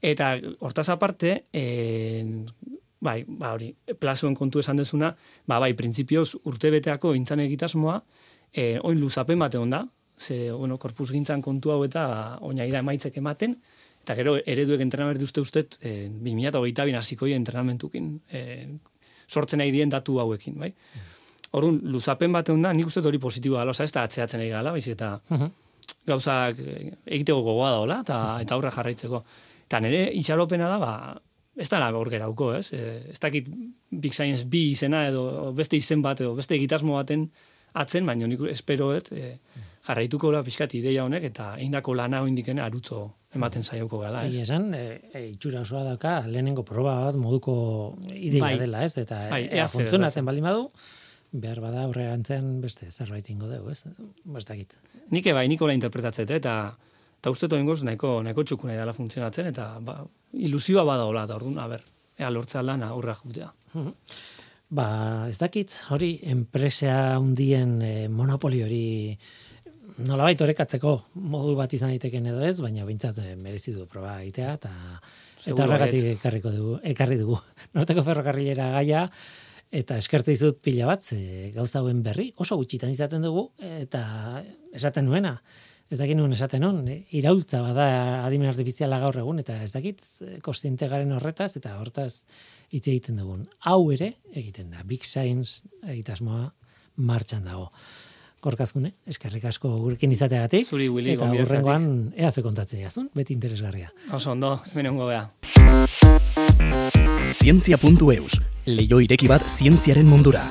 Eta 0.00 0.36
hortaz 0.60 0.88
aparte, 0.94 1.32
e, 1.52 2.24
bai, 3.02 3.24
ba 3.26 3.50
hori, 3.56 3.72
plazuen 3.98 4.36
kontu 4.38 4.62
esan 4.62 4.78
dezuna, 4.78 5.10
ba 5.46 5.58
bai, 5.58 5.72
printzipioz 5.74 6.36
urtebeteako 6.44 7.16
intzan 7.18 7.42
egitasmoa, 7.42 7.98
e, 8.52 8.76
oin 8.78 9.02
luzapen 9.02 9.42
bat 9.42 9.58
egon 9.58 9.74
da, 9.74 9.82
ze, 10.16 10.52
bueno, 10.52 10.78
korpus 10.78 11.10
gintzan 11.10 11.42
kontu 11.42 11.74
hau 11.74 11.82
eta 11.84 12.38
oinaira 12.46 12.78
emaitzek 12.78 13.18
ematen, 13.18 13.58
eta 14.06 14.14
gero 14.14 14.36
ereduek 14.38 14.86
entrenamentu 14.86 15.26
uste 15.26 15.42
uste, 15.42 15.66
e, 15.82 16.08
2008 16.22 16.86
bin 16.86 16.94
hasiko 16.94 17.26
entrenamentukin, 17.26 18.20
e, 18.30 18.68
sortzen 19.26 19.58
nahi 19.58 19.74
dien 19.74 19.90
datu 19.90 20.20
hauekin, 20.22 20.60
bai? 20.62 20.72
Horun, 21.52 21.78
luzapen 21.92 22.32
bat 22.34 22.48
da, 22.50 22.72
nik 22.72 22.88
uste 22.90 23.00
hori 23.00 23.20
positiboa 23.22 23.62
gala, 23.62 23.76
ez 23.82 23.92
da 23.92 24.02
atzeatzen 24.02 24.42
egin 24.42 24.56
gala, 24.58 24.72
baizik 24.74 24.96
eta 24.96 25.12
gauzak 26.06 26.58
egiteko 26.58 27.42
gogoa 27.42 27.70
da, 27.70 27.78
hola, 27.84 28.00
eta, 28.02 28.18
eta 28.42 28.56
aurra 28.56 28.72
jarraitzeko. 28.74 29.22
Eta 29.66 29.80
nire 29.82 30.02
itxaropena 30.18 30.68
da, 30.70 30.78
ba, 30.82 30.92
ez 31.56 31.68
da 31.72 31.90
hor 31.90 32.10
gerauko, 32.12 32.52
ez? 32.54 32.70
E, 32.72 33.12
ez 33.12 33.20
dakit 33.20 33.48
Big 33.90 34.14
Science 34.14 34.44
bi 34.44 34.70
izena 34.72 35.06
edo 35.08 35.52
beste 35.56 35.76
izen 35.76 36.02
bat 36.02 36.20
edo 36.20 36.34
beste 36.36 36.54
egitasmo 36.54 36.98
baten 36.98 37.28
atzen, 37.76 38.06
baina 38.06 38.28
nik 38.28 38.44
espero 38.50 38.92
et, 38.96 39.08
e, 39.12 39.38
jarraituko 39.86 40.32
la 40.32 40.42
pixkat 40.44 40.74
ideia 40.78 41.04
honek 41.04 41.24
eta 41.30 41.54
eindako 41.62 41.94
lana 41.94 42.22
hoindikene 42.24 42.62
arutzo 42.62 43.06
ematen 43.36 43.64
saioko 43.64 44.00
gala, 44.00 44.24
ez? 44.26 44.36
esan, 44.44 44.70
e, 44.74 44.84
e, 45.12 45.24
itxura 45.32 45.62
osoa 45.64 45.84
dauka, 45.90 46.18
lehenengo 46.26 46.64
proba 46.64 46.96
bat 47.06 47.18
moduko 47.20 47.56
ideia 48.12 48.44
bai. 48.44 48.54
dela, 48.60 48.84
ez? 48.84 48.96
Eta 49.02 49.20
bai, 49.30 49.44
e, 49.50 49.66
funtzionatzen 49.72 50.28
baldin 50.28 50.48
badu, 50.48 50.70
behar 51.42 51.60
bada 51.64 51.84
aurrerantzen 51.86 52.60
beste 52.62 52.90
zerbait 52.90 53.28
ingo 53.30 53.48
dugu, 53.50 53.70
ez? 53.70 53.84
Ez 54.36 54.44
dakit. 54.48 54.76
Nik 55.10 55.28
bai, 55.32 55.46
nikola 55.48 55.76
interpretatzet, 55.76 56.30
eta 56.30 56.56
eta 57.20 57.32
uste 57.32 57.48
toen 57.50 57.66
goz, 57.66 57.80
nahiko, 57.82 58.20
nahiko 58.22 58.44
txukuna 58.46 58.76
dela 58.78 58.92
funtzionatzen, 58.94 59.48
eta 59.50 59.70
ba, 59.82 59.98
ilusioa 60.46 60.84
bada 60.86 61.06
hola, 61.08 61.24
eta 61.26 61.38
orduan, 61.38 61.58
ber, 61.70 61.82
ea 62.18 62.28
lortzea 62.30 62.62
lana 62.62 62.92
aurra 62.94 63.16
jutea. 63.18 63.48
Mhm. 63.74 63.94
Ba, 64.76 64.86
ez 65.30 65.38
dakit, 65.38 65.72
hori, 65.94 66.16
enpresa 66.26 67.18
hundien 67.20 67.76
e, 67.82 67.92
monopoli 68.10 68.62
hori 68.64 68.86
nola 70.04 70.26
baita 70.26 70.44
horrekatzeko 70.44 70.92
modu 71.32 71.54
bat 71.56 71.72
izan 71.72 71.92
daiteken 71.94 72.26
edo 72.32 72.42
ez, 72.44 72.58
baina 72.60 72.84
bintzat 72.84 73.20
e, 73.22 73.36
merezi 73.40 73.72
du 73.72 73.86
proba 73.90 74.18
egitea, 74.24 74.56
eta 74.58 74.72
eta 75.46 75.64
horregatik 75.64 76.08
ekarriko 76.16 76.50
dugu, 76.50 76.78
ekarri 76.82 77.18
dugu. 77.20 77.38
Norteko 77.78 78.02
ferrokarrilera 78.06 78.72
gaia, 78.74 79.06
eta 79.76 79.98
eskertu 80.00 80.32
dizut 80.32 80.60
pila 80.64 80.88
bat, 80.88 81.04
ze, 81.04 81.52
gauza 81.54 81.80
hauen 81.82 82.02
berri, 82.04 82.30
oso 82.40 82.56
gutxitan 82.56 82.92
izaten 82.94 83.24
dugu, 83.24 83.50
eta 83.60 84.02
esaten 84.76 85.04
nuena, 85.08 85.36
ez 85.92 85.98
dakit 86.00 86.18
nuen 86.18 86.32
esaten 86.34 86.64
hon, 86.66 86.80
iraultza 87.14 87.60
bada 87.62 87.86
adimen 88.24 88.50
artifiziala 88.50 88.98
gaur 89.02 89.20
egun, 89.20 89.38
eta 89.42 89.58
ez 89.62 89.70
dakit 89.74 90.02
kostiente 90.44 90.88
garen 90.90 91.12
horretaz, 91.14 91.52
eta 91.60 91.76
hortaz 91.80 92.24
hitz 92.72 92.86
egiten 92.88 93.20
dugun. 93.20 93.44
Hau 93.68 93.92
ere 93.94 94.14
egiten 94.32 94.72
da, 94.72 94.82
Big 94.88 95.04
Science 95.06 95.68
egitasmoa 95.84 96.48
martxan 96.96 97.44
dago. 97.46 97.70
Korkazkune, 98.46 98.92
eskerrik 99.10 99.46
asko 99.48 99.70
gurekin 99.80 100.12
izateagatik. 100.14 100.68
Zuri, 100.68 100.88
Willy, 100.92 101.16
eta 101.16 101.30
hurrengoan, 101.32 101.88
ea 102.16 102.30
ze 102.30 102.44
kontatzen 102.46 102.84
jazun, 102.84 103.10
beti 103.14 103.34
interesgarria. 103.34 103.90
Oso 104.14 104.32
ondo, 104.36 104.60
menengo 104.74 105.08
beha. 105.10 105.26
Zientzia.eus, 107.36 108.40
leio 108.66 109.02
ireki 109.04 109.28
bat 109.28 109.44
zientziaren 109.50 110.08
mundura 110.08 110.44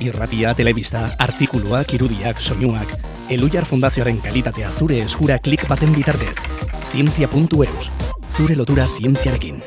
irratia, 0.00 0.54
telebista, 0.54 1.04
artikuluak, 1.18 1.92
irudiak, 1.94 2.40
soinuak, 2.40 2.96
Elujar 3.30 3.66
Fundazioaren 3.68 4.18
kalitatea 4.24 4.72
zure 4.72 4.98
eskura 5.04 5.38
klik 5.38 5.66
baten 5.70 5.92
bitartez. 5.94 6.38
Zientzia.eus, 6.90 7.90
zure 8.30 8.56
lotura 8.58 8.88
zientziarekin. 8.88 9.60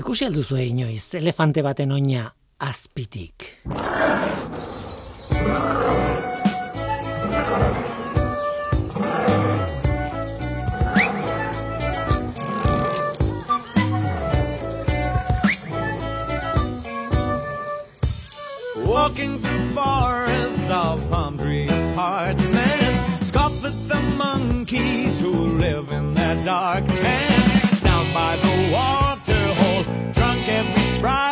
Ikusi 0.00 0.26
alduzu 0.26 0.58
inoiz, 0.64 1.14
elefante 1.18 1.62
baten 1.62 1.92
oina 1.92 2.30
azpitik. 2.58 3.50
Walking 19.10 19.38
through 19.40 19.70
forests 19.70 20.70
of 20.70 21.10
palm 21.10 21.36
tree 21.36 21.64
apartments, 21.64 23.26
scoff 23.26 23.64
at 23.64 23.88
the 23.88 24.00
monkeys 24.16 25.20
who 25.20 25.32
live 25.32 25.90
in 25.90 26.14
their 26.14 26.36
dark 26.44 26.84
tents. 26.86 27.80
Down 27.80 28.06
by 28.14 28.36
the 28.36 28.72
water 28.72 29.54
hole, 29.54 30.12
drunk 30.12 30.48
every 30.48 31.00
Friday, 31.00 31.29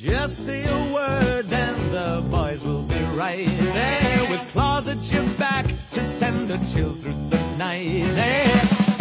Just 0.00 0.46
say 0.46 0.64
a 0.64 0.94
word 0.94 1.52
and 1.52 1.90
the 1.90 2.24
boys 2.30 2.62
will 2.62 2.84
be 2.84 3.00
right 3.16 3.48
there 3.48 4.30
with 4.30 4.48
claws 4.52 4.86
at 4.86 5.10
your 5.10 5.24
back 5.36 5.66
to 5.90 6.04
send 6.04 6.52
a 6.52 6.58
chill 6.72 6.92
through 6.92 7.18
the 7.30 7.56
night. 7.56 8.14
Hey, 8.14 8.44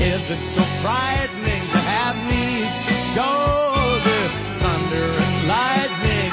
is 0.04 0.32
it 0.32 0.42
so 0.42 0.62
frightening 0.82 1.70
to 1.70 1.78
have 1.78 2.16
me 2.16 2.64
at 2.64 2.86
your 2.88 2.98
shoulder? 3.14 4.22
Thunder 4.58 5.06
and 5.22 5.48
lightning 5.48 6.32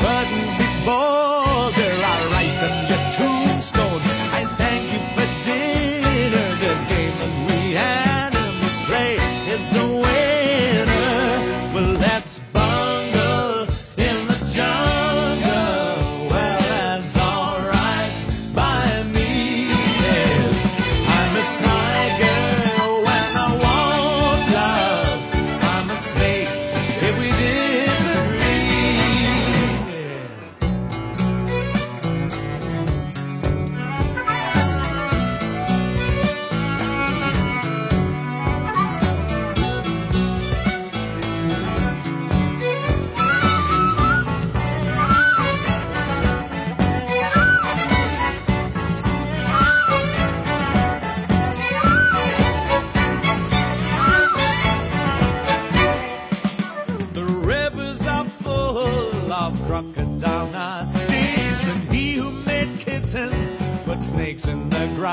couldn't 0.00 0.56
be 0.56 0.68
bolder. 0.86 1.92
I'll 2.08 2.30
write 2.32 2.62
on 2.64 2.88
your 2.88 3.12
tombstone. 3.12 4.17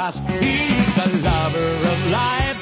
He's 0.06 0.98
a 1.00 1.18
lover 1.24 1.78
of 1.78 2.12
life. 2.12 2.55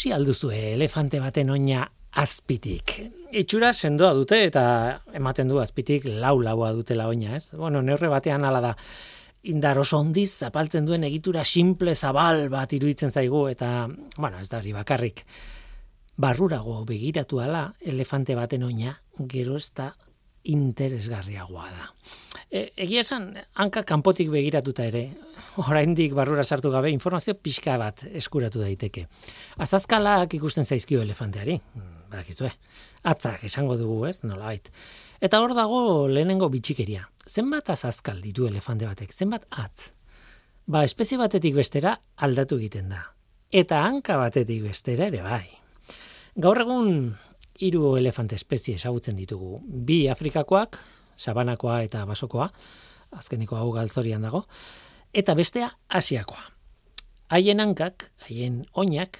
Ikusi 0.00 0.14
alduzue 0.16 0.58
elefante 0.78 1.18
baten 1.20 1.50
oina 1.52 1.82
azpitik. 2.22 2.94
Itxura 3.36 3.74
sendoa 3.74 4.14
dute 4.16 4.38
eta 4.46 4.62
ematen 5.12 5.50
du 5.52 5.58
azpitik 5.60 6.06
lau 6.08 6.38
laua 6.40 6.70
dutela 6.72 7.04
oina, 7.10 7.34
ez? 7.36 7.52
Bueno, 7.52 7.82
neurre 7.84 8.08
batean 8.08 8.46
hala 8.48 8.62
da. 8.64 8.70
Indar 9.52 9.76
oso 9.82 9.98
ondiz 10.00 10.30
zapaltzen 10.46 10.88
duen 10.88 11.04
egitura 11.04 11.44
simple 11.44 11.92
zabal 11.94 12.48
bat 12.48 12.72
iruditzen 12.72 13.12
zaigu 13.12 13.42
eta, 13.50 13.90
bueno, 14.16 14.40
ez 14.40 14.48
da 14.48 14.62
hori 14.62 14.72
bakarrik. 14.72 15.20
Barrurago 16.16 16.78
begiratu 16.88 17.42
ala 17.44 17.66
elefante 17.80 18.34
baten 18.34 18.64
oina, 18.64 18.96
gero 19.28 19.60
ez 19.60 19.68
da 19.76 19.92
interesgarriagoa 20.48 21.68
da. 21.76 21.92
E, 22.48 22.70
egia 22.86 23.04
esan, 23.04 23.34
hanka 23.52 23.84
kanpotik 23.84 24.32
begiratuta 24.32 24.88
ere, 24.88 25.10
oraindik 25.68 26.14
barrura 26.16 26.44
sartu 26.44 26.70
gabe 26.72 26.90
informazio 26.92 27.34
pixka 27.36 27.76
bat 27.80 28.04
eskuratu 28.16 28.62
daiteke. 28.62 29.06
Azazkalak 29.60 30.34
ikusten 30.38 30.64
zaizkio 30.64 31.02
elefanteari, 31.02 31.58
badakizue. 32.10 32.50
Atzak 33.10 33.44
esango 33.48 33.76
dugu, 33.80 34.04
ez? 34.08 34.20
Nolabait. 34.24 34.68
Eta 35.20 35.40
hor 35.40 35.54
dago 35.56 36.08
lehenengo 36.08 36.48
bitxikeria. 36.52 37.06
Zenbat 37.28 37.70
azazkal 37.72 38.20
ditu 38.24 38.46
elefante 38.48 38.88
batek? 38.88 39.12
Zenbat 39.12 39.46
atz? 39.50 39.90
Ba, 40.70 40.84
espezie 40.84 41.18
batetik 41.18 41.56
bestera 41.56 41.96
aldatu 42.16 42.58
egiten 42.60 42.92
da. 42.92 43.04
Eta 43.50 43.82
hanka 43.84 44.16
batetik 44.20 44.62
bestera 44.68 45.08
ere 45.10 45.22
bai. 45.24 45.46
Gaur 46.40 46.60
egun 46.62 46.92
hiru 47.60 47.96
elefante 47.98 48.36
espezie 48.38 48.76
ezagutzen 48.78 49.16
ditugu. 49.18 49.58
Bi 49.64 50.06
Afrikakoak, 50.08 50.78
sabanakoa 51.20 51.82
eta 51.84 52.04
basokoa, 52.08 52.48
azkeniko 53.18 53.58
hau 53.58 53.72
galtzorian 53.74 54.22
dago, 54.22 54.44
eta 55.14 55.34
bestea 55.34 55.70
Asiakoa. 55.88 56.42
Haien 57.30 57.60
hankak, 57.60 58.10
haien 58.26 58.64
oinak, 58.74 59.18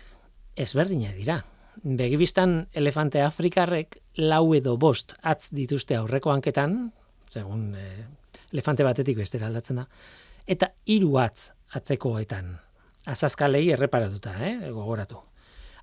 ezberdinak 0.56 1.16
dira. 1.18 1.40
Begibistan 1.84 2.66
elefante 2.74 3.22
afrikarrek 3.22 4.00
lau 4.18 4.52
edo 4.54 4.76
bost 4.76 5.14
atz 5.22 5.50
dituzte 5.54 5.96
aurreko 5.96 6.32
hanketan, 6.32 6.90
segun 7.30 7.74
eh, 7.78 8.04
elefante 8.52 8.84
batetik 8.84 9.16
bestera 9.22 9.46
aldatzen 9.46 9.80
da, 9.80 9.86
eta 10.46 10.72
hiru 10.86 11.16
atz 11.22 11.52
atzekoetan. 11.78 12.58
Azazkalei 13.06 13.70
erreparatuta, 13.72 14.34
eh, 14.44 14.70
gogoratu. 14.74 15.22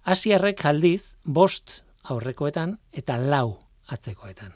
Asiarrek 0.06 0.64
aldiz 0.66 1.18
bost 1.24 1.82
aurrekoetan 2.04 2.78
eta 2.92 3.18
lau 3.18 3.58
atzekoetan. 3.88 4.54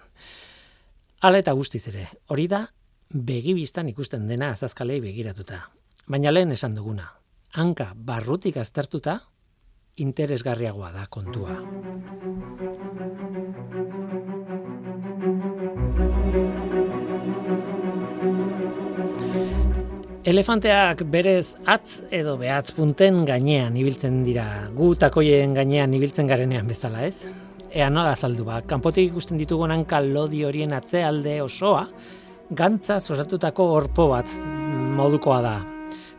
Hala 1.22 1.42
eta 1.42 1.54
guztiz 1.58 1.88
ere, 1.88 2.08
hori 2.28 2.48
da 2.52 2.68
begibistan 3.14 3.90
ikusten 3.92 4.28
dena 4.28 4.52
azazkalei 4.56 5.02
begiratuta. 5.04 5.60
Baina 6.08 6.32
lehen 6.32 6.52
esan 6.56 6.76
duguna, 6.76 7.08
hanka 7.58 7.92
barrutik 7.96 8.58
aztertuta, 8.58 9.20
interesgarriagoa 9.98 10.92
da 10.96 11.06
kontua. 11.10 11.58
Elefanteak 20.32 21.02
berez 21.12 21.56
atz 21.66 22.02
edo 22.14 22.38
behatz 22.38 22.72
punten 22.78 23.26
gainean 23.26 23.76
ibiltzen 23.76 24.22
dira, 24.24 24.70
gu 24.76 24.94
takoien 24.96 25.56
gainean 25.58 25.94
ibiltzen 25.98 26.30
garenean 26.30 26.70
bezala, 26.70 27.04
ez? 27.08 27.26
Ea 27.72 27.90
nola 27.90 28.14
azaldu 28.16 28.46
ba, 28.48 28.62
kanpotik 28.62 29.10
ikusten 29.12 29.40
ditugun 29.42 29.72
hanka 29.74 30.00
lodi 30.06 30.44
horien 30.46 30.76
atzealde 30.78 31.40
osoa, 31.42 31.88
gantza 32.52 32.98
osatutako 33.00 33.66
orpo 33.74 34.08
bat 34.12 34.32
modukoa 34.98 35.42
da. 35.44 35.54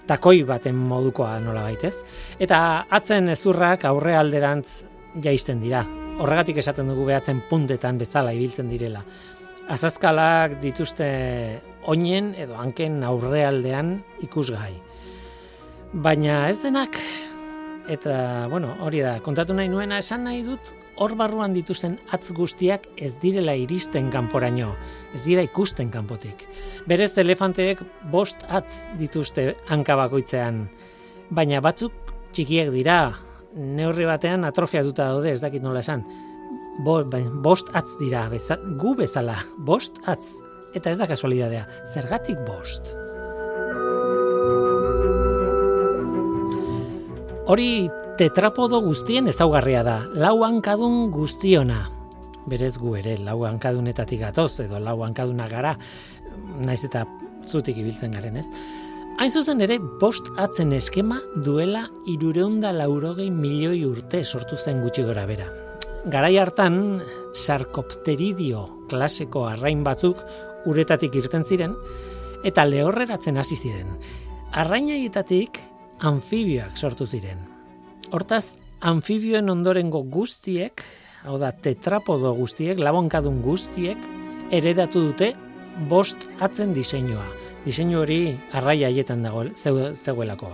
Takoi 0.09 0.43
baten 0.49 0.75
modukoa 0.75 1.37
nola 1.41 1.63
baitez. 1.67 1.95
Eta 2.41 2.87
atzen 2.91 3.29
ezurrak 3.33 3.85
aurre 3.89 4.17
alderantz 4.17 4.83
jaisten 5.23 5.61
dira. 5.63 5.85
Horregatik 6.23 6.59
esaten 6.63 6.89
dugu 6.89 7.07
behatzen 7.09 7.43
puntetan 7.51 8.01
bezala 8.01 8.33
ibiltzen 8.37 8.71
direla. 8.73 9.03
Azazkalak 9.73 10.59
dituzte 10.63 11.09
oinen 11.89 12.33
edo 12.39 12.57
hanken 12.59 13.03
aurrealdean 13.07 13.95
ikusgai. 14.25 14.75
Baina 15.93 16.47
ez 16.49 16.59
denak, 16.63 16.97
eta 17.93 18.49
bueno, 18.51 18.73
hori 18.81 19.03
da, 19.05 19.19
kontatu 19.21 19.55
nahi 19.55 19.69
nuena 19.69 19.99
esan 20.01 20.25
nahi 20.25 20.41
dut, 20.47 20.73
hor 21.03 21.17
barruan 21.19 21.55
dituzten 21.57 21.97
atz 22.15 22.31
guztiak 22.37 22.87
ez 22.95 23.17
direla 23.23 23.57
iristen 23.59 24.11
kanporaino, 24.15 24.71
ez 25.15 25.25
dira 25.25 25.43
ikusten 25.43 25.91
kanpotik. 25.91 26.47
Berez 26.87 27.11
elefanteek 27.19 27.83
bost 28.13 28.45
atz 28.47 28.85
dituzte 29.01 29.49
hanka 29.67 29.97
bakoitzean, 29.99 30.69
baina 31.35 31.59
batzuk 31.65 32.15
txikiak 32.33 32.71
dira, 32.75 32.99
neurri 33.57 34.07
batean 34.07 34.47
atrofiatuta 34.47 35.11
daude, 35.11 35.33
ez 35.35 35.43
dakit 35.43 35.65
nola 35.65 35.83
esan. 35.83 36.05
Bo, 36.87 37.01
bost 37.45 37.73
atz 37.77 37.97
dira, 38.01 38.29
beza, 38.33 38.57
gu 38.81 38.95
bezala, 39.03 39.37
bost 39.59 39.99
atz. 40.09 40.39
Eta 40.73 40.93
ez 40.93 41.01
da 41.03 41.09
kasualidadea, 41.11 41.67
zergatik 41.93 42.39
bost. 42.47 42.95
Hori 47.51 47.91
tetrapodo 48.23 48.79
guztien 48.85 49.27
ezaugarria 49.27 49.81
da, 49.83 49.97
lau 50.15 50.45
hankadun 50.47 51.09
guztiona. 51.11 51.89
Berez 52.47 52.77
gu 52.79 52.93
ere, 53.01 53.17
lau 53.19 53.41
hankadunetatik 53.49 54.21
gatoz, 54.23 54.61
edo 54.63 54.79
lau 54.79 55.01
hankaduna 55.03 55.49
gara, 55.51 55.73
naiz 56.63 56.85
eta 56.87 57.03
zutik 57.51 57.81
ibiltzen 57.83 58.15
garen 58.15 58.39
ez. 58.39 58.47
Hain 59.19 59.35
zuzen 59.35 59.65
ere, 59.67 59.81
bost 59.99 60.31
atzen 60.39 60.71
eskema 60.77 61.19
duela 61.43 61.89
irureunda 62.15 62.71
laurogei 62.77 63.27
milioi 63.35 63.83
urte 63.91 64.23
sortu 64.23 64.55
zen 64.55 64.85
gutxi 64.87 65.03
gora 65.09 65.27
bera. 65.27 65.51
Garai 66.07 66.37
hartan, 66.39 67.03
sarkopteridio 67.35 68.69
klaseko 68.91 69.49
arrain 69.51 69.83
batzuk 69.83 70.23
uretatik 70.71 71.19
irten 71.19 71.43
ziren, 71.43 71.75
eta 72.47 72.71
lehorreratzen 72.71 73.43
hasi 73.43 73.59
ziren. 73.59 73.97
Arrainaietatik 74.63 75.59
anfibioak 76.07 76.79
sortu 76.79 77.07
ziren. 77.07 77.52
Hortaz, 78.13 78.59
anfibioen 78.85 79.49
ondorengo 79.49 80.03
guztiek, 80.13 80.83
hau 81.25 81.39
da, 81.41 81.53
tetrapodo 81.53 82.35
guztiek, 82.37 82.81
labonkadun 82.83 83.39
guztiek, 83.45 83.99
eredatu 84.53 85.07
dute 85.09 85.31
bost 85.89 86.27
atzen 86.45 86.75
diseinua. 86.77 87.25
Diseinu 87.65 88.03
hori 88.03 88.19
arraia 88.59 88.91
haietan 88.91 89.23
dago, 89.25 89.45
zeu- 89.57 89.95
zegoelako. 89.97 90.51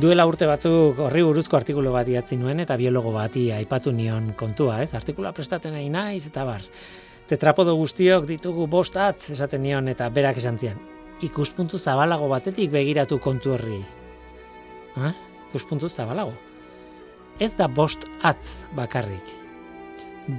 Duela 0.00 0.24
urte 0.26 0.46
batzuk 0.48 0.98
horri 1.06 1.22
buruzko 1.22 1.56
artikulu 1.56 1.92
bat 1.94 2.08
idatzi 2.10 2.36
nuen 2.40 2.58
eta 2.64 2.74
biologo 2.80 3.12
bati 3.14 3.50
aipatu 3.52 3.92
nion 3.92 4.32
kontua, 4.34 4.80
ez? 4.82 4.94
Artikulua 4.94 5.30
prestatzen 5.36 5.72
nahi 5.76 5.90
naiz 5.92 6.26
eta 6.26 6.42
bar. 6.48 6.64
Tetrapodo 7.28 7.76
guztiok 7.78 8.26
ditugu 8.26 8.66
bost 8.66 8.96
atz 8.96 9.30
esaten 9.36 9.62
nion 9.62 9.86
eta 9.88 10.08
berak 10.10 10.40
esan 10.40 10.58
zian. 10.58 10.80
Ikuspuntu 11.22 11.78
zabalago 11.78 12.26
batetik 12.28 12.72
begiratu 12.72 13.20
kontu 13.22 13.52
horri. 13.54 13.78
Ha? 14.96 15.12
Ikuspuntu 15.54 15.86
zabalago. 15.86 16.32
Ez 17.38 17.52
da 17.54 17.68
bost 17.70 18.08
atz 18.26 18.64
bakarrik. 18.74 19.28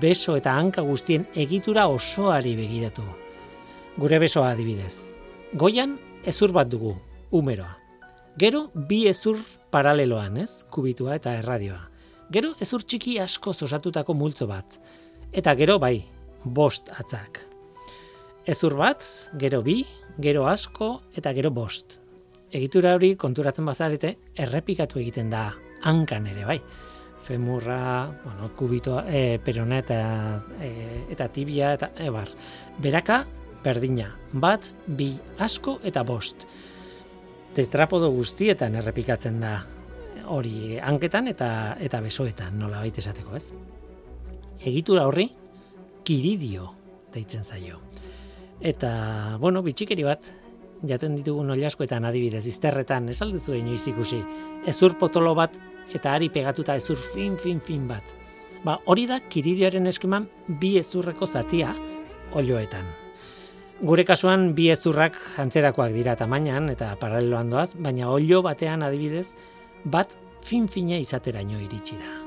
Beso 0.02 0.36
eta 0.36 0.52
hanka 0.60 0.84
guztien 0.84 1.24
egitura 1.32 1.86
osoari 1.88 2.52
begiratu. 2.60 3.06
Gure 3.96 4.20
besoa 4.20 4.50
adibidez. 4.52 5.14
Goian 5.56 5.96
ezur 6.28 6.52
bat 6.52 6.68
dugu, 6.68 6.92
umeroa. 7.32 7.78
Gero 8.36 8.66
bi 8.76 9.06
ezur 9.08 9.40
paraleloan, 9.72 10.36
ez? 10.44 10.66
Kubitua 10.68 11.16
eta 11.16 11.38
erradioa. 11.40 11.80
Gero 12.28 12.52
ezur 12.60 12.84
txiki 12.84 13.16
asko 13.24 13.56
osatutako 13.56 14.20
multzo 14.20 14.52
bat. 14.52 14.82
Eta 15.32 15.56
gero 15.56 15.80
bai, 15.80 16.02
bost 16.44 16.92
atzak. 16.92 17.46
Ezur 18.44 18.76
bat, 18.76 19.00
gero 19.40 19.64
bi, 19.64 19.86
gero 20.20 20.44
asko 20.52 20.98
eta 21.16 21.32
gero 21.32 21.56
bost. 21.56 22.02
Egitura 22.56 22.94
hori 22.96 23.16
konturatzen 23.20 23.66
bazarete 23.68 24.14
errepikatu 24.40 25.02
egiten 25.02 25.32
da 25.34 25.50
hankan 25.84 26.28
ere 26.32 26.46
bai. 26.48 26.60
Femurra, 27.26 28.06
bueno, 28.24 28.52
kubito, 28.56 29.00
e, 29.10 29.40
perona 29.44 29.80
eta, 29.82 29.98
e, 30.62 30.70
eta 31.12 31.28
tibia 31.34 31.74
eta 31.76 31.90
ebar. 32.06 32.30
Beraka, 32.80 33.24
berdina. 33.66 34.12
Bat, 34.32 34.70
bi, 34.88 35.10
asko 35.42 35.80
eta 35.84 36.06
bost. 36.08 36.46
Tetrapodo 37.58 38.12
guztietan 38.14 38.78
errepikatzen 38.80 39.42
da 39.42 39.58
hori 40.32 40.78
hanketan 40.80 41.28
eta 41.34 41.50
eta 41.82 42.02
besoetan 42.06 42.56
nola 42.62 42.80
baita 42.86 43.02
esateko, 43.04 43.36
ez? 43.36 43.50
Egitura 44.64 45.06
horri 45.10 45.28
kiridio 46.08 46.72
deitzen 47.14 47.44
zaio. 47.44 47.82
Eta, 48.62 49.36
bueno, 49.42 49.60
bitxikeri 49.66 50.06
bat, 50.08 50.30
jaten 50.84 51.16
ditugun 51.20 51.54
oliaskoetan 51.56 52.06
adibidez, 52.06 52.46
izterretan, 52.48 53.10
ez 53.10 53.22
alduzu 53.22 53.56
inoiz 53.56 53.86
ikusi, 53.88 54.20
ezur 54.68 54.98
potolo 55.00 55.36
bat 55.36 55.58
eta 55.94 56.14
ari 56.18 56.30
pegatuta 56.30 56.76
ezur 56.76 56.98
fin, 56.98 57.38
fin, 57.38 57.62
fin 57.62 57.88
bat. 57.88 58.16
Ba, 58.66 58.80
hori 58.90 59.06
da 59.08 59.20
kiridioaren 59.22 59.88
eskeman 59.88 60.28
bi 60.62 60.76
ezurreko 60.82 61.28
zatia 61.28 61.76
olioetan. 62.34 62.88
Gure 63.86 64.06
kasuan 64.08 64.54
bi 64.58 64.70
ezurrak 64.74 65.20
jantzerakoak 65.36 65.94
dira 65.94 66.16
tamainan 66.16 66.72
eta 66.74 66.94
paraleloan 67.00 67.52
doaz, 67.52 67.74
baina 67.76 68.10
olio 68.10 68.42
batean 68.42 68.84
adibidez, 68.88 69.34
bat 69.86 70.18
fin-fina 70.46 70.98
izateraino 71.02 71.60
iritsi 71.60 72.00
da. 72.00 72.25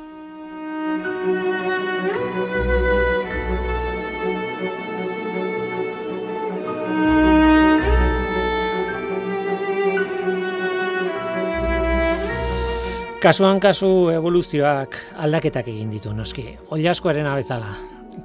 Kasuan 13.19 13.59
kasu 13.59 14.12
evoluzioak 14.14 14.95
aldaketak 15.25 15.66
egin 15.73 15.89
ditu 15.91 16.12
noski. 16.14 16.53
Oilaskoaren 16.71 17.27
abezala. 17.27 17.73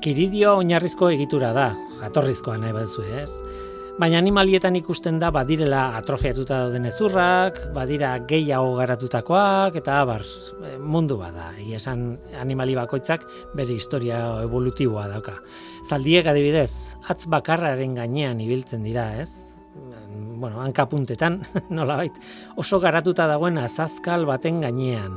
Kiridio 0.05 0.51
oinarrizko 0.59 1.07
egitura 1.09 1.49
da, 1.55 1.71
jatorrizkoa 2.03 2.59
nahi 2.61 2.75
baduzu, 2.75 3.05
ez? 3.17 3.31
Baina 3.97 4.19
animalietan 4.21 4.77
ikusten 4.77 5.17
da 5.21 5.31
badirela 5.33 5.95
atrofiatuta 5.97 6.59
dauden 6.67 6.85
ezurrak, 6.91 7.57
badira 7.73 8.11
gehiago 8.29 8.75
garatutakoak 8.77 9.79
eta 9.81 9.97
abar 10.03 10.21
e, 10.21 10.75
mundu 10.77 11.17
bada. 11.17 11.49
Egia 11.57 11.81
esan 11.81 12.05
animali 12.41 12.77
bakoitzak 12.77 13.25
bere 13.57 13.73
historia 13.73 14.19
evolutiboa 14.45 15.07
dauka. 15.09 15.39
Zaldiek 15.89 16.29
adibidez, 16.29 16.69
atz 17.09 17.25
bakarraren 17.33 17.97
gainean 17.97 18.45
ibiltzen 18.45 18.85
dira, 18.85 19.09
ez? 19.25 19.52
Bueno, 20.37 20.61
hankapuntetan, 20.61 21.41
nolabait, 21.69 22.13
oso 22.55 22.79
garatuta 22.79 23.27
dagoen 23.27 23.57
azazkal 23.57 24.25
baten 24.29 24.61
gainean. 24.61 25.15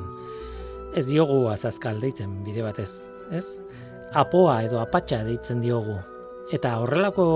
Ez 0.96 1.07
diogu 1.09 1.46
azazkal 1.52 2.00
deitzen 2.00 2.42
bide 2.44 2.62
batez, 2.64 2.90
ez? 3.34 3.59
Apoa 4.16 4.62
edo 4.64 4.80
apatxa 4.80 5.24
deitzen 5.26 5.61
diogu. 5.61 5.98
Eta 6.54 6.76
horrelako 6.78 7.26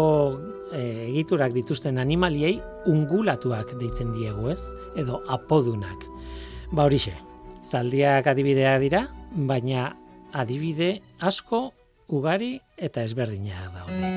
e, 0.72 0.82
egiturak 1.10 1.52
dituzten 1.52 1.98
animaliei 1.98 2.60
ungulatuak 2.88 3.74
deitzen 3.80 4.14
diegu, 4.14 4.48
ez? 4.54 4.62
Edo 4.96 5.20
apodunak. 5.28 6.06
Ba 6.70 6.86
horixe, 6.86 7.16
zaldiak 7.66 8.30
adibidea 8.30 8.78
dira, 8.78 9.04
baina 9.34 9.90
adibide 10.32 11.00
asko, 11.18 11.72
ugari 12.10 12.58
eta 12.78 13.02
ezberdinak 13.06 13.74
daude. 13.74 14.14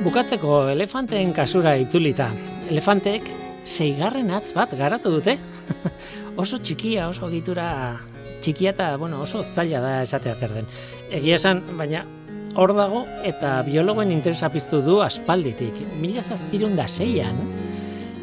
Bukatzeko 0.00 0.62
elefanteen 0.72 1.34
kasura 1.36 1.74
itzulita. 1.76 2.30
Elefanteek 2.72 3.26
seigarren 3.68 4.30
atz 4.32 4.54
bat 4.56 4.72
garatu 4.78 5.10
dute. 5.12 5.34
oso 6.40 6.56
txikia, 6.56 7.10
oso 7.10 7.28
egitura 7.28 7.66
txikia 8.40 8.72
eta 8.72 8.86
bueno, 8.96 9.18
oso 9.26 9.42
zaila 9.44 9.82
da 9.84 9.90
esatea 10.06 10.32
zer 10.34 10.54
den. 10.56 10.70
Egia 11.20 11.36
esan, 11.36 11.60
baina 11.76 12.06
hor 12.56 12.72
dago 12.78 13.02
eta 13.28 13.58
biologoen 13.66 14.14
interesa 14.14 14.48
piztu 14.48 14.80
du 14.86 15.02
aspalditik. 15.04 15.84
Mila 16.00 16.24
zazpirun 16.24 16.80
da 16.80 16.88
seian, 16.88 17.36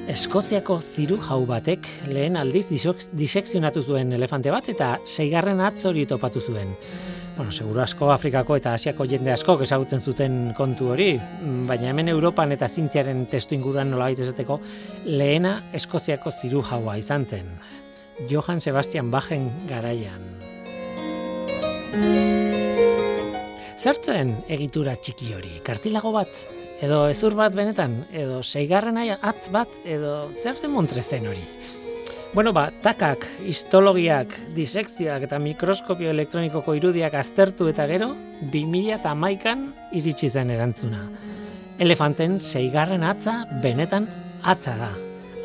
Eskoziako 0.08 0.78
ziru 0.80 1.18
jau 1.20 1.42
batek 1.46 1.86
lehen 2.08 2.38
aldiz 2.40 2.70
disekzionatu 2.72 3.82
zuen 3.84 4.16
elefante 4.16 4.54
bat 4.54 4.70
eta 4.72 4.94
seigarren 5.04 5.60
atz 5.60 5.84
hori 5.86 6.06
topatu 6.08 6.40
zuen. 6.40 6.72
Bueno, 7.38 7.52
seguro 7.52 7.84
asko 7.84 8.10
Afrikako 8.10 8.56
eta 8.58 8.72
Asiako 8.74 9.06
jende 9.06 9.30
asko 9.30 9.60
ezagutzen 9.62 10.00
zuten 10.02 10.38
kontu 10.58 10.88
hori, 10.96 11.12
mm, 11.20 11.68
baina 11.70 11.92
hemen 11.92 12.10
Europan 12.10 12.52
eta 12.56 12.66
zintziaren 12.68 13.28
testu 13.30 13.54
inguruan 13.54 13.92
nolabait 13.94 14.18
esateko 14.26 14.58
lehena 15.06 15.52
Eskoziako 15.72 16.32
ziru 16.32 16.64
jaua 16.66 16.98
izan 16.98 17.28
zen. 17.30 17.52
Johann 18.32 18.60
Sebastian 18.60 19.12
Bachen 19.12 19.52
garaian. 19.70 20.26
Zertzen 23.78 24.34
egitura 24.50 24.96
txiki 24.96 25.36
hori? 25.38 25.60
Kartilago 25.64 26.12
bat? 26.12 26.42
Edo 26.82 27.04
ezur 27.08 27.38
bat 27.38 27.54
benetan? 27.54 28.00
Edo 28.12 28.42
seigarren 28.42 28.98
atz 28.98 29.52
bat? 29.54 29.70
Edo 29.86 30.32
zer 30.34 30.58
demontre 30.64 31.06
hori? 31.06 31.46
Bueno, 32.34 32.54
ba, 32.54 32.70
takak, 32.84 33.24
histologiak, 33.48 34.34
disekzioak 34.54 35.24
eta 35.26 35.40
mikroskopio 35.42 36.12
elektronikoko 36.12 36.76
irudiak 36.78 37.16
aztertu 37.18 37.70
eta 37.72 37.88
gero, 37.90 38.12
2000 38.52 38.94
eta 39.00 39.14
amaikan 39.16 39.72
iritsi 39.96 40.30
zen 40.30 40.52
erantzuna. 40.54 41.02
Elefanten 41.82 42.38
seigarren 42.40 43.04
atza 43.08 43.40
benetan 43.64 44.06
atza 44.44 44.76
da. 44.78 44.92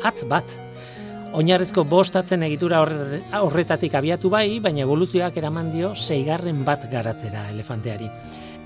Atz 0.05 0.27
bat. 0.29 0.53
Oinarrizko 1.33 1.85
bostatzen 1.89 2.43
egitura 2.45 2.83
horre- 2.83 3.23
horretatik 3.41 3.95
abiatu 3.97 4.29
bai, 4.29 4.59
baina 4.61 4.83
evoluzioak 4.85 5.37
eraman 5.41 5.71
dio 5.73 5.95
seigarren 5.95 6.61
bat 6.67 6.85
garatzera 6.91 7.47
elefanteari. 7.49 8.09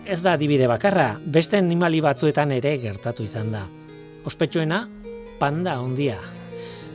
Ez 0.04 0.20
da 0.24 0.34
adibide 0.36 0.68
bakarra, 0.68 1.14
beste 1.24 1.60
animali 1.62 2.02
batzuetan 2.04 2.52
ere 2.56 2.78
gertatu 2.84 3.24
izan 3.24 3.54
da. 3.56 3.64
Ospetsuena, 4.28 4.88
panda 5.40 5.80
ondia. 5.80 6.18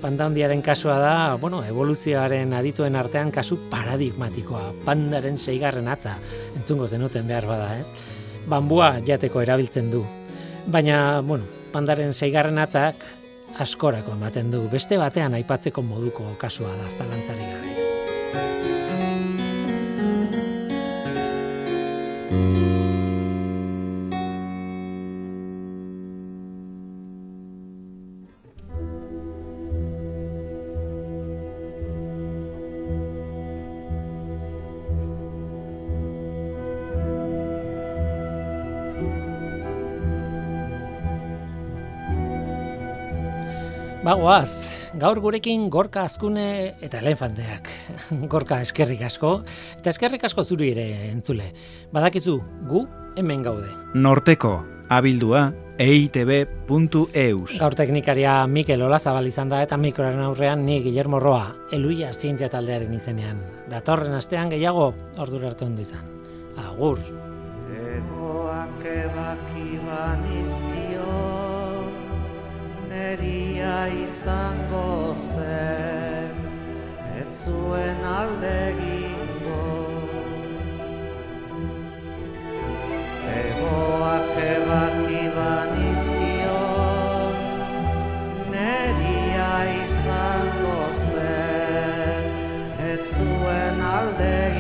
Panda 0.03 0.27
ondiaren 0.27 0.59
kasua 0.67 0.97
da, 0.99 1.37
bueno, 1.39 1.61
evoluzioaren 1.63 2.51
adituen 2.59 2.97
artean 2.99 3.31
kasu 3.31 3.61
paradigmatikoa. 3.71 4.73
Pandaren 4.83 5.39
seigarren 5.39 5.87
atza, 5.87 6.17
entzungo 6.59 6.89
zenuten 6.91 7.31
behar 7.31 7.47
bada, 7.47 7.69
ez? 7.79 7.87
Bambua 8.51 8.97
jateko 9.07 9.45
erabiltzen 9.47 9.93
du. 9.95 10.03
Baina, 10.67 11.21
bueno, 11.23 11.47
pandaren 11.71 12.11
seigarren 12.13 12.59
atzak 12.59 13.07
askorako 13.63 14.19
ematen 14.19 14.51
du. 14.51 14.67
Beste 14.73 14.99
batean 14.99 15.39
aipatzeko 15.39 15.87
moduko 15.87 16.35
kasua 16.43 16.75
da, 16.83 16.91
zalantzari 16.91 17.47
gabe. 17.47 17.73
Bagoaz, 44.03 44.67
gaur 44.99 45.21
gurekin 45.23 45.69
gorka 45.71 46.03
azkune 46.09 46.75
eta 46.83 46.99
elefanteak. 46.99 47.69
Gorka 48.33 48.59
eskerrik 48.65 49.05
asko, 49.07 49.31
eta 49.79 49.93
eskerrik 49.95 50.27
asko 50.27 50.43
zuri 50.43 50.73
ere 50.73 50.87
entzule. 51.13 51.47
Badakizu, 51.95 52.35
gu 52.67 52.83
hemen 53.15 53.47
gaude. 53.47 53.71
Norteko, 53.95 54.57
abildua, 54.91 55.45
eitb.eus. 55.79 57.55
Gaur 57.63 57.79
teknikaria 57.79 58.41
Mikel 58.51 58.83
Olazabal 58.83 59.31
izan 59.31 59.55
da 59.55 59.63
eta 59.63 59.79
mikroaren 59.79 60.27
aurrean 60.27 60.67
ni 60.67 60.81
Guillermo 60.83 61.23
Roa, 61.23 61.53
eluia 61.71 62.11
zientzia 62.13 62.51
taldearen 62.51 62.99
izenean. 62.99 63.39
Datorren 63.71 64.19
astean 64.19 64.51
gehiago, 64.51 64.97
ordura 65.23 65.55
arte 65.55 65.71
ondo 65.71 65.87
izan. 65.87 66.11
Agur. 66.59 67.22
bera 73.73 73.89
izango 73.89 75.15
zen, 75.15 76.35
ez 77.21 77.45
zuen 77.45 78.05
alde 78.05 78.53
egingo. 78.73 79.65
Egoak 83.43 84.37
ebaki 84.55 85.23
banizkion, 85.37 87.35
neria 88.53 89.53
izango 89.85 90.81
zen, 91.09 92.23
ez 92.93 93.05
zuen 93.17 93.79
alde 93.97 94.52